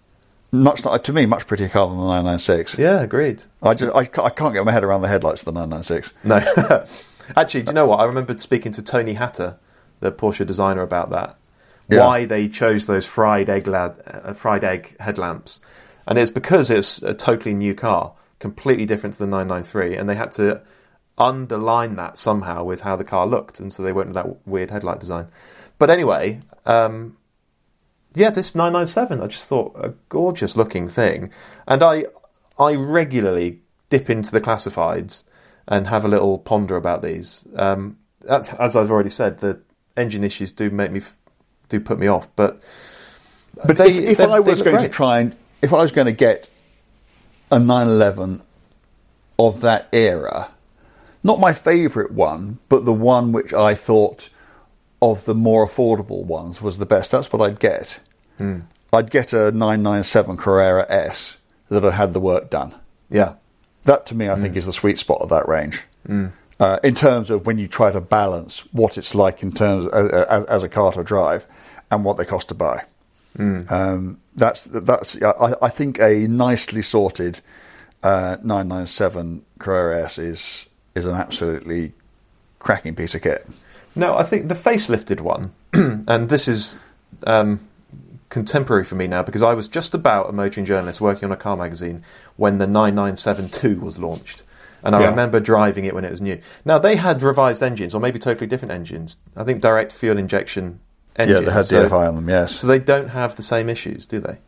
Much 0.51 0.83
to 0.83 1.13
me, 1.13 1.25
much 1.25 1.47
prettier 1.47 1.69
car 1.69 1.89
than 1.89 1.99
the 1.99 2.03
996. 2.03 2.79
Yeah, 2.79 3.01
agreed. 3.01 3.45
I 3.63 3.75
just 3.75 3.95
I, 3.95 4.01
I 4.23 4.31
can't 4.31 4.55
get 4.55 4.65
my 4.65 4.73
head 4.73 4.83
around 4.83 5.03
the 5.03 5.09
headlights 5.09 5.43
of 5.43 5.45
the 5.45 5.53
996. 5.53 6.13
No, 6.25 6.85
actually, 7.37 7.63
do 7.63 7.71
you 7.71 7.75
know 7.75 7.87
what? 7.87 8.01
I 8.01 8.05
remembered 8.05 8.41
speaking 8.41 8.73
to 8.73 8.83
Tony 8.83 9.15
Hatter, 9.15 9.57
the 10.01 10.11
Porsche 10.11 10.47
designer, 10.47 10.83
about 10.83 11.11
that. 11.11 11.37
Yeah. 11.89 12.07
Why 12.07 12.25
they 12.25 12.49
chose 12.49 12.87
those 12.87 13.07
fried 13.07 13.49
egg 13.49 13.67
lad, 13.69 14.03
uh, 14.05 14.33
fried 14.33 14.65
egg 14.65 14.97
headlamps, 14.99 15.61
and 16.09 16.19
it's 16.19 16.31
because 16.31 16.71
it's 16.71 17.03
a 17.03 17.15
totally 17.15 17.55
new 17.55 17.75
car, 17.75 18.15
completely 18.41 18.85
different 18.85 19.15
to 19.15 19.21
the 19.21 19.27
993, 19.27 19.97
and 19.97 20.09
they 20.09 20.17
had 20.17 20.33
to 20.33 20.61
underline 21.19 21.97
that 21.97 22.17
somehow 22.19 22.65
with 22.65 22.83
how 22.83 22.97
the 22.97 23.05
car 23.05 23.27
looked, 23.27 23.61
and 23.61 23.73
so 23.73 23.83
they 23.83 23.93
went 23.93 24.09
with 24.09 24.15
that 24.15 24.47
weird 24.47 24.71
headlight 24.71 25.01
design. 25.01 25.29
But 25.79 25.91
anyway, 25.91 26.41
um, 26.67 27.17
yeah, 28.15 28.31
this 28.31 28.55
997, 28.55 29.21
I 29.21 29.27
just 29.27 29.49
thought 29.49 29.77
a 29.79 29.95
gorgeous 30.09 30.57
looking 30.57 30.89
thing. 30.89 31.31
And 31.67 31.83
I 31.83 32.07
I 32.59 32.75
regularly 32.75 33.61
dip 33.91 34.11
into 34.11 34.33
the 34.33 34.41
classifieds 34.41 35.23
and 35.67 35.87
have 35.87 36.05
a 36.05 36.09
little 36.09 36.39
ponder 36.39 36.77
about 36.77 37.03
these. 37.03 37.47
Um, 37.55 37.99
that, 38.23 38.59
as 38.61 38.75
I've 38.75 38.91
already 38.91 39.11
said, 39.11 39.39
the 39.39 39.61
engine 39.97 40.25
issues 40.25 40.53
do 40.53 40.71
make 40.71 40.91
me 40.91 41.01
do 41.69 41.79
put 41.81 41.99
me 41.99 42.07
off, 42.07 42.29
but 42.35 42.61
But 43.67 43.77
they- 43.77 43.93
if, 43.99 44.19
if 44.19 44.21
I 44.21 44.41
was 44.41 44.63
going 44.63 44.77
to 44.79 44.89
try 44.89 45.19
and 45.21 45.37
if 45.63 45.73
I 45.73 45.83
was 45.83 45.93
going 45.93 46.07
to 46.07 46.13
get 46.13 46.49
a 47.51 47.59
911 47.59 48.43
of 49.39 49.61
that 49.61 49.89
era, 49.93 50.49
not 51.23 51.41
my 51.41 51.53
favourite 51.53 52.11
one, 52.13 52.59
but 52.69 52.85
the 52.85 52.93
one 52.93 53.33
which 53.33 53.53
I 53.53 53.75
thought 53.75 54.29
of 55.03 55.25
the 55.25 55.35
more 55.35 55.67
affordable 55.67 56.25
ones 56.25 56.61
was 56.63 56.79
the 56.79 56.87
best. 56.87 57.11
That's 57.11 57.33
what 57.33 57.43
I'd 57.43 57.61
get. 57.61 58.01
Hmm. 58.39 58.61
I'd 58.93 59.11
get 59.11 59.33
a 59.33 59.51
997 59.53 60.37
Carrera 60.37 60.87
S 60.89 61.37
that 61.69 61.83
had 61.83 61.93
had 61.95 62.13
the 62.15 62.21
work 62.21 62.51
done. 62.51 62.75
yeah, 63.11 63.35
That 63.85 64.07
to 64.07 64.15
me, 64.15 64.29
I 64.29 64.35
Hmm. 64.35 64.43
think, 64.43 64.57
is 64.57 64.67
the 64.67 64.73
sweet 64.73 64.99
spot 64.99 65.21
of 65.21 65.29
that 65.31 65.49
range. 65.49 65.85
Uh, 66.61 66.79
in 66.83 66.95
terms 66.95 67.31
of 67.31 67.47
when 67.47 67.59
you 67.59 67.69
try 67.69 67.93
to 67.93 68.01
balance 68.01 68.61
what 68.73 68.99
it's 68.99 69.15
like 69.15 69.43
in 69.43 69.53
terms 69.53 69.87
uh, 69.93 70.25
as, 70.29 70.45
as 70.47 70.63
a 70.65 70.69
car 70.69 70.91
to 70.93 71.05
drive 71.05 71.47
and 71.91 72.05
what 72.05 72.17
they 72.17 72.25
cost 72.25 72.49
to 72.49 72.55
buy. 72.55 72.85
Hmm. 73.37 73.63
Um, 73.69 74.21
that's 74.35 74.65
that's. 74.65 75.21
I, 75.23 75.55
I 75.63 75.69
think 75.69 76.01
a 76.01 76.27
nicely 76.27 76.83
sorted 76.83 77.41
uh, 78.03 78.37
997 78.43 79.45
Carrera 79.59 80.05
S 80.05 80.19
is 80.19 80.68
is 80.99 81.07
an 81.07 81.15
absolutely 81.15 81.93
cracking 82.59 82.95
piece 82.95 83.15
of 83.15 83.23
kit. 83.23 83.47
No, 83.95 84.17
I 84.17 84.23
think 84.23 84.49
the 84.49 84.55
facelifted 84.55 85.21
one, 85.21 85.53
and 85.73 86.29
this 86.29 86.47
is 86.47 86.77
um, 87.27 87.61
contemporary 88.29 88.85
for 88.85 88.95
me 88.95 89.07
now 89.07 89.23
because 89.23 89.43
I 89.43 89.55
was 89.55 89.67
just 89.69 89.95
about 89.95 90.29
a 90.29 90.33
motoring 90.33 90.67
journalist 90.67 91.01
working 91.01 91.25
on 91.27 91.33
a 91.33 91.37
car 91.37 91.57
magazine 91.57 92.05
when 92.37 92.59
the 92.59 92.67
9972 92.67 93.81
was 93.81 93.99
launched. 93.99 94.43
And 94.85 94.95
I 94.95 95.01
Yeah. 95.01 95.09
remember 95.09 95.41
driving 95.41 95.87
it 95.87 95.95
when 95.95 96.05
it 96.05 96.11
was 96.11 96.21
new. 96.23 96.39
Now, 96.65 96.79
they 96.79 96.95
had 96.97 97.21
revised 97.23 97.63
engines, 97.65 97.95
or 97.95 98.01
maybe 98.01 98.19
totally 98.21 98.47
different 98.47 98.71
engines. 98.73 99.17
I 99.37 99.43
think 99.43 99.61
direct 99.61 99.91
fuel 99.91 100.17
injection 100.19 100.79
engine. 101.17 101.37
Yeah, 101.37 101.43
they 101.49 101.53
had 101.53 101.65
so, 101.65 101.89
DFI 101.89 102.09
on 102.09 102.15
them. 102.15 102.29
Yes, 102.29 102.61
so 102.61 102.67
they 102.69 102.79
don't 102.79 103.09
have 103.09 103.35
the 103.35 103.43
same 103.43 103.69
issues, 103.69 104.07
do 104.07 104.21
they? 104.21 104.39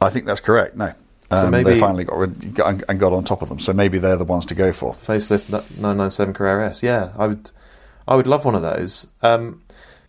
I 0.00 0.08
think 0.08 0.24
that's 0.24 0.40
correct. 0.40 0.76
No, 0.76 0.92
So 1.40 1.44
um, 1.46 1.50
maybe- 1.50 1.70
they 1.70 1.80
finally 1.80 2.04
got 2.04 2.16
rid, 2.18 2.54
got, 2.54 2.82
and 2.88 3.00
got 3.00 3.12
on 3.12 3.24
top 3.24 3.42
of 3.42 3.48
them. 3.48 3.60
So 3.60 3.72
maybe 3.72 3.98
they're 3.98 4.16
the 4.16 4.24
ones 4.24 4.46
to 4.46 4.54
go 4.54 4.72
for. 4.72 4.94
Facelift 4.94 5.48
997 5.50 6.34
Carrera 6.34 6.68
S. 6.70 6.82
Yeah, 6.82 7.12
I 7.16 7.26
would, 7.26 7.50
I 8.08 8.16
would 8.16 8.26
love 8.26 8.44
one 8.44 8.54
of 8.54 8.62
those. 8.62 9.06
Um, 9.22 9.62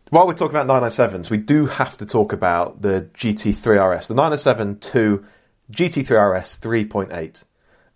while 0.10 0.28
we're 0.28 0.34
talking 0.34 0.56
about 0.56 0.68
997s, 0.68 1.30
we 1.30 1.38
do 1.38 1.66
have 1.66 1.98
to 1.98 2.06
talk 2.06 2.32
about 2.34 2.82
the 2.82 3.10
GT3 3.16 3.98
RS, 3.98 4.08
the 4.08 4.14
997 4.14 4.80
to 4.80 5.26
GT3 5.72 6.40
RS 6.42 6.60
3.8. 6.60 7.44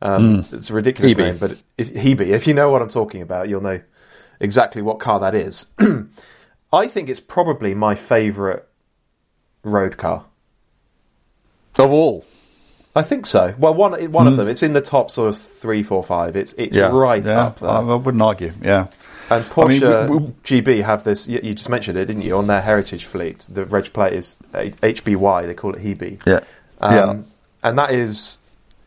Um, 0.02 0.46
It's 0.52 0.70
a 0.70 0.74
ridiculous 0.74 1.14
Hebe. 1.14 1.18
name, 1.18 1.38
but 1.38 1.52
if, 1.78 1.94
Hebe, 1.94 2.22
if 2.22 2.48
you 2.48 2.54
know 2.54 2.70
what 2.70 2.82
I'm 2.82 2.90
talking 2.90 3.22
about, 3.22 3.48
you'll 3.50 3.62
know 3.62 3.82
exactly 4.40 4.82
what 4.82 5.00
car 5.00 5.20
that 5.20 5.36
is. 5.36 5.68
I 6.74 6.88
think 6.88 7.10
it's 7.10 7.20
probably 7.20 7.74
my 7.76 7.96
favourite 7.96 8.64
road 9.64 9.98
car. 9.98 10.26
Of 11.78 11.92
all, 11.92 12.26
I 13.00 13.04
think 13.04 13.26
so. 13.26 13.54
Well, 13.58 13.74
one 13.74 13.94
one 14.12 14.28
of 14.28 14.38
them. 14.38 14.48
It's 14.48 14.64
in 14.64 14.74
the 14.74 14.82
top 14.82 15.10
sort 15.12 15.30
of 15.30 15.38
three, 15.38 15.84
four, 15.84 16.04
five. 16.04 16.36
It's 16.36 16.54
it's 16.54 16.76
yeah, 16.76 16.90
right 16.92 17.24
yeah, 17.26 17.46
up 17.48 17.60
there. 17.60 17.70
I, 17.70 17.80
I 17.80 17.96
wouldn't 17.96 18.22
argue. 18.22 18.52
Yeah, 18.62 18.88
And 19.30 19.46
I 19.58 19.66
mean, 19.68 19.82
Porsche 19.82 20.10
we- 20.10 20.18
we- 20.18 20.34
GB 20.44 20.84
have 20.84 21.04
this. 21.04 21.28
You, 21.28 21.40
you 21.44 21.54
just 21.54 21.70
mentioned 21.70 21.98
it, 21.98 22.06
didn't 22.06 22.24
you? 22.24 22.36
On 22.38 22.48
their 22.48 22.62
heritage 22.62 23.06
fleet, 23.06 23.40
the 23.52 23.66
reg 23.66 23.92
plate 23.94 24.14
is 24.14 24.38
HBY. 24.54 25.46
They 25.48 25.54
call 25.54 25.74
it 25.76 25.82
Hebe. 25.82 26.20
yeah, 26.26 26.42
Um, 26.82 26.94
yeah. 26.96 27.22
And 27.64 27.78
that 27.78 27.92
is, 27.92 28.38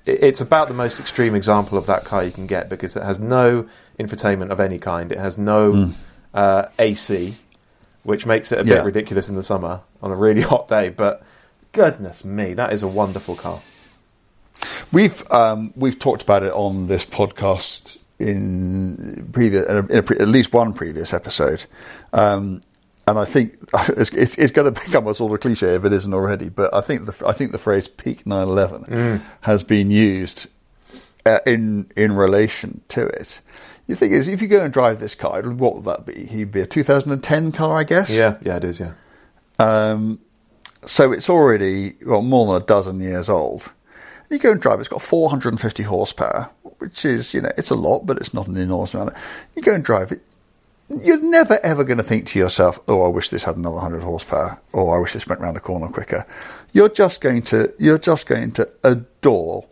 it- 0.07 0.23
it's 0.23 0.41
about 0.41 0.69
the 0.69 0.75
most 0.75 1.01
extreme 1.01 1.35
example 1.35 1.79
of 1.79 1.87
that 1.87 2.05
car 2.05 2.23
you 2.25 2.33
can 2.33 2.47
get 2.47 2.69
because 2.69 2.97
it 2.97 3.03
has 3.03 3.19
no 3.21 3.67
infotainment 3.99 4.51
of 4.51 4.61
any 4.61 4.79
kind. 4.79 5.11
It 5.13 5.19
has 5.19 5.37
no 5.39 5.93
uh, 6.35 6.67
AC, 6.79 7.37
which 8.03 8.27
makes 8.27 8.53
it 8.53 8.61
a. 8.61 8.65
Yeah. 8.69 8.77
bit 8.77 8.85
ridiculous 8.85 9.29
in 9.31 9.37
the 9.37 9.43
summer 9.43 9.81
on 10.03 10.11
a 10.11 10.17
really 10.17 10.43
hot 10.53 10.69
day. 10.69 10.89
But 10.89 11.23
goodness 11.73 12.25
me, 12.25 12.55
that 12.55 12.73
is 12.73 12.83
a 12.83 12.89
wonderful 12.89 13.37
car. 13.37 13.61
We've 14.93 15.23
um, 15.31 15.73
we've 15.77 15.99
talked 15.99 16.23
about 16.23 16.43
it 16.43 16.53
on 16.53 16.87
this 16.87 17.05
podcast 17.05 17.99
in 18.19 19.29
previous, 19.33 19.67
in 19.69 19.77
a, 19.77 19.87
in 19.87 19.99
a 19.99 20.03
pre, 20.03 20.19
at 20.19 20.29
least 20.29 20.53
one 20.53 20.73
previous 20.73 21.13
episode, 21.13 21.65
um, 22.13 22.61
and 23.07 23.19
I 23.19 23.25
think 23.25 23.59
it's, 23.89 24.11
it's, 24.11 24.37
it's 24.37 24.53
going 24.53 24.73
to 24.73 24.81
become 24.81 25.07
a 25.07 25.15
sort 25.15 25.33
of 25.33 25.41
cliche 25.41 25.75
if 25.75 25.85
it 25.85 25.93
isn't 25.93 26.15
already. 26.15 26.49
But 26.49 26.73
I 26.75 26.81
think 26.81 27.07
the 27.07 27.27
I 27.27 27.33
think 27.33 27.53
the 27.53 27.59
phrase 27.59 27.89
"peak 27.89 28.27
911" 28.27 29.23
has 29.43 29.63
been 29.63 29.91
used 29.91 30.49
uh, 31.27 31.41
in 31.47 31.91
in 31.97 32.13
relation 32.13 32.83
to 32.89 33.07
it. 33.07 33.41
The 33.89 33.97
thing 33.97 34.13
is, 34.13 34.29
if 34.29 34.41
you 34.41 34.49
go 34.49 34.63
and 34.63 34.73
drive 34.73 35.01
this 35.01 35.15
car, 35.15 35.43
what 35.43 35.75
would 35.75 35.85
that 35.85 36.07
be? 36.07 36.27
He'd 36.27 36.53
be 36.53 36.61
a 36.61 36.67
2010 36.67 37.53
car, 37.53 37.79
I 37.79 37.85
guess. 37.85 38.15
Yeah, 38.15 38.39
yeah, 38.41 38.57
it 38.57 38.65
is. 38.65 38.81
Yeah. 38.81 38.93
Um, 39.59 40.21
so 40.87 41.13
it's 41.13 41.29
already 41.29 41.95
well 42.05 42.23
more 42.23 42.53
than 42.53 42.63
a 42.63 42.67
dozen 42.67 43.01
years 43.01 43.29
old. 43.29 43.71
You 44.33 44.39
go 44.39 44.53
and 44.53 44.61
drive; 44.61 44.81
it's 44.81 44.89
got 44.89 45.03
450 45.03 45.83
horsepower, 45.83 46.51
which 46.79 47.05
is 47.05 47.35
you 47.35 47.43
know 47.43 47.53
it's 47.59 47.71
a 47.71 47.75
lot, 47.75 48.07
but 48.07 48.17
it's 48.17 48.33
not 48.33 48.49
an 48.49 48.57
enormous 48.57 48.95
amount. 48.95 49.13
You 49.55 49.61
go 49.61 49.75
and 49.75 49.85
drive 49.85 50.11
it. 50.11 50.23
You're 50.89 51.21
never 51.21 51.61
ever 51.63 51.85
going 51.85 51.99
to 51.99 52.05
think 52.05 52.27
to 52.29 52.39
yourself, 52.39 52.79
"Oh, 52.89 53.03
I 53.03 53.09
wish 53.09 53.29
this 53.29 53.45
had 53.45 53.57
another 53.57 53.77
100 53.77 54.03
horsepower," 54.03 54.59
or 54.73 54.97
"I 54.97 55.01
wish 55.01 55.13
this 55.13 55.27
went 55.27 55.43
round 55.43 55.59
a 55.59 55.61
corner 55.61 55.89
quicker." 55.89 56.27
You're 56.73 56.89
just 56.89 57.21
going 57.21 57.43
to 57.43 57.75
you're 57.79 57.99
just 57.99 58.27
going 58.27 58.53
to 58.53 58.71
adore 58.83 59.67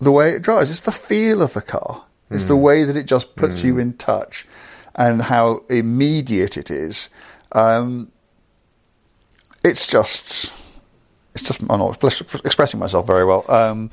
the 0.00 0.10
way 0.10 0.32
it 0.32 0.42
drives. 0.42 0.68
It's 0.68 0.80
the 0.80 0.90
feel 0.90 1.40
of 1.40 1.52
the 1.52 1.62
car. 1.62 2.04
It's 2.28 2.46
the 2.46 2.56
way 2.56 2.82
that 2.82 2.96
it 2.96 3.06
just 3.06 3.36
puts 3.36 3.62
you 3.62 3.78
in 3.78 3.92
touch, 3.92 4.48
and 4.96 5.22
how 5.22 5.62
immediate 5.70 6.56
it 6.56 6.72
is. 6.72 7.08
Um, 7.52 8.10
it's 9.62 9.86
just, 9.86 10.52
it's 11.36 11.46
just. 11.46 11.60
I'm 11.68 11.78
not 11.78 12.02
expressing 12.44 12.80
myself 12.80 13.06
very 13.06 13.24
well. 13.24 13.44
Um, 13.50 13.90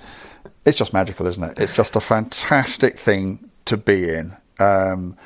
it's 0.66 0.78
just 0.78 0.94
magical, 0.94 1.28
isn't 1.28 1.44
it? 1.44 1.60
It's 1.60 1.76
just 1.76 1.96
a 1.96 2.00
fantastic 2.00 2.98
thing 2.98 3.50
to 3.66 3.76
be 3.76 4.10
in, 4.10 4.36
um, 4.60 5.18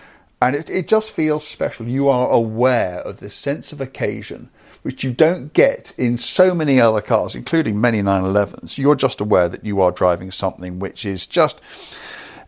and 0.41 0.55
it, 0.55 0.68
it 0.70 0.88
just 0.88 1.11
feels 1.11 1.45
special. 1.45 1.88
You 1.88 2.09
are 2.09 2.30
aware 2.30 2.99
of 3.01 3.18
this 3.18 3.36
sense 3.36 3.72
of 3.72 3.82
occasion, 3.82 4.49
which 4.82 5.03
you 5.03 5.11
don't 5.11 5.53
get 5.53 5.93
in 5.97 6.18
so 6.18 6.55
many 6.55 6.82
other 6.82 7.01
cars, 7.01 7.36
including 7.36 7.80
many 7.80 8.01
911s. 8.01 8.80
You're 8.80 8.95
just 8.95 9.22
aware 9.22 9.47
that 9.47 9.63
you 9.63 9.80
are 9.82 9.91
driving 9.91 10.32
something 10.32 10.80
which 10.80 11.05
is 11.05 11.28
just. 11.28 11.61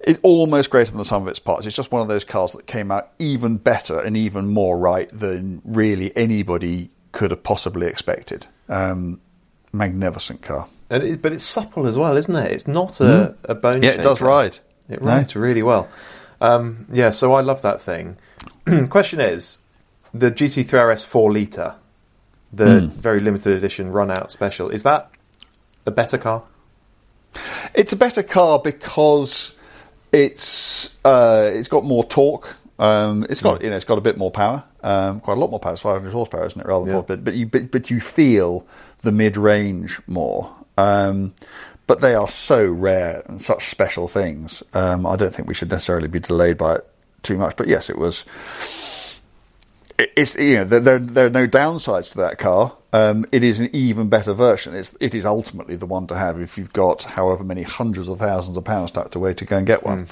It's 0.01 0.20
almost 0.24 0.70
greater 0.70 0.91
than 0.91 0.97
the 0.97 1.05
sum 1.05 1.24
of 1.24 1.28
its 1.28 1.39
parts. 1.39 1.67
It's 1.67 1.76
just 1.76 1.91
one 1.91 2.01
of 2.01 2.07
those 2.07 2.24
cars 2.24 2.53
that 2.53 2.65
came 2.65 2.89
out 2.89 3.11
even 3.20 3.57
better 3.57 3.99
and 3.99 4.15
even 4.15 4.47
more 4.47 4.80
right 4.80 5.09
than 5.11 5.61
really 5.65 6.15
anybody 6.15 6.89
could 7.11 7.32
have 7.32 7.43
possibly 7.43 7.86
expected. 7.86 8.47
Um, 8.70 9.20
magnificent 9.72 10.41
car. 10.41 10.67
And 10.89 11.03
it, 11.03 11.22
but 11.22 11.34
it's 11.34 11.43
supple 11.43 11.86
as 11.88 11.97
well, 11.97 12.17
isn't 12.17 12.36
it? 12.36 12.51
It's 12.51 12.67
not 12.67 12.99
a, 12.99 13.36
a 13.43 13.55
bone. 13.55 13.78
Hmm? 13.78 13.84
Yeah, 13.84 13.91
it 13.91 14.03
does 14.03 14.22
ride. 14.22 14.57
It 14.89 15.01
No. 15.01 15.07
rides 15.09 15.36
really 15.36 15.61
well. 15.63 15.88
Um, 16.41 16.86
yeah, 16.91 17.09
so 17.11 17.34
I 17.34 17.41
love 17.41 17.61
that 17.61 17.82
thing. 17.82 18.17
Question 18.89 19.20
is, 19.20 19.59
the 20.13 20.32
GT3 20.32 20.93
RS 20.93 21.03
4 21.03 21.32
litre, 21.32 21.76
the 22.51 22.82
Hmm. 22.82 22.88
very 22.88 23.20
limited 23.20 23.55
edition 23.55 23.91
run 23.91 24.09
out 24.09 24.32
special, 24.32 24.70
is 24.70 24.82
that 24.84 25.11
a 25.86 25.91
better 25.91 26.17
car? 26.17 26.43
It's 27.76 27.93
a 27.93 27.95
better 27.95 28.24
car 28.24 28.57
because 28.59 29.53
it's 30.11 30.95
uh, 31.05 31.49
it's 31.53 31.67
got 31.67 31.84
more 31.84 32.03
torque. 32.03 32.55
Um, 32.80 33.26
it's 33.30 33.41
got 33.41 33.61
you 33.61 33.70
know 33.70 33.76
it's 33.76 33.86
got 33.86 33.97
a 33.97 34.01
bit 34.01 34.17
more 34.17 34.32
power, 34.32 34.63
um, 34.82 35.20
quite 35.20 35.38
a 35.38 35.39
lot 35.39 35.51
more 35.51 35.59
power. 35.59 35.74
It's 35.74 35.82
500 35.84 36.11
horsepower, 36.11 36.45
isn't 36.47 36.59
it? 36.59 36.65
Rather 36.65 36.86
than 36.86 36.93
Yeah. 36.95 37.01
four, 37.01 37.03
but 37.03 37.24
but 37.24 37.34
you 37.36 37.45
but, 37.45 37.70
but 37.72 37.91
you 37.91 37.99
feel 38.01 38.65
the 39.02 39.12
mid 39.12 39.38
range 39.38 40.00
more. 40.08 40.54
Um, 40.78 41.34
but 41.88 42.02
they 42.02 42.14
are 42.16 42.28
so 42.30 42.66
rare 42.68 43.24
and 43.28 43.41
such 43.41 43.70
special 43.70 44.08
things. 44.08 44.62
Um, 44.74 45.06
I 45.06 45.16
don't 45.16 45.34
think 45.34 45.47
we 45.47 45.54
should 45.56 45.72
necessarily 45.72 46.08
be 46.08 46.20
delayed 46.20 46.58
by 46.58 46.76
it 46.76 46.88
too 47.24 47.38
much. 47.38 47.56
But 47.56 47.68
yes, 47.68 47.89
it 47.89 47.97
was. 47.97 48.24
it- 49.97 50.12
It's 50.16 50.36
you 50.36 50.56
know 50.56 50.64
there, 50.66 51.00
there 51.00 51.26
are 51.26 51.30
no 51.30 51.47
downsides 51.47 52.12
to 52.12 52.18
that 52.20 52.38
car. 52.38 52.74
Um, 52.93 53.26
it 53.32 53.43
is 53.43 53.60
an 53.60 53.70
even 53.74 54.10
better 54.10 54.34
version. 54.34 54.76
It's 54.76 54.95
it 55.00 55.14
is 55.14 55.26
ultimately 55.26 55.76
the 55.76 55.86
one 55.86 56.08
to 56.08 56.16
have 56.16 56.39
if 56.41 56.58
you've 56.58 56.74
got 56.74 57.04
however 57.04 57.43
many 57.43 57.64
hundreds 57.64 58.08
of 58.08 58.18
thousands 58.20 58.58
of 58.58 58.64
pounds 58.64 58.91
tucked 58.91 59.16
away 59.16 59.34
to 59.36 59.45
go 59.45 59.58
and 59.58 59.68
get 59.68 59.84
one. 59.84 60.08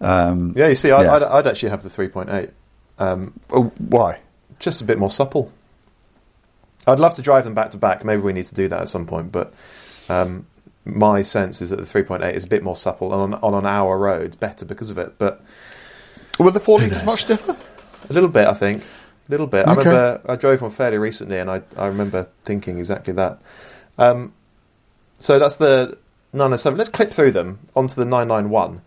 Um, 0.00 0.52
Yeah, 0.56 0.68
you 0.68 0.74
see, 0.74 0.90
I, 0.90 1.02
Yeah. 1.02 1.28
I'd 1.34 1.46
actually 1.46 1.70
have 1.70 1.82
the 1.82 1.88
3.8. 1.88 2.50
Um, 2.98 3.32
oh, 3.50 3.72
why? 3.78 4.18
just 4.58 4.80
a 4.80 4.84
bit 4.84 4.96
more 4.98 5.10
supple. 5.10 5.50
I'd 6.86 6.98
love 6.98 7.14
to 7.14 7.22
drive 7.22 7.44
them 7.44 7.54
back 7.54 7.70
to 7.70 7.76
back. 7.76 8.04
Maybe 8.04 8.22
we 8.22 8.32
need 8.32 8.46
to 8.46 8.54
do 8.54 8.68
that 8.68 8.80
at 8.80 8.88
some 8.88 9.06
point. 9.06 9.32
But 9.32 9.52
um, 10.08 10.46
my 10.84 11.22
sense 11.22 11.62
is 11.62 11.70
that 11.70 11.76
the 11.76 11.84
3.8 11.84 12.32
is 12.34 12.44
a 12.44 12.48
bit 12.48 12.62
more 12.62 12.76
supple 12.76 13.12
and 13.12 13.34
on, 13.34 13.40
on 13.42 13.54
an 13.54 13.66
hour 13.66 13.98
road, 13.98 14.38
better 14.40 14.64
because 14.64 14.90
of 14.90 14.98
it. 14.98 15.18
But 15.18 15.42
Were 16.38 16.50
the 16.50 16.60
four 16.60 16.80
litres 16.80 17.04
much 17.04 17.22
stiffer? 17.22 17.56
A 18.08 18.12
little 18.12 18.28
bit, 18.28 18.46
I 18.46 18.54
think. 18.54 18.82
A 18.82 19.30
little 19.30 19.46
bit. 19.46 19.66
I 19.66 19.74
remember 19.74 20.20
I 20.28 20.36
drove 20.36 20.60
one 20.60 20.72
fairly 20.72 20.98
recently, 20.98 21.38
and 21.38 21.48
I 21.48 21.62
I 21.78 21.86
remember 21.86 22.28
thinking 22.42 22.78
exactly 22.78 23.12
that. 23.14 23.40
Um, 23.96 24.32
so 25.18 25.38
that's 25.38 25.56
the 25.56 25.96
997. 26.32 26.76
Let's 26.76 26.90
clip 26.90 27.12
through 27.12 27.30
them 27.30 27.60
onto 27.76 27.94
the 27.94 28.04
991. 28.04 28.82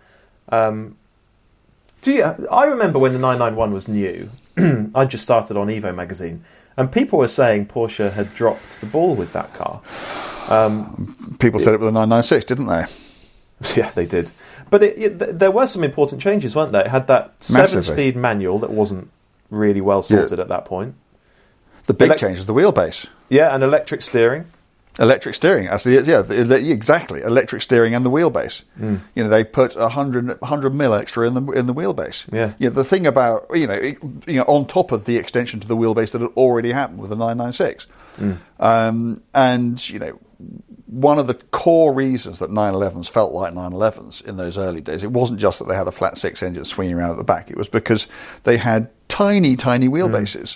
Um, 0.50 0.98
do 2.02 2.12
you, 2.12 2.24
I 2.24 2.66
remember 2.66 3.00
when 3.00 3.14
the 3.14 3.20
991 3.20 3.74
was 3.74 3.88
new. 3.88 4.30
I 4.94 5.06
just 5.06 5.24
started 5.24 5.58
on 5.58 5.68
Evo 5.68 5.96
magazine, 5.96 6.44
and 6.78 6.92
people 6.92 7.20
were 7.20 7.28
saying 7.28 7.68
Porsche 7.68 8.12
had 8.12 8.34
dropped 8.34 8.80
the 8.82 8.86
ball 8.86 9.16
with 9.16 9.34
that 9.34 9.54
car. 9.54 9.82
Um, 10.50 11.36
people 11.40 11.60
said 11.60 11.74
it 11.74 11.80
with 11.80 11.90
a 11.90 11.92
996, 11.92 12.46
didn't 12.46 12.68
they? 12.68 12.86
Yeah, 13.76 13.90
they 13.92 14.06
did. 14.06 14.32
But 14.70 14.84
it, 14.84 14.98
it, 15.22 15.40
there 15.40 15.50
were 15.50 15.66
some 15.66 15.82
important 15.86 16.22
changes, 16.22 16.54
weren't 16.56 16.74
there? 16.74 16.82
It 16.84 16.90
had 16.90 17.08
that 17.08 17.28
Massively. 17.40 17.68
seven-speed 17.82 18.16
manual 18.18 18.60
that 18.60 18.70
wasn't 18.70 19.10
really 19.50 19.80
well 19.80 20.02
sorted 20.02 20.40
at 20.42 20.50
that 20.50 20.66
point. 20.66 20.96
The 21.86 21.94
big 21.94 22.12
Elec- 22.12 22.18
change 22.18 22.38
was 22.38 22.48
the 22.48 22.54
wheelbase. 22.54 23.08
Yeah, 23.30 23.56
and 23.56 23.64
electric 23.64 24.02
steering. 24.02 24.48
Electric 24.98 25.36
steering, 25.36 25.68
actually, 25.68 26.00
yeah, 26.02 26.22
the, 26.22 26.72
exactly. 26.72 27.22
Electric 27.22 27.62
steering 27.62 27.94
and 27.94 28.06
the 28.06 28.10
wheelbase. 28.10 28.64
Hmm. 28.78 28.96
You 29.14 29.24
know, 29.24 29.30
they 29.30 29.44
put 29.44 29.76
a 29.76 29.90
hundred 29.90 30.40
hundred 30.42 30.74
mil 30.74 30.94
extra 30.94 31.28
in 31.28 31.34
the 31.34 31.52
in 31.52 31.68
the 31.68 31.74
wheelbase. 31.74 32.32
Yeah. 32.34 32.54
You 32.60 32.70
know, 32.70 32.76
the 32.76 32.86
thing 32.86 33.06
about 33.06 33.48
you 33.54 33.68
know, 33.68 33.74
it, 33.74 33.98
you 34.26 34.36
know, 34.36 34.44
on 34.44 34.66
top 34.66 34.94
of 34.94 35.04
the 35.06 35.18
extension 35.18 35.60
to 35.60 35.68
the 35.68 35.76
wheelbase 35.76 36.12
that 36.12 36.22
had 36.22 36.32
already 36.38 36.72
happened 36.72 37.00
with 37.00 37.10
the 37.10 37.16
996, 37.18 37.88
Hmm. 38.16 38.32
um, 38.62 39.22
and 39.34 39.90
you 39.90 40.00
know, 40.00 40.18
one 40.86 41.20
of 41.20 41.28
the 41.28 41.34
core 41.34 41.94
reasons 41.94 42.40
that 42.40 42.50
911s 42.50 43.10
felt 43.10 43.34
like 43.34 43.54
911s 43.54 44.24
in 44.24 44.38
those 44.38 44.58
early 44.58 44.80
days, 44.80 45.04
it 45.04 45.12
wasn't 45.12 45.40
just 45.40 45.60
that 45.60 45.68
they 45.68 45.76
had 45.76 45.88
a 45.88 45.92
flat 45.92 46.18
six 46.18 46.42
engine 46.42 46.64
swinging 46.64 46.96
around 46.96 47.12
at 47.12 47.18
the 47.18 47.24
back. 47.26 47.52
It 47.52 47.58
was 47.58 47.68
because 47.68 48.08
they 48.44 48.56
had 48.56 48.90
tiny, 49.10 49.58
tiny 49.58 49.90
wheelbases, 49.90 50.56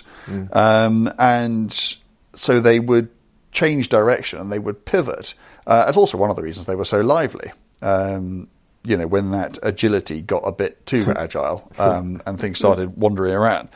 um, 0.56 1.12
and 1.18 1.96
so 2.34 2.60
they 2.60 2.80
would 2.80 3.10
change 3.52 3.88
direction 3.88 4.38
and 4.38 4.52
they 4.52 4.58
would 4.58 4.84
pivot. 4.84 5.34
Uh, 5.66 5.84
that's 5.84 5.96
also 5.96 6.18
one 6.18 6.30
of 6.30 6.36
the 6.36 6.42
reasons 6.42 6.66
they 6.66 6.74
were 6.74 6.84
so 6.84 7.00
lively. 7.00 7.52
Um, 7.82 8.48
you 8.84 8.96
know, 8.96 9.06
when 9.06 9.30
that 9.32 9.58
agility 9.62 10.22
got 10.22 10.42
a 10.44 10.52
bit 10.52 10.84
too 10.86 11.12
agile 11.16 11.70
um, 11.78 12.22
and 12.26 12.40
things 12.40 12.58
started 12.58 12.96
wandering 12.96 13.34
around. 13.34 13.68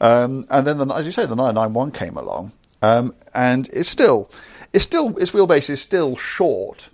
Um, 0.00 0.46
and 0.50 0.66
then, 0.66 0.78
the, 0.78 0.86
as 0.94 1.06
you 1.06 1.12
say, 1.12 1.26
the 1.26 1.34
991 1.34 1.90
came 1.92 2.16
along, 2.16 2.52
um, 2.82 3.14
and 3.34 3.68
it's 3.72 3.88
still, 3.88 4.30
it's 4.72 4.84
still, 4.84 5.16
its 5.18 5.30
wheelbase 5.30 5.70
is 5.70 5.80
still 5.80 6.16
short 6.16 6.90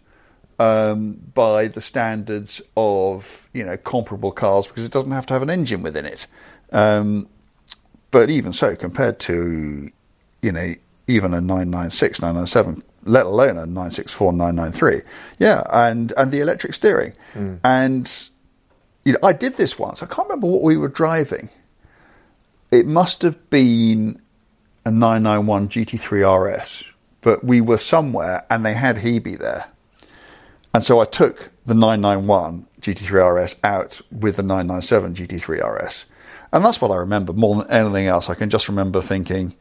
um, 0.59 1.20
by 1.35 1.66
the 1.68 1.80
standards 1.80 2.61
of 2.76 3.49
you 3.53 3.64
know 3.64 3.76
comparable 3.76 4.30
cars 4.30 4.66
because 4.66 4.85
it 4.85 4.93
doesn't 4.93 5.11
have 5.11 5.26
to 5.26 5.35
have 5.35 5.43
an 5.43 5.51
engine 5.51 5.83
within 5.83 6.07
it. 6.07 6.26
Um, 6.70 7.28
but 8.11 8.30
even 8.30 8.53
so, 8.53 8.76
compared 8.76 9.18
to 9.20 9.91
you 10.43 10.53
know 10.53 10.74
even 11.07 11.35
a 11.35 11.41
996, 11.41 12.21
997, 12.21 12.83
let 13.05 13.27
alone 13.27 13.59
a 13.59 13.67
964, 13.67 14.33
993, 14.33 15.03
yeah, 15.39 15.63
and 15.71 16.13
and 16.17 16.33
the 16.33 16.41
electric 16.41 16.75
steering, 16.75 17.13
mm. 17.35 17.59
and 17.65 18.29
you 19.05 19.13
know 19.13 19.19
I 19.23 19.33
did 19.33 19.55
this 19.55 19.79
once. 19.79 20.03
I 20.03 20.07
can't 20.07 20.29
remember 20.29 20.47
what 20.47 20.63
we 20.63 20.77
were 20.77 20.89
driving. 20.89 21.49
It 22.71 22.87
must 22.87 23.23
have 23.23 23.51
been 23.51 24.21
a 24.85 24.91
991 24.91 25.69
GT3 25.69 26.57
RS, 26.57 26.85
but 27.21 27.45
we 27.45 27.61
were 27.61 27.79
somewhere 27.79 28.45
and 28.51 28.65
they 28.65 28.75
had 28.75 28.97
Hebe 28.97 29.39
there. 29.39 29.67
And 30.75 30.83
so 30.83 31.01
I 31.01 31.05
took 31.05 31.51
the 31.67 31.75
991 31.75 32.67
GT3 32.81 33.45
RS 33.45 33.57
out 33.63 34.01
with 34.11 34.37
the 34.37 34.43
997 34.43 35.15
GT3 35.15 35.85
RS. 35.85 36.07
And 36.53 36.65
that's 36.65 36.81
what 36.81 36.91
I 36.91 36.97
remember 36.97 37.33
more 37.33 37.57
than 37.57 37.71
anything 37.71 38.07
else. 38.07 38.29
I 38.29 38.35
can 38.35 38.51
just 38.51 38.69
remember 38.69 39.01
thinking 39.01 39.55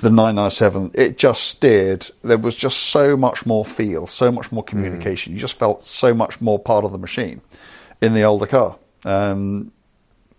the 0.00 0.10
997, 0.10 0.92
it 0.94 1.18
just 1.18 1.44
steered. 1.44 2.08
There 2.22 2.38
was 2.38 2.54
just 2.56 2.78
so 2.78 3.16
much 3.16 3.44
more 3.46 3.64
feel, 3.64 4.06
so 4.06 4.30
much 4.30 4.52
more 4.52 4.62
communication. 4.62 5.32
You 5.32 5.38
just 5.40 5.58
felt 5.58 5.84
so 5.84 6.14
much 6.14 6.40
more 6.40 6.58
part 6.58 6.84
of 6.84 6.92
the 6.92 6.98
machine 6.98 7.40
in 8.00 8.14
the 8.14 8.22
older 8.22 8.46
car. 8.46 8.76
Um, 9.04 9.72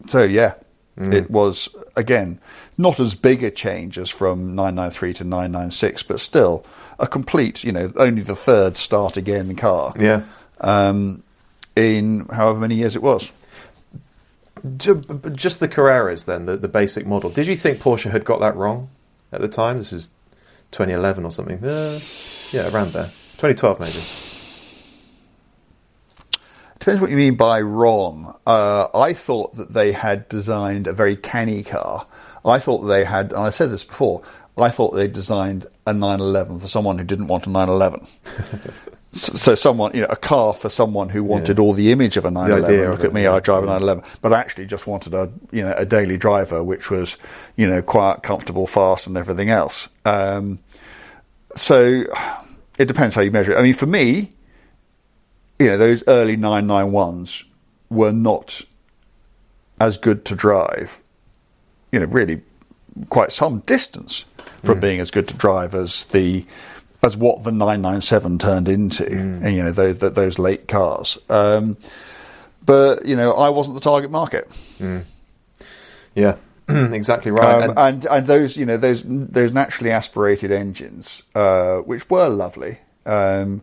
so, 0.07 0.23
yeah, 0.23 0.53
it 0.97 1.29
was, 1.31 1.69
again, 1.95 2.39
not 2.77 2.99
as 2.99 3.15
big 3.15 3.43
a 3.43 3.51
change 3.51 3.97
as 3.97 4.09
from 4.09 4.55
993 4.55 5.13
to 5.15 5.23
996, 5.23 6.03
but 6.03 6.19
still 6.19 6.65
a 6.99 7.07
complete, 7.07 7.63
you 7.63 7.71
know, 7.71 7.91
only 7.95 8.21
the 8.21 8.35
third 8.35 8.75
start 8.75 9.15
again 9.15 9.55
car 9.55 9.93
Yeah. 9.97 10.23
um, 10.59 11.23
in 11.75 12.25
however 12.31 12.59
many 12.59 12.75
years 12.75 12.95
it 12.97 13.01
was. 13.01 13.31
Just 14.77 15.59
the 15.61 15.69
Carreras, 15.69 16.25
then, 16.25 16.45
the, 16.45 16.57
the 16.57 16.67
basic 16.67 17.05
model. 17.07 17.29
Did 17.29 17.47
you 17.47 17.55
think 17.55 17.79
Porsche 17.79 18.11
had 18.11 18.25
got 18.25 18.41
that 18.41 18.55
wrong 18.57 18.89
at 19.31 19.41
the 19.41 19.47
time? 19.47 19.77
This 19.77 19.93
is 19.93 20.09
2011 20.71 21.25
or 21.25 21.31
something. 21.31 21.63
Uh, 21.63 21.99
yeah, 22.51 22.69
around 22.73 22.93
there. 22.93 23.11
2012, 23.37 23.79
maybe. 23.79 23.99
Depends 26.79 27.01
what 27.01 27.09
you 27.09 27.17
mean 27.17 27.35
by 27.35 27.59
wrong. 27.61 28.37
Uh, 28.47 28.87
I 28.93 29.13
thought 29.13 29.55
that 29.55 29.73
they 29.73 29.91
had 29.91 30.29
designed 30.29 30.87
a 30.87 30.93
very 30.93 31.15
canny 31.15 31.61
car. 31.61 32.07
I 32.45 32.59
thought 32.59 32.79
they 32.79 33.03
had, 33.03 33.31
and 33.33 33.41
I 33.41 33.49
said 33.49 33.69
this 33.69 33.83
before, 33.83 34.21
I 34.57 34.69
thought 34.69 34.91
they 34.91 35.07
designed 35.07 35.67
a 35.85 35.93
911 35.93 36.59
for 36.59 36.67
someone 36.67 36.97
who 36.97 37.03
didn't 37.03 37.27
want 37.27 37.47
a 37.47 37.49
911. 37.49 38.07
so, 39.11 39.33
so 39.35 39.55
someone, 39.55 39.91
you 39.93 40.01
know, 40.01 40.07
a 40.09 40.15
car 40.15 40.53
for 40.53 40.69
someone 40.69 41.09
who 41.09 41.23
wanted 41.23 41.57
Yeah. 41.57 41.63
all 41.63 41.73
the 41.73 41.91
image 41.91 42.15
of 42.17 42.25
a 42.25 42.31
911. 42.31 42.75
idea 42.75 42.91
Look 42.91 42.99
at 42.99 43.05
it, 43.07 43.13
me, 43.13 43.23
yeah. 43.23 43.33
I 43.33 43.39
drive 43.39 43.63
a 43.63 43.67
911, 43.67 44.03
but 44.21 44.33
actually 44.33 44.65
just 44.67 44.85
wanted 44.87 45.13
a, 45.13 45.31
you 45.51 45.63
know, 45.63 45.73
a 45.75 45.85
daily 45.85 46.17
driver, 46.17 46.63
which 46.63 46.91
was, 46.91 47.17
you 47.55 47.67
know, 47.67 47.81
quiet, 47.81 48.21
comfortable, 48.23 48.67
fast, 48.67 49.07
and 49.07 49.17
everything 49.17 49.49
else. 49.49 49.87
Um, 50.05 50.59
so 51.55 52.03
it 52.77 52.85
depends 52.87 53.15
how 53.15 53.21
you 53.21 53.31
measure 53.31 53.51
it. 53.53 53.57
I 53.57 53.61
mean, 53.63 53.73
for 53.73 53.87
me, 53.87 54.31
you 55.57 55.67
know, 55.67 55.77
those 55.77 56.03
early 56.07 56.37
991s 56.37 57.43
were 57.89 58.11
not 58.13 58.61
as 59.81 59.97
good 59.97 60.23
to 60.25 60.35
drive, 60.35 61.01
you 61.91 61.99
know, 61.99 62.05
really 62.05 62.41
quite 63.09 63.31
some 63.31 63.59
distance 63.61 64.25
from 64.63 64.79
being 64.79 64.99
as 64.99 65.09
good 65.09 65.27
to 65.29 65.33
drive 65.35 65.73
as 65.73 66.03
the 66.05 66.45
as 67.01 67.15
what 67.15 67.43
the 67.43 67.51
997 67.51 68.37
turned 68.39 68.67
into, 68.69 69.05
and 69.07 69.53
you 69.55 69.63
know 69.63 69.71
those, 69.71 69.97
those 69.97 70.37
late 70.39 70.67
cars. 70.67 71.17
Um, 71.29 71.77
but 72.65 73.05
you 73.05 73.15
know, 73.15 73.33
I 73.33 73.49
wasn't 73.49 73.75
the 73.75 73.81
target 73.81 74.11
market. 74.11 74.47
Yeah, 76.15 76.35
exactly 76.67 77.31
right. 77.31 77.63
Um, 77.63 77.69
And- 77.71 77.77
and 77.79 78.05
and 78.05 78.27
those 78.27 78.57
you 78.57 78.65
know 78.65 78.77
those 78.77 79.03
those 79.05 79.51
naturally 79.51 79.91
aspirated 79.91 80.51
engines, 80.51 81.23
uh, 81.35 81.77
which 81.77 82.09
were 82.09 82.27
lovely, 82.29 82.79
um, 83.05 83.61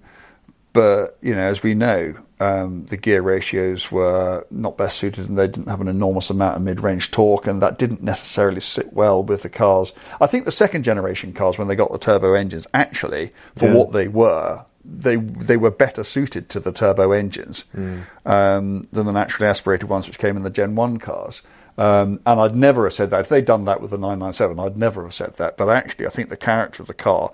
but 0.77 1.16
you 1.22 1.35
know 1.35 1.43
as 1.43 1.62
we 1.62 1.74
know, 1.74 2.14
um, 2.39 2.85
the 2.87 2.97
gear 2.99 3.22
ratios 3.22 3.91
were 3.91 4.47
not 4.51 4.77
best 4.77 4.99
suited, 4.99 5.29
and 5.29 5.39
they 5.39 5.47
didn't 5.49 5.68
have 5.68 5.81
an 5.81 5.89
enormous 5.89 6.29
amount 6.31 6.57
of 6.57 6.62
mid-range 6.62 7.11
torque, 7.11 7.47
and 7.47 7.62
that 7.62 7.79
didn't 7.79 8.03
necessarily 8.03 8.61
sit 8.61 8.93
well 8.93 9.22
with 9.24 9.43
the 9.43 9.49
cars. 9.49 9.93
I 10.20 10.27
think 10.27 10.45
the 10.45 10.53
second 10.53 10.83
generation 10.85 11.33
cars, 11.33 11.57
when 11.59 11.66
they 11.68 11.74
got 11.77 11.91
the 11.91 11.99
turbo 11.99 12.35
engines, 12.35 12.66
actually 12.74 13.33
for 13.57 13.66
Yeah. 13.66 13.74
what 13.74 13.93
they 13.93 14.09
were. 14.09 14.64
They 14.85 15.16
they 15.16 15.57
were 15.57 15.72
better 15.72 16.05
suited 16.05 16.49
to 16.51 16.61
the 16.61 16.70
turbo 16.70 17.11
engines 17.12 17.64
um, 18.24 18.83
than 18.93 19.07
the 19.07 19.12
naturally 19.12 19.49
aspirated 19.49 19.89
ones 19.89 20.07
which 20.07 20.18
came 20.18 20.37
in 20.37 20.43
the 20.45 20.51
Gen 20.51 20.74
One 20.77 20.99
cars. 20.99 21.43
Um, 21.79 22.20
and 22.24 22.41
I'd 22.41 22.55
never 22.57 22.85
have 22.85 22.95
said 22.95 23.11
that. 23.11 23.20
If 23.20 23.29
they'd 23.29 23.45
done 23.45 23.64
that 23.66 23.81
with 23.83 23.91
the 23.91 23.99
997, 23.99 24.59
I'd 24.59 24.77
never 24.79 25.03
have 25.03 25.12
said 25.12 25.35
that. 25.37 25.57
But 25.59 25.68
actually, 25.68 26.07
I 26.07 26.11
think 26.11 26.29
the 26.31 26.37
character 26.37 26.83
of 26.83 26.87
the 26.87 26.95
car, 26.95 27.33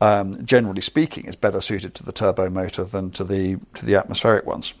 um, 0.00 0.44
generally 0.44 0.80
speaking, 0.80 1.26
is 1.26 1.36
better 1.36 1.60
suited 1.60 1.94
to 1.96 2.04
the 2.04 2.12
turbo 2.12 2.48
motor 2.50 2.84
than 2.84 3.10
to 3.12 3.24
the 3.24 3.58
to 3.74 3.84
the 3.86 3.96
atmospheric 3.96 4.46
ones. 4.46 4.74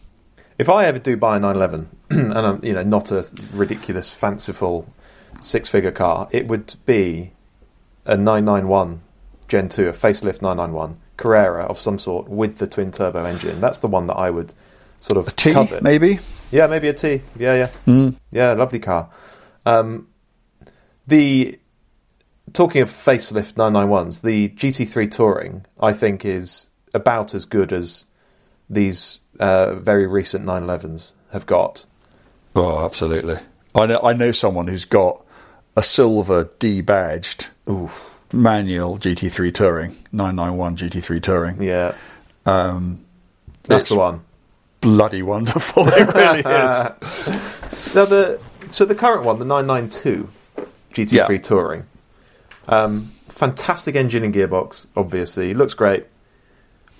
If 0.58 0.68
I 0.68 0.86
ever 0.86 0.98
do 0.98 1.16
buy 1.16 1.36
a 1.36 1.40
911, 1.40 1.88
and 2.10 2.32
I'm 2.38 2.64
you 2.64 2.72
know 2.72 2.82
not 2.82 3.10
a 3.12 3.24
ridiculous, 3.52 4.12
fanciful 4.12 4.92
six-figure 5.40 5.92
car, 5.92 6.28
it 6.32 6.48
would 6.48 6.74
be 6.86 7.32
a 8.06 8.16
991 8.16 9.00
Gen 9.46 9.68
2, 9.68 9.88
a 9.88 9.92
facelift 9.92 10.42
991 10.42 10.98
Carrera 11.16 11.64
of 11.64 11.78
some 11.78 11.98
sort 11.98 12.28
with 12.28 12.58
the 12.58 12.66
twin 12.66 12.92
turbo 12.92 13.24
engine. 13.24 13.60
That's 13.60 13.78
the 13.78 13.86
one 13.88 14.06
that 14.08 14.14
I 14.14 14.30
would 14.30 14.52
sort 15.00 15.16
of 15.18 15.28
A 15.28 15.30
T, 15.32 15.52
covet. 15.52 15.82
maybe. 15.82 16.18
Yeah, 16.50 16.66
maybe 16.66 16.88
a 16.88 16.92
T. 16.94 17.22
Yeah, 17.38 17.70
yeah, 17.86 18.10
yeah. 18.30 18.52
Lovely 18.52 18.78
car. 18.78 19.10
Um, 19.66 20.08
the 21.06 21.58
talking 22.52 22.82
of 22.82 22.90
facelift 22.90 23.54
991s, 23.54 24.22
the 24.22 24.48
GT3 24.50 25.10
Touring, 25.10 25.64
I 25.80 25.92
think, 25.92 26.24
is 26.24 26.68
about 26.94 27.34
as 27.34 27.44
good 27.44 27.72
as 27.72 28.04
these 28.70 29.20
uh, 29.40 29.74
very 29.74 30.06
recent 30.06 30.44
911s 30.44 31.12
have 31.32 31.46
got. 31.46 31.86
Oh, 32.54 32.84
absolutely. 32.84 33.38
I 33.74 33.86
know. 33.86 34.00
I 34.02 34.12
know 34.12 34.32
someone 34.32 34.66
who's 34.68 34.84
got 34.84 35.24
a 35.76 35.82
silver 35.82 36.50
D-badged 36.58 37.46
manual 38.32 38.98
GT3 38.98 39.54
Touring, 39.54 39.96
991 40.12 40.76
GT3 40.76 41.22
Touring. 41.22 41.62
Yeah, 41.62 41.94
Um, 42.46 43.04
that's 43.64 43.88
the 43.88 43.96
one. 43.96 44.22
bloody 44.80 45.22
wonderful. 45.22 45.84
It 45.88 46.14
really 46.14 46.40
is. 46.40 47.44
Now 47.94 48.04
the 48.04 48.40
so 48.70 48.84
the 48.84 48.94
current 48.94 49.24
one, 49.24 49.38
the 49.38 49.44
992 49.46 50.28
GT3 50.92 51.12
Yeah. 51.12 51.38
Touring, 51.38 51.86
um, 52.68 53.12
fantastic 53.28 53.94
engine 53.96 54.22
and 54.24 54.34
gearbox. 54.34 54.86
Obviously, 54.96 55.54
looks 55.54 55.74
great 55.74 56.06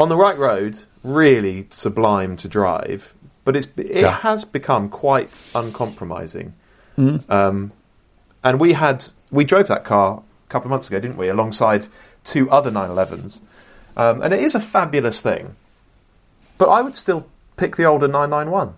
on 0.01 0.09
the 0.09 0.17
right 0.17 0.37
road. 0.39 0.81
Really 1.05 1.67
sublime 1.71 2.37
to 2.39 2.49
drive, 2.49 3.15
but 3.45 3.55
it's 3.57 3.67
it 3.77 4.03
Yeah. 4.03 4.17
has 4.19 4.45
become 4.45 4.89
quite 4.89 5.45
uncompromising. 5.55 6.55
Um, 7.29 7.71
and 8.43 8.59
we 8.59 8.73
had 8.73 9.05
we 9.31 9.45
drove 9.45 9.69
that 9.69 9.85
car 9.85 10.23
a 10.47 10.51
couple 10.51 10.67
of 10.67 10.71
months 10.71 10.89
ago, 10.89 10.99
didn't 10.99 11.17
we? 11.17 11.29
Alongside 11.29 11.87
two 12.25 12.51
other 12.51 12.71
911s, 12.73 13.41
um, 13.97 14.21
and 14.23 14.35
it 14.35 14.41
is 14.43 14.57
a 14.57 14.61
fabulous 14.61 15.21
thing. 15.23 15.55
But 16.59 16.69
I 16.69 16.83
would 16.83 16.97
still 16.97 17.27
pick 17.57 17.77
the 17.77 17.85
older 17.85 18.09
991. 18.09 18.75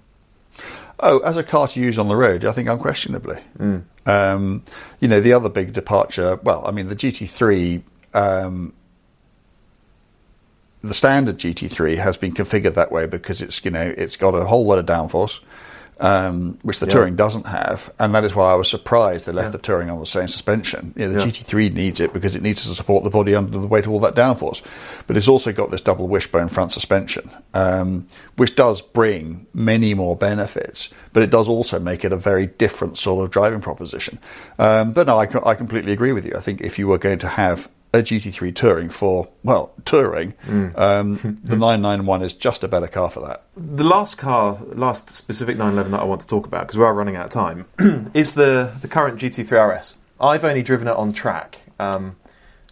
Oh, 1.03 1.21
as 1.21 1.39
a 1.39 1.43
car 1.43 1.67
to 1.69 1.81
use 1.81 1.99
on 1.99 2.09
the 2.09 2.17
road, 2.17 2.45
I 2.45 2.53
think 2.53 2.69
unquestionably. 2.69 3.39
Um, 4.11 4.65
you 4.99 5.09
know, 5.09 5.21
the 5.21 5.33
other 5.33 5.49
big 5.49 5.73
departure, 5.73 6.37
well, 6.43 6.67
I 6.67 6.73
mean, 6.73 6.89
the 6.89 6.97
GT3, 6.97 7.83
um, 8.13 8.73
the 10.83 10.95
standard 10.95 11.39
GT3 11.39 11.99
has 11.99 12.17
been 12.17 12.33
configured 12.33 12.75
that 12.75 12.91
way 12.91 13.07
because 13.07 13.41
it's, 13.41 13.65
you 13.65 13.71
know, 13.71 13.95
it's 13.97 14.17
got 14.17 14.35
a 14.35 14.45
whole 14.45 14.67
lot 14.67 14.79
of 14.79 14.87
downforce, 14.87 15.41
um, 16.01 16.59
which 16.63 16.79
the 16.79 16.87
Yeah. 16.87 16.93
Touring 16.93 17.15
doesn't 17.17 17.47
have. 17.47 17.93
And 17.99 18.15
that 18.15 18.25
is 18.25 18.35
why 18.35 18.51
I 18.51 18.55
was 18.55 18.69
surprised 18.69 19.27
they 19.27 19.33
left 19.33 19.53
the 19.53 19.59
Touring 19.59 19.91
on 19.91 20.01
the 20.01 20.07
same 20.07 20.29
suspension. 20.29 20.95
You 20.97 21.07
know, 21.07 21.13
the 21.13 21.19
Yeah. 21.21 21.27
GT3 21.27 21.69
needs 21.71 22.01
it 22.01 22.13
because 22.13 22.35
it 22.35 22.43
needs 22.43 22.67
to 22.67 22.75
support 22.75 23.05
the 23.05 23.11
body 23.11 23.35
under 23.35 23.59
the 23.59 23.67
weight 23.67 23.85
of 23.87 23.93
all 23.93 24.01
that 24.01 24.15
downforce. 24.15 24.63
But 25.07 25.17
it's 25.17 25.29
also 25.29 25.53
got 25.53 25.71
this 25.71 25.83
double 25.83 26.09
wishbone 26.09 26.49
front 26.49 26.73
suspension, 26.73 27.31
um, 27.55 28.07
which 28.37 28.57
does 28.57 28.81
bring 28.81 29.47
many 29.53 29.93
more 29.95 30.17
benefits, 30.17 30.89
but 31.13 31.23
it 31.23 31.31
does 31.31 31.49
also 31.49 31.79
make 31.79 32.05
it 32.05 32.13
a 32.13 32.17
very 32.17 32.47
different 32.47 32.97
sort 32.97 33.23
of 33.25 33.31
driving 33.31 33.61
proposition. 33.61 34.19
Um, 34.59 34.93
but 34.93 35.07
no, 35.07 35.19
I, 35.19 35.29
I 35.45 35.55
completely 35.55 35.93
agree 35.93 36.13
with 36.13 36.25
you. 36.25 36.33
I 36.37 36.41
think 36.41 36.63
if 36.63 36.79
you 36.79 36.89
were 36.89 36.99
going 36.99 37.19
to 37.19 37.29
have 37.29 37.69
a 37.93 37.99
GT3 37.99 38.55
Touring 38.55 38.89
for 38.89 39.29
well 39.43 39.73
touring, 39.85 40.35
Mm. 40.47 40.79
um, 40.79 41.39
the 41.45 41.57
991 41.57 42.23
is 42.23 42.33
just 42.33 42.63
a 42.63 42.69
better 42.69 42.87
car 42.87 43.11
for 43.11 43.21
that. 43.27 43.43
The 43.57 43.85
last 43.85 44.17
car, 44.19 44.59
last 44.73 45.11
specific 45.11 45.57
911 45.57 45.93
that 45.93 46.01
I 46.01 46.05
want 46.05 46.21
to 46.21 46.27
talk 46.27 46.47
about 46.47 46.63
because 46.63 46.79
we 46.79 46.85
are 46.85 46.95
running 46.95 47.17
out 47.17 47.27
of 47.27 47.31
time, 47.33 47.67
is 48.15 48.35
the 48.35 48.73
the 48.81 48.89
current 48.89 49.19
GT3 49.19 49.77
RS. 49.79 49.97
I've 50.21 50.45
only 50.45 50.63
driven 50.63 50.87
it 50.89 50.97
on 50.97 51.13
track. 51.13 51.63
Um, 51.79 52.17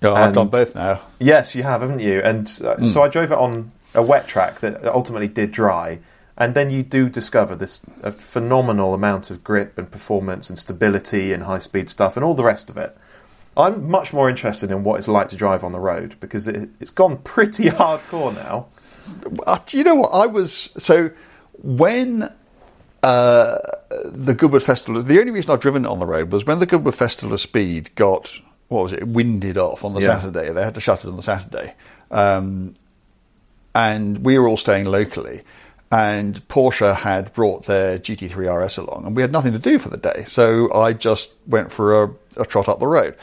Yeah, 0.02 0.12
I've 0.12 0.34
done 0.34 0.48
both 0.48 0.74
now. 0.74 1.00
yes, 1.18 1.54
you 1.54 1.62
have, 1.64 1.80
haven't 1.80 2.00
you? 2.00 2.20
And 2.20 2.46
uh, 2.64 2.86
so 2.86 3.02
I 3.02 3.08
drove 3.08 3.32
it 3.32 3.38
on 3.38 3.72
a 3.94 4.02
wet 4.02 4.28
track 4.28 4.60
that 4.60 4.84
ultimately 4.84 5.28
did 5.28 5.50
dry. 5.50 5.98
And 6.36 6.54
then 6.54 6.70
you 6.70 6.84
do 6.84 7.08
discover 7.08 7.56
this 7.56 7.80
a 8.04 8.12
phenomenal 8.12 8.94
amount 8.94 9.28
of 9.32 9.42
grip 9.42 9.76
and 9.76 9.90
performance 9.90 10.48
and 10.48 10.56
stability 10.56 11.32
and 11.32 11.42
high 11.42 11.58
speed 11.58 11.90
stuff 11.90 12.16
and 12.16 12.24
all 12.24 12.34
the 12.34 12.44
rest 12.44 12.70
of 12.70 12.76
it. 12.76 12.96
I'm 13.58 13.90
much 13.90 14.12
more 14.12 14.30
interested 14.30 14.70
in 14.70 14.84
what 14.84 14.98
it's 14.98 15.08
like 15.08 15.28
to 15.28 15.36
drive 15.36 15.64
on 15.64 15.72
the 15.72 15.80
road 15.80 16.14
because 16.20 16.46
it, 16.48 16.70
it's 16.80 16.90
gone 16.90 17.18
pretty 17.18 17.64
hardcore 17.70 18.34
now. 18.34 18.68
Uh, 19.46 19.58
you 19.70 19.84
know 19.84 19.96
what? 19.96 20.10
I 20.10 20.26
was 20.26 20.70
so 20.78 21.10
when 21.62 22.30
uh, 23.02 23.58
the 24.04 24.34
Goodwood 24.34 24.62
Festival. 24.62 25.02
The 25.02 25.20
only 25.20 25.32
reason 25.32 25.50
I've 25.50 25.60
driven 25.60 25.84
it 25.84 25.88
on 25.88 25.98
the 25.98 26.06
road 26.06 26.32
was 26.32 26.44
when 26.44 26.58
the 26.58 26.66
Goodwood 26.66 26.94
Festival 26.94 27.32
of 27.34 27.40
Speed 27.40 27.94
got 27.94 28.38
what 28.68 28.82
was 28.84 28.92
it 28.92 29.06
winded 29.06 29.56
off 29.56 29.84
on 29.84 29.94
the 29.94 30.00
Yeah. 30.00 30.20
Saturday. 30.20 30.52
They 30.52 30.62
had 30.62 30.74
to 30.74 30.80
shut 30.80 31.04
it 31.04 31.08
on 31.08 31.16
the 31.16 31.22
Saturday, 31.22 31.74
um, 32.10 32.74
and 33.74 34.24
we 34.24 34.38
were 34.38 34.48
all 34.48 34.56
staying 34.56 34.86
locally. 34.86 35.42
And 35.90 36.46
Porsche 36.48 36.94
had 36.94 37.32
brought 37.32 37.64
their 37.64 37.98
GT3 37.98 38.62
RS 38.66 38.76
along, 38.76 39.04
and 39.06 39.16
we 39.16 39.22
had 39.22 39.32
nothing 39.32 39.52
to 39.52 39.58
do 39.58 39.78
for 39.78 39.88
the 39.88 39.96
day. 39.96 40.26
So 40.28 40.70
I 40.74 40.92
just 40.92 41.32
went 41.46 41.72
for 41.72 42.02
a, 42.04 42.10
a 42.36 42.44
trot 42.44 42.68
up 42.68 42.78
the 42.78 42.86
road. 42.86 43.16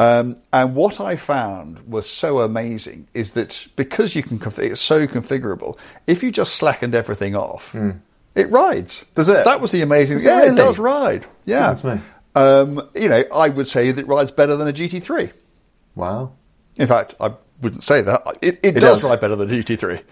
Um, 0.00 0.36
and 0.52 0.74
what 0.74 0.98
I 1.00 1.16
found 1.16 1.80
was 1.86 2.08
so 2.08 2.40
amazing 2.40 3.06
is 3.12 3.32
that 3.32 3.66
because 3.76 4.14
you 4.14 4.22
can, 4.22 4.38
conf- 4.38 4.58
it's 4.58 4.80
so 4.80 5.06
configurable. 5.06 5.76
If 6.06 6.22
you 6.22 6.32
just 6.32 6.54
slackened 6.54 6.94
everything 6.94 7.36
off, 7.36 7.74
it 8.34 8.48
rides. 8.50 9.04
Does 9.14 9.28
it? 9.28 9.44
That 9.44 9.60
was 9.60 9.72
the 9.72 9.82
amazing. 9.82 10.16
Does 10.16 10.24
it 10.24 10.28
yeah, 10.28 10.36
really? 10.38 10.52
it 10.52 10.56
does 10.56 10.78
ride. 10.78 11.26
Yeah. 11.44 11.66
that's 11.72 11.84
me. 11.84 12.00
Um, 12.34 12.88
you 12.94 13.08
know, 13.10 13.24
I 13.32 13.48
would 13.50 13.68
say 13.68 13.90
that 13.92 14.00
it 14.00 14.06
rides 14.06 14.30
better 14.30 14.56
than 14.56 14.68
a 14.68 14.72
GT3. 14.72 15.32
Wow. 15.96 16.32
In 16.76 16.86
fact, 16.86 17.14
I 17.20 17.32
wouldn't 17.60 17.84
say 17.84 18.00
that. 18.00 18.22
It, 18.40 18.60
it, 18.62 18.76
It 18.76 18.80
does, 18.80 19.02
does. 19.02 19.10
ride 19.10 19.20
better 19.20 19.36
than 19.36 19.50
a 19.50 19.52
GT3 19.52 20.02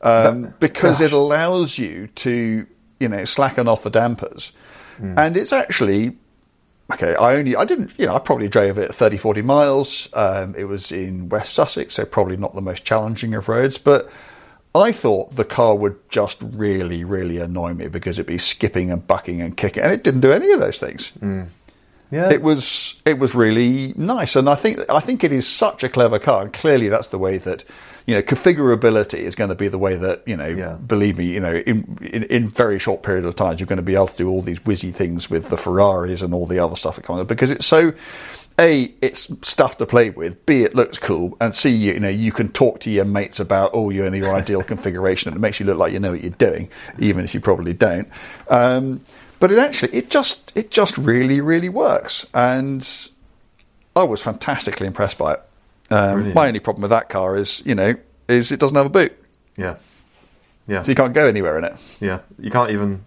um, 0.00 0.54
because 0.58 1.00
it 1.00 1.12
allows 1.12 1.78
you 1.78 2.08
to, 2.16 2.66
you 2.98 3.08
know, 3.08 3.24
slacken 3.24 3.68
off 3.68 3.82
the 3.84 3.90
dampers, 3.90 4.50
Hmm. 4.96 5.14
and 5.18 5.36
it's 5.36 5.52
actually 5.52 6.16
okay. 6.92 7.14
I 7.14 7.34
only, 7.36 7.56
I 7.56 7.64
didn't, 7.64 7.92
you 7.98 8.06
know, 8.06 8.14
I 8.14 8.18
probably 8.18 8.48
drove 8.48 8.78
it 8.78 8.94
30, 8.94 9.16
40 9.16 9.42
miles. 9.42 10.08
Um, 10.12 10.54
it 10.56 10.64
was 10.64 10.92
in 10.92 11.28
West 11.28 11.54
Sussex, 11.54 11.94
so 11.94 12.04
probably 12.04 12.36
not 12.36 12.54
the 12.54 12.60
most 12.60 12.84
challenging 12.84 13.34
of 13.34 13.48
roads, 13.48 13.78
but. 13.78 14.10
I 14.74 14.92
thought 14.92 15.34
the 15.34 15.44
car 15.46 15.74
would 15.74 15.96
just 16.10 16.36
really, 16.42 17.02
really 17.02 17.38
annoy 17.38 17.72
me 17.72 17.88
because 17.88 18.18
it'd 18.18 18.26
be 18.26 18.36
skipping 18.36 18.90
and 18.90 19.06
bucking 19.06 19.40
and 19.40 19.56
kicking, 19.56 19.82
and 19.82 19.90
it 19.90 20.04
didn't 20.04 20.20
do 20.20 20.32
any 20.32 20.52
of 20.52 20.60
those 20.60 20.76
things 20.78 21.12
Yeah. 22.10 22.28
it 22.30 22.42
was 22.42 23.00
it 23.06 23.18
was 23.18 23.34
really 23.34 23.94
nice, 23.96 24.36
and 24.36 24.50
I 24.50 24.54
think 24.54 24.80
I 24.90 25.00
think 25.00 25.24
it 25.24 25.32
is 25.32 25.46
such 25.48 25.82
a 25.82 25.88
clever 25.88 26.18
car, 26.18 26.42
and 26.42 26.52
clearly 26.52 26.88
that's 26.88 27.06
the 27.06 27.16
way 27.18 27.38
that 27.38 27.64
you 28.06 28.14
know 28.14 28.22
configurability 28.22 29.18
is 29.18 29.34
going 29.34 29.50
to 29.50 29.56
be 29.56 29.68
the 29.68 29.78
way 29.78 29.96
that 29.96 30.22
you 30.26 30.36
know. 30.36 30.46
Yeah. 30.46 30.74
Believe 30.74 31.18
me, 31.18 31.26
you 31.26 31.40
know, 31.40 31.54
in, 31.54 31.98
in 32.00 32.22
in 32.24 32.48
very 32.48 32.78
short 32.78 33.02
period 33.02 33.24
of 33.24 33.34
time, 33.34 33.56
you're 33.58 33.66
going 33.66 33.78
to 33.78 33.82
be 33.82 33.94
able 33.94 34.08
to 34.08 34.16
do 34.16 34.28
all 34.28 34.42
these 34.42 34.60
whizzy 34.60 34.94
things 34.94 35.28
with 35.28 35.48
the 35.48 35.56
Ferraris 35.56 36.22
and 36.22 36.32
all 36.32 36.46
the 36.46 36.60
other 36.60 36.76
stuff 36.76 36.96
that 36.96 37.04
comes 37.04 37.20
up 37.20 37.26
because 37.28 37.50
it's 37.50 37.66
so. 37.66 37.92
A, 38.58 38.94
it's 39.02 39.30
stuff 39.46 39.76
to 39.76 39.84
play 39.84 40.08
with. 40.08 40.46
B, 40.46 40.62
it 40.62 40.74
looks 40.74 40.98
cool, 40.98 41.36
and 41.42 41.54
C, 41.54 41.68
you, 41.68 41.92
you 41.92 42.00
know, 42.00 42.08
you 42.08 42.32
can 42.32 42.48
talk 42.48 42.80
to 42.80 42.90
your 42.90 43.04
mates 43.04 43.38
about, 43.38 43.72
oh, 43.74 43.90
you're 43.90 44.06
in 44.06 44.14
your 44.14 44.32
ideal 44.34 44.62
configuration, 44.62 45.28
and 45.28 45.36
it 45.36 45.40
makes 45.40 45.60
you 45.60 45.66
look 45.66 45.76
like 45.76 45.92
you 45.92 46.00
know 46.00 46.12
what 46.12 46.22
you're 46.22 46.30
doing, 46.30 46.70
even 46.98 47.22
if 47.22 47.34
you 47.34 47.40
probably 47.40 47.74
don't. 47.74 48.08
Um, 48.48 49.02
but 49.40 49.52
it 49.52 49.58
actually, 49.58 49.92
it 49.92 50.08
just, 50.08 50.52
it 50.54 50.70
just 50.70 50.96
really, 50.96 51.42
really 51.42 51.68
works, 51.68 52.24
and 52.32 53.10
I 53.94 54.04
was 54.04 54.22
fantastically 54.22 54.86
impressed 54.86 55.18
by 55.18 55.34
it. 55.34 55.42
Um, 55.90 56.32
my 56.34 56.48
only 56.48 56.60
problem 56.60 56.82
with 56.82 56.90
that 56.90 57.08
car 57.08 57.36
is, 57.36 57.62
you 57.64 57.74
know, 57.74 57.94
is 58.28 58.50
it 58.52 58.58
doesn't 58.60 58.76
have 58.76 58.86
a 58.86 58.90
boot, 58.90 59.12
Yeah. 59.56 59.76
Yeah. 60.66 60.82
so 60.82 60.90
you 60.90 60.96
can't 60.96 61.14
go 61.14 61.26
anywhere 61.28 61.56
in 61.58 61.64
it. 61.64 61.74
Yeah. 62.00 62.20
You 62.40 62.50
can't 62.50 62.70
even 62.72 63.04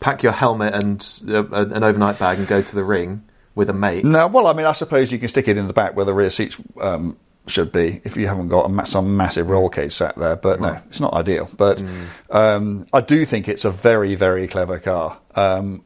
pack 0.00 0.22
your 0.22 0.32
helmet 0.32 0.74
and 0.74 1.00
uh, 1.28 1.44
an 1.50 1.82
overnight 1.82 2.18
bag 2.18 2.38
and 2.38 2.46
go 2.46 2.60
to 2.60 2.74
the 2.74 2.84
ring 2.84 3.24
with 3.54 3.70
a 3.70 3.72
mate. 3.72 4.04
No, 4.04 4.26
well, 4.26 4.46
I 4.46 4.52
mean, 4.52 4.66
I 4.66 4.72
suppose 4.72 5.10
you 5.10 5.18
can 5.18 5.28
stick 5.28 5.48
it 5.48 5.56
in 5.56 5.66
the 5.66 5.72
back 5.72 5.96
where 5.96 6.04
the 6.04 6.12
rear 6.12 6.28
seats 6.28 6.56
um, 6.80 7.16
should 7.46 7.72
be 7.72 8.02
if 8.04 8.16
you 8.18 8.26
haven't 8.26 8.48
got 8.48 8.70
a 8.70 8.86
some 8.86 9.16
massive 9.16 9.48
roll 9.48 9.70
cage 9.70 9.94
sat 9.94 10.14
there. 10.16 10.36
But 10.36 10.60
no, 10.60 10.78
it's 10.90 11.00
not 11.00 11.14
ideal. 11.14 11.48
But 11.56 11.82
um, 12.30 12.86
I 12.92 13.00
do 13.00 13.24
think 13.24 13.48
it's 13.48 13.64
a 13.64 13.70
very, 13.70 14.14
very 14.14 14.46
clever 14.46 14.78
car. 14.78 15.18
Um, 15.34 15.82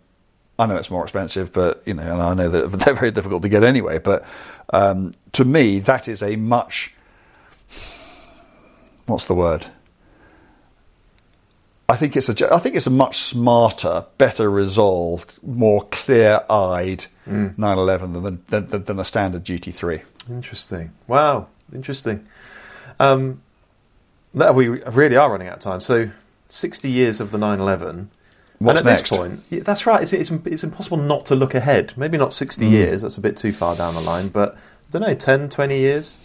I 0.59 0.67
know 0.67 0.75
it's 0.77 0.91
more 0.91 1.05
expensive, 1.05 1.53
but 1.53 1.83
you 1.87 1.95
know, 1.95 2.03
and 2.03 2.21
I 2.23 2.35
know 2.35 2.49
that 2.49 2.73
they're 2.85 2.95
very 2.95 3.13
difficult 3.13 3.45
to 3.45 3.49
get 3.49 3.63
anyway. 3.63 3.99
But 4.01 4.25
um, 4.73 5.15
to 5.33 5.45
me, 5.45 5.79
that 5.81 6.09
is 6.09 6.23
a 6.23 6.37
much 6.37 6.93
what's 9.07 9.25
the 9.25 9.35
word? 9.35 9.67
I 11.89 11.97
think 11.97 12.17
it's 12.17 12.29
a 12.29 12.55
I 12.55 12.59
think 12.59 12.77
it's 12.77 12.87
a 12.87 12.91
much 12.91 13.17
smarter, 13.17 14.05
better 14.19 14.51
resolved, 14.51 15.39
more 15.43 15.87
clear-eyed 15.91 17.07
911 17.27 18.13
than, 18.13 18.45
than, 18.49 18.67
than, 18.67 18.85
than 18.85 18.99
a 18.99 19.05
standard 19.05 19.45
GT3. 19.45 20.03
Interesting. 20.29 20.93
Wow. 21.07 21.49
Interesting. 21.73 22.27
Um, 23.01 23.43
that 24.35 24.55
we 24.55 24.69
really 24.69 25.17
are 25.17 25.31
running 25.31 25.49
out 25.49 25.55
of 25.55 25.61
time. 25.61 25.81
So, 25.81 26.11
60 26.51 26.91
years 26.91 27.21
of 27.21 27.31
the 27.31 27.39
911. 27.39 28.11
What's 28.59 28.81
and 28.81 28.89
at 28.89 28.91
next? 28.91 29.09
this 29.11 29.19
point, 29.19 29.43
yeah, 29.51 29.61
that's 29.63 29.87
right. 29.87 30.03
It's, 30.03 30.13
it's, 30.13 30.31
it's 30.45 30.65
impossible 30.65 30.97
not 30.97 31.27
to 31.27 31.35
look 31.37 31.55
ahead. 31.55 31.93
Maybe 31.97 32.19
not 32.19 32.33
60 32.33 32.67
Mm. 32.67 32.71
years, 32.71 33.03
that's 33.03 33.17
a 33.17 33.21
bit 33.21 33.37
too 33.37 33.53
far 33.53 33.77
down 33.77 33.95
the 33.95 34.01
line, 34.01 34.29
but 34.29 34.55
I 34.55 34.59
don't 34.91 35.03
know, 35.03 35.15
10, 35.15 35.49
20 35.49 35.79
years. 35.79 36.19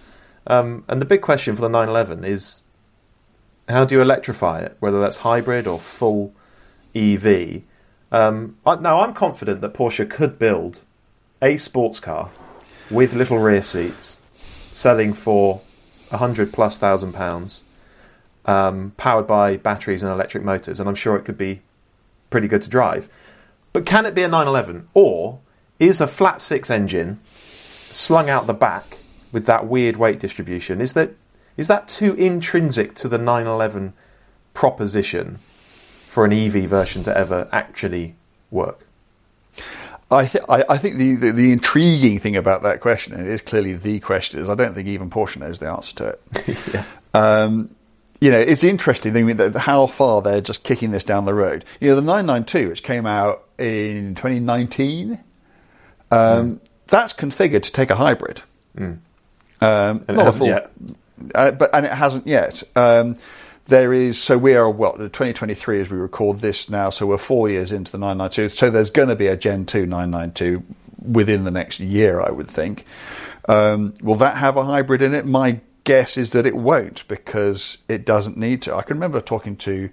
Um, 0.48 0.84
and 0.88 1.00
the 1.02 1.06
big 1.06 1.22
question 1.22 1.56
for 1.56 1.62
the 1.62 1.70
911 1.70 2.24
is 2.26 2.64
how 3.70 3.86
do 3.86 3.96
you 3.96 4.02
electrify 4.02 4.60
it, 4.62 4.76
whether 4.80 5.00
that's 5.00 5.18
hybrid 5.18 5.68
or 5.68 5.80
full 5.80 6.34
EV? 6.96 7.62
Um, 8.12 8.58
I, 8.66 8.76
now, 8.76 9.02
I'm 9.02 9.14
confident 9.14 9.62
that 9.62 9.74
Porsche 9.74 10.10
could 10.10 10.38
build 10.40 10.82
a 11.42 11.58
sports 11.58 12.00
car 12.00 12.30
with 12.92 13.14
little 13.14 13.40
rear 13.40 13.64
seats, 13.64 14.18
selling 14.74 15.14
for 15.14 15.62
a 16.12 16.18
hundred 16.18 16.52
plus 16.52 16.78
thousand 16.78 17.14
pounds, 17.14 17.64
um, 18.46 18.92
powered 18.98 19.28
by 19.28 19.58
batteries 19.58 20.04
and 20.04 20.12
electric 20.12 20.44
motors, 20.44 20.80
and 20.80 20.90
I'm 20.90 20.96
sure 20.96 21.16
it 21.16 21.24
could 21.26 21.38
be 21.38 21.62
pretty 22.34 22.48
good 22.48 22.64
to 22.64 22.70
drive. 22.70 23.08
But 23.74 23.86
can 23.86 24.08
it 24.08 24.16
be 24.16 24.24
a 24.24 24.28
911, 24.28 24.90
or 24.96 25.40
is 25.80 26.02
a 26.02 26.08
flat 26.08 26.42
six 26.42 26.72
engine 26.72 27.20
slung 27.92 28.28
out 28.28 28.48
the 28.48 28.56
back 28.56 28.98
with 29.32 29.46
that 29.46 29.68
weird 29.68 29.98
weight 29.98 30.20
distribution? 30.20 30.82
Is 30.82 30.94
that 30.96 31.12
is 31.58 31.68
that 31.68 31.88
too 31.88 32.16
intrinsic 32.16 32.96
to 32.96 33.08
the 33.08 33.20
911 33.20 33.94
proposition 34.56 35.38
for 36.08 36.26
an 36.26 36.34
EV 36.34 36.68
version 36.68 37.04
to 37.04 37.16
ever 37.16 37.48
actually 37.52 38.16
work? 38.50 38.88
I, 40.10 40.26
th- 40.26 40.44
I, 40.50 40.64
I 40.70 40.78
think 40.80 40.98
the, 40.98 41.16
the, 41.16 41.32
the 41.32 41.52
intriguing 41.52 42.20
thing 42.20 42.36
about 42.36 42.64
that 42.64 42.82
question, 42.82 43.14
and 43.14 43.28
it 43.28 43.32
is 43.32 43.42
clearly 43.42 43.74
the 43.74 44.00
question, 44.00 44.40
is 44.40 44.50
I 44.50 44.56
don't 44.56 44.74
think 44.74 44.88
even 44.88 45.12
Porsche 45.12 45.38
knows 45.38 45.60
the 45.60 45.68
answer 45.68 45.96
to 45.98 46.08
it. 46.08 46.58
yeah. 46.74 46.86
Um, 47.14 47.76
you 48.24 48.32
know, 48.32 48.40
it's 48.40 48.64
interesting 48.64 49.38
how 49.58 49.86
far 49.86 50.22
they're 50.22 50.40
just 50.40 50.64
kicking 50.64 50.92
this 50.92 51.04
down 51.04 51.26
the 51.26 51.34
road. 51.34 51.66
You 51.82 51.90
know, 51.90 51.96
the 51.96 52.02
992, 52.02 52.70
which 52.70 52.82
came 52.82 53.06
out 53.06 53.44
in 53.58 54.16
2019, 54.16 55.20
um, 56.10 56.62
that's 56.88 57.12
configured 57.12 57.64
to 57.64 57.72
take 57.74 57.90
a 57.90 57.96
hybrid. 57.96 58.42
Um, 58.78 59.02
And 59.60 60.02
it 60.08 60.20
hasn't 60.20 60.36
full- 60.38 60.48
yet. 60.48 60.72
uh, 61.36 61.52
but 61.52 61.70
and 61.76 61.86
it 61.86 61.92
hasn't 61.92 62.26
yet. 62.26 62.64
Um, 62.78 63.18
there 63.68 63.92
is 63.92 64.22
so 64.22 64.38
we 64.38 64.56
are 64.56 64.70
what 64.70 65.00
2023 65.00 65.82
as 65.82 65.90
we 65.90 65.98
record 65.98 66.40
this 66.40 66.70
now. 66.70 66.92
So 66.92 67.06
we're 67.06 67.18
four 67.18 67.50
years 67.50 67.74
into 67.74 67.92
the 67.92 67.98
992. 67.98 68.56
So 68.56 68.70
there's 68.70 68.90
going 68.90 69.10
to 69.10 69.18
be 69.18 69.28
a 69.28 69.36
Gen 69.36 69.66
2 69.66 69.86
992 69.86 70.64
within 71.12 71.44
the 71.44 71.52
next 71.52 71.82
year, 71.82 72.22
I 72.22 72.32
would 72.32 72.48
think. 72.48 72.86
Um, 73.50 73.96
will 74.02 74.16
that 74.16 74.38
have 74.38 74.56
a 74.56 74.64
hybrid 74.64 75.02
in 75.02 75.14
it? 75.14 75.26
My 75.26 75.60
guess 75.84 76.18
is 76.18 76.32
that 76.32 76.46
it 76.46 76.56
won't 76.56 77.08
because 77.08 77.78
it 77.90 78.06
doesn't 78.06 78.38
need 78.38 78.62
to. 78.64 78.76
I 78.76 78.82
can 78.82 78.98
remember 78.98 79.22
talking 79.22 79.56
to 79.58 79.90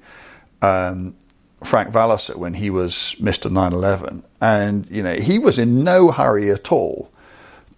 um, 0.62 1.16
Frank 1.64 1.93
Walliser 1.93 2.36
when 2.36 2.55
he 2.55 2.70
was 2.70 3.16
Mr. 3.18 3.51
911, 3.51 4.24
and 4.41 4.86
you 4.91 5.03
know 5.03 5.14
he 5.14 5.38
was 5.38 5.59
in 5.59 5.84
no 5.84 6.11
hurry 6.11 6.51
at 6.51 6.72
all 6.72 7.11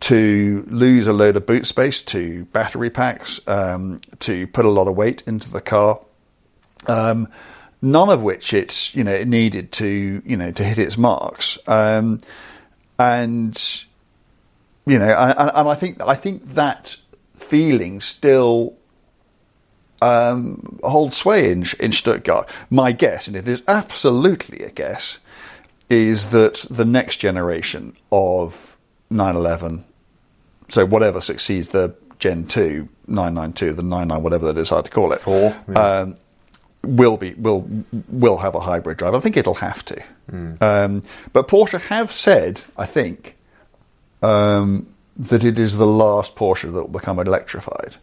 to 0.00 0.64
lose 0.68 1.06
a 1.06 1.12
load 1.12 1.36
of 1.36 1.46
boot 1.46 1.64
space 1.64 2.02
to 2.02 2.44
battery 2.46 2.90
packs, 2.90 3.40
um, 3.46 4.00
to 4.18 4.46
put 4.48 4.64
a 4.64 4.70
lot 4.70 4.88
of 4.88 4.96
weight 4.96 5.22
into 5.26 5.50
the 5.50 5.60
car. 5.60 6.00
Um, 6.86 7.28
none 7.80 8.08
of 8.08 8.22
which 8.22 8.52
it's 8.52 8.94
you 8.94 9.04
know 9.04 9.12
it 9.12 9.28
needed 9.28 9.72
to 9.72 10.22
you 10.24 10.36
know 10.36 10.50
to 10.52 10.64
hit 10.64 10.78
its 10.78 10.98
marks. 10.98 11.58
Um, 11.66 12.20
and 12.98 13.84
you 14.86 14.98
know, 14.98 15.12
and 15.12 15.68
I 15.68 15.74
think 15.74 16.00
I 16.00 16.14
think 16.14 16.54
that 16.54 16.96
feeling 17.52 18.00
still 18.00 18.74
um, 20.00 20.78
holds 20.82 21.18
sway 21.18 21.52
in, 21.52 21.66
in 21.78 21.92
Stuttgart. 21.92 22.48
My 22.70 22.92
guess, 22.92 23.26
and 23.26 23.36
it 23.36 23.46
is 23.46 23.62
absolutely 23.68 24.64
a 24.64 24.70
guess, 24.70 25.18
is 25.90 26.28
that 26.28 26.64
the 26.70 26.86
next 26.86 27.18
generation 27.18 27.94
of 28.10 28.78
911, 29.10 29.84
so 30.70 30.86
whatever 30.86 31.20
succeeds 31.20 31.68
the 31.68 31.94
Gen 32.18 32.46
2, 32.46 32.88
992, 33.06 33.74
the 33.74 33.82
99, 33.82 34.22
whatever 34.22 34.50
they 34.50 34.58
decide 34.58 34.86
to 34.86 34.90
call 34.90 35.12
it, 35.12 35.18
Four, 35.18 35.54
yeah. 35.68 35.98
um, 35.98 36.16
will 36.82 37.18
be 37.18 37.34
will 37.34 37.68
will 38.08 38.38
have 38.38 38.54
a 38.54 38.60
hybrid 38.60 38.96
drive. 38.96 39.14
I 39.14 39.20
think 39.20 39.36
it'll 39.36 39.54
have 39.54 39.84
to. 39.84 40.02
Um, 40.62 41.02
but 41.34 41.48
Porsche 41.48 41.82
have 41.82 42.12
said, 42.12 42.62
I 42.78 42.86
think, 42.86 43.36
um, 44.22 44.91
that 45.16 45.44
it 45.44 45.58
is 45.58 45.76
the 45.76 45.86
last 45.86 46.36
Porsche 46.36 46.72
that 46.72 46.80
will 46.80 46.88
become 46.88 47.18
electrified. 47.18 47.96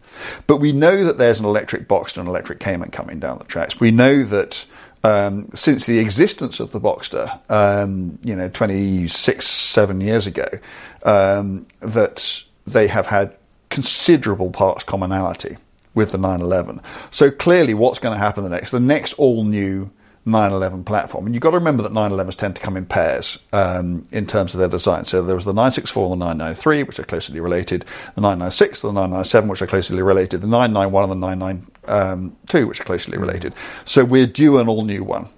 But 0.48 0.58
we 0.58 0.72
know 0.72 1.04
that 1.04 1.18
there's 1.18 1.40
an 1.40 1.46
electric 1.46 1.88
Boxster 1.88 2.18
and 2.18 2.28
electric 2.28 2.60
Cayman 2.60 2.92
coming 2.92 3.20
down 3.20 3.40
the 3.40 3.46
tracks. 3.46 3.80
We 3.80 3.92
know 3.92 4.24
that 4.24 4.66
um, 5.04 5.50
since 5.54 5.86
the 5.86 6.00
existence 6.00 6.60
of 6.60 6.72
the 6.72 6.80
Boxster, 6.80 7.40
um, 7.50 8.20
you 8.24 8.36
know, 8.36 8.50
26, 8.50 9.48
7 9.48 10.02
years 10.02 10.28
ago, 10.28 10.48
um, 11.04 11.66
that 11.80 12.44
they 12.68 12.88
have 12.88 13.08
had 13.08 13.36
considerable 13.70 14.52
parts 14.52 14.84
commonality 14.84 15.58
with 15.96 16.12
the 16.12 16.18
911. 16.18 16.82
So 17.12 17.32
clearly 17.32 17.74
what's 17.74 18.00
going 18.00 18.14
to 18.14 18.20
happen 18.20 18.44
the 18.44 18.50
next, 18.50 18.72
the 18.72 18.80
next 18.80 19.14
all 19.14 19.44
new 19.44 19.90
911 20.30 20.84
platform. 20.84 21.26
And 21.26 21.36
you've 21.36 21.42
got 21.42 21.52
to 21.52 21.58
remember 21.58 21.84
that 21.84 21.92
911s 21.92 22.36
tend 22.36 22.56
to 22.56 22.62
come 22.62 22.78
in 22.78 22.86
pairs 22.86 23.40
um, 23.54 24.08
in 24.12 24.28
terms 24.28 24.54
of 24.54 24.60
their 24.60 24.70
design. 24.70 25.06
So 25.06 25.22
there 25.22 25.36
was 25.36 25.46
the 25.46 25.54
964 25.54 26.04
and 26.04 26.22
the 26.22 26.26
993, 26.26 26.84
which 26.84 27.00
are 27.00 27.04
closely 27.04 27.40
related, 27.40 27.86
the 28.16 28.22
996, 28.22 28.84
and 28.84 28.90
the 28.90 29.02
997, 29.02 29.50
which 29.50 29.62
are 29.62 29.68
closely 29.68 30.02
related, 30.02 30.42
the 30.42 30.48
991 30.48 31.04
and 31.04 31.12
the 31.12 31.28
992, 31.28 32.68
which 32.68 32.82
are 32.82 32.86
closely 32.86 33.18
related. 33.18 33.54
So 33.86 34.06
we're 34.06 34.28
due 34.28 34.58
an 34.60 34.68
all 34.68 34.84
new 34.84 35.04
one. 35.04 35.30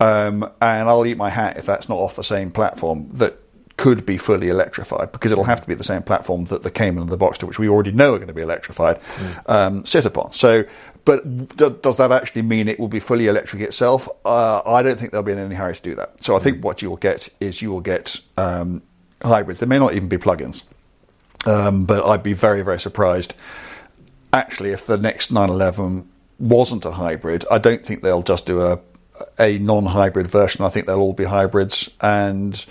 Um, 0.00 0.44
and 0.60 0.88
I'll 0.88 1.06
eat 1.06 1.16
my 1.16 1.30
hat 1.30 1.56
if 1.56 1.66
that's 1.66 1.88
not 1.88 1.96
off 1.96 2.14
the 2.14 2.22
same 2.22 2.50
platform 2.50 3.08
that 3.14 3.38
could 3.78 4.04
be 4.04 4.16
fully 4.18 4.48
electrified 4.48 5.12
because 5.12 5.32
it'll 5.32 5.44
have 5.44 5.62
to 5.62 5.68
be 5.68 5.74
the 5.74 5.84
same 5.84 6.02
platform 6.02 6.44
that 6.46 6.64
the 6.64 6.70
Cayman 6.70 7.02
and 7.02 7.10
the 7.10 7.16
Boxster, 7.16 7.44
which 7.44 7.58
we 7.58 7.68
already 7.68 7.92
know 7.92 8.12
are 8.14 8.18
going 8.18 8.28
to 8.28 8.34
be 8.34 8.42
electrified, 8.42 9.00
um, 9.46 9.86
sit 9.86 10.04
upon. 10.04 10.32
So, 10.32 10.64
but 11.08 11.56
d- 11.56 11.74
does 11.80 11.96
that 11.96 12.12
actually 12.12 12.42
mean 12.42 12.68
it 12.68 12.78
will 12.78 12.86
be 12.86 13.00
fully 13.00 13.28
electric 13.28 13.62
itself? 13.62 14.10
Uh, 14.26 14.60
I 14.66 14.82
don't 14.82 14.98
think 15.00 15.10
they'll 15.10 15.22
be 15.22 15.32
in 15.32 15.38
any 15.38 15.54
hurry 15.54 15.74
to 15.74 15.80
do 15.80 15.94
that. 15.94 16.22
So 16.22 16.36
I 16.36 16.38
think 16.38 16.62
what 16.62 16.82
you 16.82 16.90
will 16.90 16.98
get 16.98 17.30
is 17.40 17.62
you 17.62 17.70
will 17.70 17.80
get 17.80 18.20
um, 18.36 18.82
hybrids. 19.22 19.60
They 19.60 19.64
may 19.64 19.78
not 19.78 19.94
even 19.94 20.08
be 20.08 20.18
plug-ins, 20.18 20.64
um, 21.46 21.86
but 21.86 22.04
I'd 22.04 22.22
be 22.22 22.34
very, 22.34 22.60
very 22.60 22.78
surprised 22.78 23.32
actually 24.34 24.72
if 24.72 24.84
the 24.84 24.98
next 24.98 25.32
911 25.32 26.06
wasn't 26.38 26.84
a 26.84 26.90
hybrid. 26.90 27.46
I 27.50 27.56
don't 27.56 27.82
think 27.82 28.02
they'll 28.02 28.22
just 28.22 28.44
do 28.44 28.60
a 28.60 28.78
a 29.38 29.58
non-hybrid 29.58 30.26
version. 30.26 30.62
I 30.62 30.68
think 30.68 30.86
they'll 30.86 31.00
all 31.00 31.14
be 31.14 31.24
hybrids, 31.24 31.90
and 32.02 32.62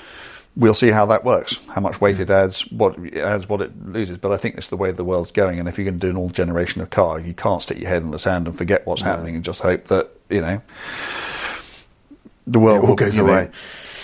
we'll 0.57 0.73
see 0.73 0.89
how 0.89 1.05
that 1.05 1.23
works. 1.23 1.57
How 1.67 1.79
much 1.79 2.01
weight 2.01 2.19
it 2.19 2.29
adds, 2.29 2.61
what 2.71 2.97
it 2.97 3.15
adds, 3.17 3.47
what 3.47 3.61
it 3.61 3.71
loses. 3.87 4.17
But 4.17 4.31
I 4.33 4.37
think 4.37 4.55
it's 4.57 4.67
the 4.69 4.75
way 4.75 4.91
the 4.91 5.05
world's 5.05 5.31
going. 5.31 5.59
And 5.59 5.69
if 5.69 5.77
you're 5.77 5.85
going 5.85 5.99
to 5.99 6.05
do 6.05 6.09
an 6.09 6.17
all 6.17 6.29
generation 6.29 6.81
of 6.81 6.89
car, 6.89 7.19
you 7.19 7.33
can't 7.33 7.61
stick 7.61 7.79
your 7.79 7.87
head 7.89 8.01
in 8.01 8.11
the 8.11 8.19
sand 8.19 8.47
and 8.47 8.57
forget 8.57 8.85
what's 8.85 9.01
happening 9.03 9.35
and 9.35 9.45
just 9.45 9.61
hope 9.61 9.87
that 9.87 10.09
you 10.29 10.41
know 10.41 10.61
the 12.45 12.59
world 12.59 12.81
all 12.81 12.87
will- 12.89 12.95
goes 12.95 13.15
you 13.15 13.23
know, 13.23 13.29
away. 13.31 13.49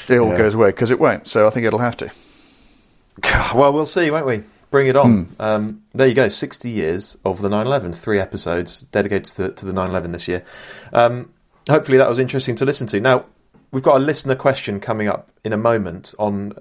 It 0.09 0.17
all 0.17 0.29
Yeah. 0.29 0.37
goes 0.37 0.53
away 0.55 0.69
because 0.69 0.91
it 0.91 0.99
won't. 0.99 1.27
So 1.27 1.47
I 1.47 1.49
think 1.49 1.65
it'll 1.65 1.79
have 1.79 1.97
to. 1.97 2.11
Well, 3.55 3.71
we'll 3.73 3.85
see, 3.85 4.09
won't 4.11 4.25
we? 4.25 4.43
Bring 4.71 4.87
it 4.87 4.95
on. 4.95 5.25
Hmm. 5.25 5.41
Um, 5.41 5.81
there 5.93 6.07
you 6.07 6.15
go. 6.15 6.29
60 6.29 6.69
years 6.69 7.15
of 7.23 7.41
the 7.41 7.49
911. 7.49 7.93
Three 7.93 8.19
episodes 8.19 8.81
dedicated 8.91 9.25
to, 9.35 9.49
to 9.49 9.65
the 9.65 9.71
911 9.73 10.11
this 10.11 10.27
year. 10.27 10.43
Um, 10.91 11.29
hopefully 11.69 11.99
that 11.99 12.09
was 12.09 12.17
interesting 12.19 12.55
to 12.55 12.65
listen 12.65 12.87
to. 12.87 12.99
Now, 12.99 13.25
we've 13.73 13.83
got 13.83 13.97
a 13.97 13.99
listener 13.99 14.35
question 14.35 14.79
coming 14.79 15.07
up 15.07 15.31
in 15.43 15.51
a 15.51 15.57
moment 15.57 16.13
on 16.19 16.53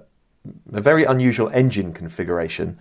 a 0.73 0.81
very 0.81 1.05
unusual 1.05 1.47
engine 1.53 1.93
configuration. 1.93 2.77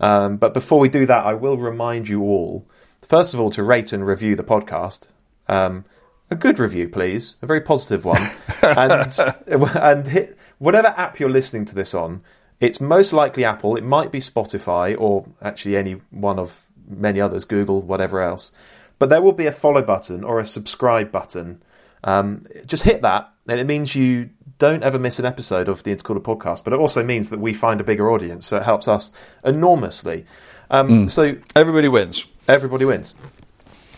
Um, 0.00 0.36
but 0.36 0.52
before 0.52 0.80
we 0.80 0.88
do 0.90 1.06
that, 1.06 1.24
I 1.24 1.34
will 1.34 1.56
remind 1.56 2.08
you 2.08 2.20
all, 2.22 2.66
first 3.00 3.32
of 3.32 3.40
all, 3.40 3.48
to 3.50 3.62
rate 3.62 3.92
and 3.92 4.04
review 4.04 4.34
the 4.34 4.42
podcast. 4.42 5.08
Um, 5.48 5.84
a 6.28 6.34
good 6.34 6.58
review, 6.58 6.88
please, 6.88 7.36
a 7.40 7.46
very 7.46 7.60
positive 7.60 8.04
one, 8.04 8.20
and 8.62 9.16
and 9.46 10.06
hit 10.08 10.36
whatever 10.58 10.88
app 10.88 11.20
you're 11.20 11.30
listening 11.30 11.64
to 11.66 11.74
this 11.74 11.94
on. 11.94 12.22
It's 12.58 12.80
most 12.80 13.12
likely 13.12 13.44
Apple. 13.44 13.76
It 13.76 13.84
might 13.84 14.10
be 14.10 14.18
Spotify 14.18 14.96
or 14.98 15.28
actually 15.40 15.76
any 15.76 15.92
one 16.10 16.40
of 16.40 16.66
many 16.88 17.20
others, 17.20 17.44
Google, 17.44 17.82
whatever 17.82 18.20
else. 18.20 18.50
But 18.98 19.10
there 19.10 19.22
will 19.22 19.32
be 19.32 19.46
a 19.46 19.52
follow 19.52 19.82
button 19.82 20.24
or 20.24 20.40
a 20.40 20.46
subscribe 20.46 21.12
button. 21.12 21.62
Um, 22.02 22.44
just 22.66 22.82
hit 22.82 23.02
that, 23.02 23.30
and 23.48 23.60
it 23.60 23.66
means 23.66 23.94
you 23.94 24.30
don't 24.58 24.82
ever 24.82 24.98
miss 24.98 25.18
an 25.18 25.26
episode 25.26 25.68
of 25.68 25.82
the 25.82 25.94
Intercooler 25.94 26.22
podcast. 26.22 26.64
But 26.64 26.72
it 26.72 26.78
also 26.80 27.02
means 27.02 27.30
that 27.30 27.40
we 27.40 27.52
find 27.52 27.80
a 27.80 27.84
bigger 27.84 28.10
audience, 28.10 28.46
so 28.46 28.56
it 28.56 28.62
helps 28.62 28.88
us 28.88 29.12
enormously. 29.44 30.24
Um, 30.70 31.08
So 31.08 31.36
Everybody 31.54 31.88
wins. 31.88 32.26
everybody 32.48 32.84
wins. 32.84 33.14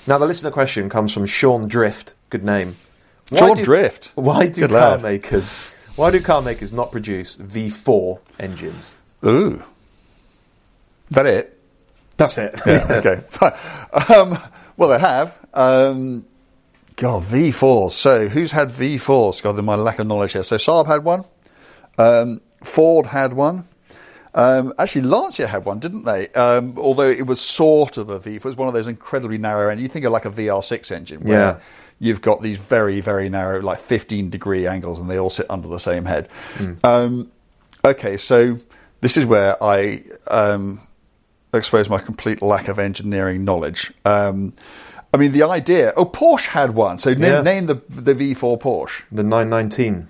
Now, 0.07 0.19
the 0.19 0.27
listener 0.27 0.51
question 0.51 0.89
comes 0.89 1.13
from 1.13 1.27
Sean 1.27 1.69
Drift. 1.69 2.15
Good 2.31 2.45
name. 2.45 2.77
Sean 3.37 3.57
do- 3.57 3.65
Drift. 3.65 4.11
Why 4.15 4.47
do 4.49 4.63
Good 4.63 4.71
car 4.71 4.91
lad. 4.93 5.03
makers? 5.03 5.73
Why 5.97 6.11
do 6.11 6.21
car 6.21 6.41
makers 6.43 6.73
not 6.73 6.93
produce 6.93 7.37
V4 7.37 8.19
engines? 8.39 8.95
Ooh, 9.27 9.63
that 11.11 11.27
it? 11.27 11.59
That's 12.17 12.39
it. 12.39 12.59
Yeah, 12.67 12.87
okay. 12.91 13.23
Um, 14.15 14.39
well, 14.77 14.89
they 14.91 14.99
have. 14.99 15.37
Um, 15.55 16.25
God, 16.99 17.23
V4s. 17.25 17.93
So, 17.93 18.29
who's 18.29 18.51
had 18.51 18.71
V4s? 18.71 19.41
God, 19.41 19.57
my 19.65 19.77
lack 19.77 20.01
of 20.01 20.07
knowledge 20.09 20.33
here. 20.33 20.43
So, 20.43 20.57
Saab 20.57 20.87
had 20.89 21.05
one. 21.05 21.25
Um, 21.97 22.41
Ford 22.65 23.07
had 23.07 23.33
one. 23.35 23.69
Um, 24.35 24.73
actually, 24.79 25.03
Lancia 25.03 25.47
had 25.47 25.65
one, 25.65 25.79
didn't 25.79 26.03
they? 26.05 26.29
Um, 26.31 26.75
although 26.77 27.09
it 27.09 27.25
was 27.27 27.41
sort 27.41 27.99
of 27.99 28.11
a 28.11 28.19
V4. 28.19 28.37
It 28.37 28.45
was 28.45 28.57
one 28.57 28.67
of 28.69 28.75
those 28.75 28.89
incredibly 28.89 29.39
narrow 29.39 29.69
engines. 29.71 29.83
You 29.83 29.89
think 29.89 30.05
of 30.07 30.13
like 30.13 30.25
a 30.25 30.31
VR6 30.31 30.91
engine 30.91 31.21
where 31.21 31.39
Yeah. 31.39 31.59
you've 32.01 32.21
got 32.21 32.43
these 32.43 32.59
very, 32.59 33.01
very 33.01 33.29
narrow, 33.29 33.61
like 33.63 33.79
15 33.79 34.29
degree 34.31 34.67
angles, 34.67 34.99
and 34.99 35.09
they 35.09 35.19
all 35.19 35.31
sit 35.31 35.47
under 35.49 35.69
the 35.69 35.79
same 35.79 36.05
head. 36.05 36.29
Um, 36.83 37.31
okay, 37.85 38.17
so 38.17 38.59
this 39.03 39.17
is 39.17 39.25
where 39.25 39.57
I 39.63 40.03
um, 40.29 40.81
expose 41.55 41.89
my 41.89 41.99
complete 41.99 42.43
lack 42.43 42.67
of 42.67 42.81
engineering 42.81 43.45
knowledge. 43.45 43.93
I 45.13 45.17
mean, 45.17 45.33
the 45.33 45.43
idea. 45.43 45.93
Oh, 45.97 46.05
Porsche 46.05 46.49
had 46.49 46.75
one. 46.75 46.99
So 46.99 47.11
name, 47.15 47.23
Yeah. 47.23 47.43
name 47.43 47.67
the 47.67 47.81
the 47.89 48.15
V4 48.15 48.59
Porsche. 48.61 49.03
The 49.11 49.23
919, 49.23 50.09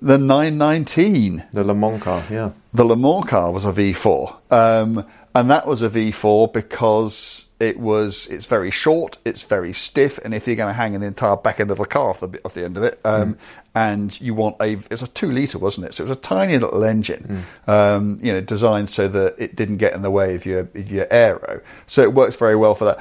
The 0.00 0.18
919. 0.18 1.44
the 1.52 1.64
Le 1.64 1.74
Mans 1.74 2.02
car. 2.02 2.24
Yeah. 2.30 2.50
The 2.72 2.84
Le 2.84 2.96
Mans 2.96 3.24
car 3.28 3.52
was 3.52 3.64
a 3.64 3.72
V4, 3.72 4.34
um, 4.50 5.04
and 5.34 5.50
that 5.50 5.66
was 5.66 5.82
a 5.82 5.88
V4 5.88 6.52
because 6.52 7.46
it 7.58 7.78
was 7.78 8.26
it's 8.30 8.46
very 8.46 8.70
short, 8.70 9.18
it's 9.24 9.42
very 9.42 9.72
stiff, 9.72 10.18
and 10.24 10.32
if 10.32 10.46
you're 10.46 10.56
going 10.56 10.70
to 10.72 10.72
hang 10.78 10.94
an 10.94 11.02
entire 11.02 11.36
back 11.36 11.60
end 11.60 11.70
of 11.70 11.76
the 11.78 11.84
car 11.84 12.10
off 12.10 12.20
the, 12.20 12.40
off 12.44 12.54
the 12.54 12.64
end 12.64 12.76
of 12.78 12.82
it, 12.84 12.98
um, 13.04 13.36
and 13.74 14.18
you 14.20 14.32
want 14.34 14.56
a 14.62 14.78
it's 14.90 15.02
a 15.02 15.06
two 15.08 15.30
liter, 15.30 15.58
wasn't 15.58 15.86
it? 15.86 15.94
So 15.94 16.04
it 16.04 16.08
was 16.08 16.16
a 16.16 16.20
tiny 16.20 16.56
little 16.58 16.82
engine, 16.84 17.44
um, 17.66 18.18
you 18.22 18.32
know, 18.32 18.40
designed 18.40 18.88
so 18.88 19.08
that 19.08 19.34
it 19.38 19.56
didn't 19.56 19.76
get 19.76 19.92
in 19.94 20.00
the 20.02 20.10
way 20.10 20.34
of 20.36 20.46
your 20.46 20.60
of 20.60 20.90
your 20.90 21.06
aero. 21.10 21.60
So 21.86 22.00
it 22.02 22.14
works 22.14 22.36
very 22.36 22.56
well 22.56 22.74
for 22.74 22.84
that. 22.86 22.98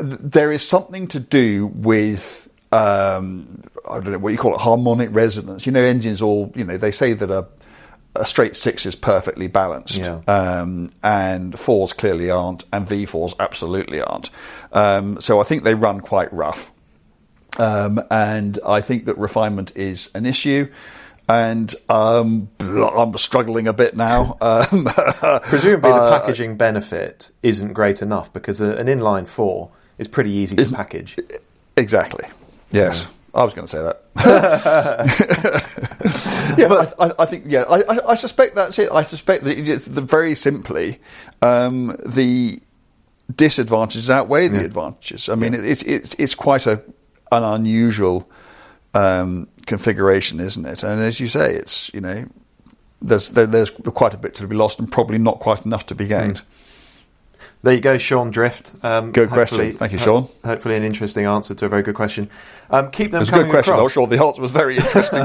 There 0.00 0.52
is 0.52 0.66
something 0.66 1.08
to 1.08 1.20
do 1.20 1.66
with 1.74 2.48
um, 2.72 3.62
I 3.88 3.94
don't 4.00 4.12
know 4.12 4.18
what 4.18 4.32
you 4.32 4.38
call 4.38 4.54
it, 4.54 4.60
harmonic 4.60 5.10
resonance. 5.14 5.66
You 5.66 5.72
know, 5.72 5.82
engines 5.82 6.22
all 6.22 6.52
you 6.54 6.64
know 6.64 6.76
they 6.76 6.92
say 6.92 7.12
that 7.12 7.30
a 7.30 7.46
a 8.14 8.26
straight 8.26 8.56
six 8.56 8.84
is 8.84 8.94
perfectly 8.94 9.46
balanced, 9.46 9.96
Yeah. 9.96 10.20
um, 10.28 10.90
and 11.02 11.58
fours 11.58 11.94
clearly 11.94 12.30
aren't, 12.30 12.64
and 12.70 12.86
V 12.86 13.06
fours 13.06 13.34
absolutely 13.40 14.02
aren't. 14.02 14.28
Um, 14.72 15.18
so 15.20 15.40
I 15.40 15.44
think 15.44 15.62
they 15.64 15.72
run 15.74 16.00
quite 16.00 16.30
rough, 16.32 16.70
um, 17.58 18.02
and 18.10 18.58
I 18.66 18.82
think 18.82 19.06
that 19.06 19.16
refinement 19.16 19.72
is 19.76 20.10
an 20.14 20.26
issue. 20.26 20.70
And 21.28 21.74
um, 21.88 22.50
I'm 22.60 23.16
struggling 23.16 23.66
a 23.68 23.72
bit 23.72 23.96
now. 23.96 24.36
Um, 24.42 24.84
Presumably, 25.44 25.92
the 25.92 26.10
packaging 26.10 26.56
benefit 26.58 27.30
isn't 27.42 27.72
great 27.72 28.02
enough 28.02 28.30
because 28.32 28.60
an 28.60 28.88
inline 28.88 29.26
four 29.28 29.70
is 30.02 30.08
pretty 30.08 30.30
easy 30.30 30.56
to 30.56 30.70
package. 30.70 31.16
Exactly. 31.76 32.28
Yes, 32.70 33.06
I 33.34 33.44
was 33.44 33.54
going 33.54 33.66
to 33.66 33.70
say 33.70 33.82
that. 33.82 34.02
yeah, 36.58 36.68
but 36.68 36.94
I, 36.98 37.22
I 37.22 37.26
think. 37.26 37.44
Yeah, 37.46 37.62
I, 37.62 37.82
I, 37.82 38.10
I 38.10 38.14
suspect 38.14 38.54
that's 38.54 38.78
it. 38.78 38.90
I 38.92 39.02
suspect 39.02 39.44
that 39.44 39.58
it's 39.58 39.86
the, 39.86 40.02
very 40.02 40.34
simply 40.34 41.00
um, 41.40 41.96
the 42.04 42.60
disadvantages 43.34 44.10
outweigh 44.10 44.48
the 44.48 44.64
advantages. 44.64 45.28
I 45.28 45.34
mean, 45.34 45.54
it's 45.54 45.82
it's 45.82 46.14
it's 46.18 46.34
quite 46.34 46.66
a 46.66 46.82
an 47.30 47.42
unusual 47.42 48.28
um, 48.94 49.48
configuration, 49.66 50.40
isn't 50.40 50.66
it? 50.66 50.82
And 50.82 51.00
as 51.00 51.20
you 51.20 51.28
say, 51.28 51.54
it's 51.54 51.92
you 51.94 52.00
know 52.00 52.26
there's 53.00 53.30
there, 53.30 53.46
there's 53.46 53.70
quite 53.70 54.14
a 54.14 54.18
bit 54.18 54.34
to 54.36 54.46
be 54.46 54.56
lost 54.56 54.78
and 54.78 54.90
probably 54.90 55.18
not 55.18 55.40
quite 55.40 55.64
enough 55.64 55.86
to 55.86 55.94
be 55.94 56.06
gained. 56.06 56.42
There 57.62 57.74
you 57.74 57.80
go, 57.80 57.96
Sean 57.96 58.30
Drift. 58.30 58.74
Um, 58.82 59.12
Good 59.12 59.30
question. 59.30 59.76
Thank 59.76 59.92
you, 59.92 59.98
Sean. 59.98 60.24
Ho- 60.24 60.30
hopefully, 60.44 60.74
an 60.76 60.82
interesting 60.82 61.26
answer 61.26 61.54
to 61.54 61.66
a 61.66 61.68
very 61.68 61.82
good 61.82 61.94
question. 61.94 62.28
Um, 62.70 62.90
keep 62.90 63.12
them 63.12 63.18
It 63.18 63.20
was 63.20 63.28
a 63.28 63.32
good 63.32 63.50
question. 63.50 63.74
across. 63.74 63.88
I'm 63.88 63.92
sure 63.92 64.06
the 64.08 64.22
answer 64.22 64.42
was 64.42 64.50
very 64.50 64.76
interesting. 64.76 65.24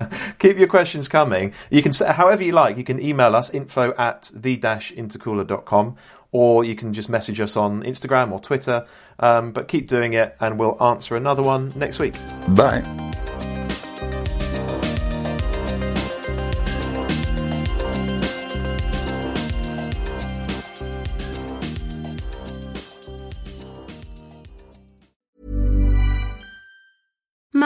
keep 0.38 0.58
your 0.58 0.68
questions 0.68 1.08
coming. 1.08 1.54
You 1.70 1.80
can, 1.82 1.92
however 1.92 2.42
you 2.44 2.52
like, 2.52 2.76
you 2.76 2.84
can 2.84 3.00
email 3.02 3.34
us 3.34 3.48
info 3.50 3.94
at 3.96 4.30
the-intercooler.com 4.34 5.96
or 6.30 6.62
you 6.62 6.74
can 6.74 6.92
just 6.92 7.08
message 7.08 7.40
us 7.40 7.56
on 7.56 7.82
Instagram 7.84 8.32
or 8.32 8.38
Twitter. 8.38 8.86
Um, 9.18 9.52
but 9.52 9.66
keep 9.68 9.88
doing 9.88 10.12
it 10.12 10.36
and 10.40 10.58
we'll 10.58 10.80
answer 10.82 11.16
another 11.16 11.42
one 11.42 11.72
next 11.74 11.98
week. 11.98 12.14
Bye. 12.50 12.82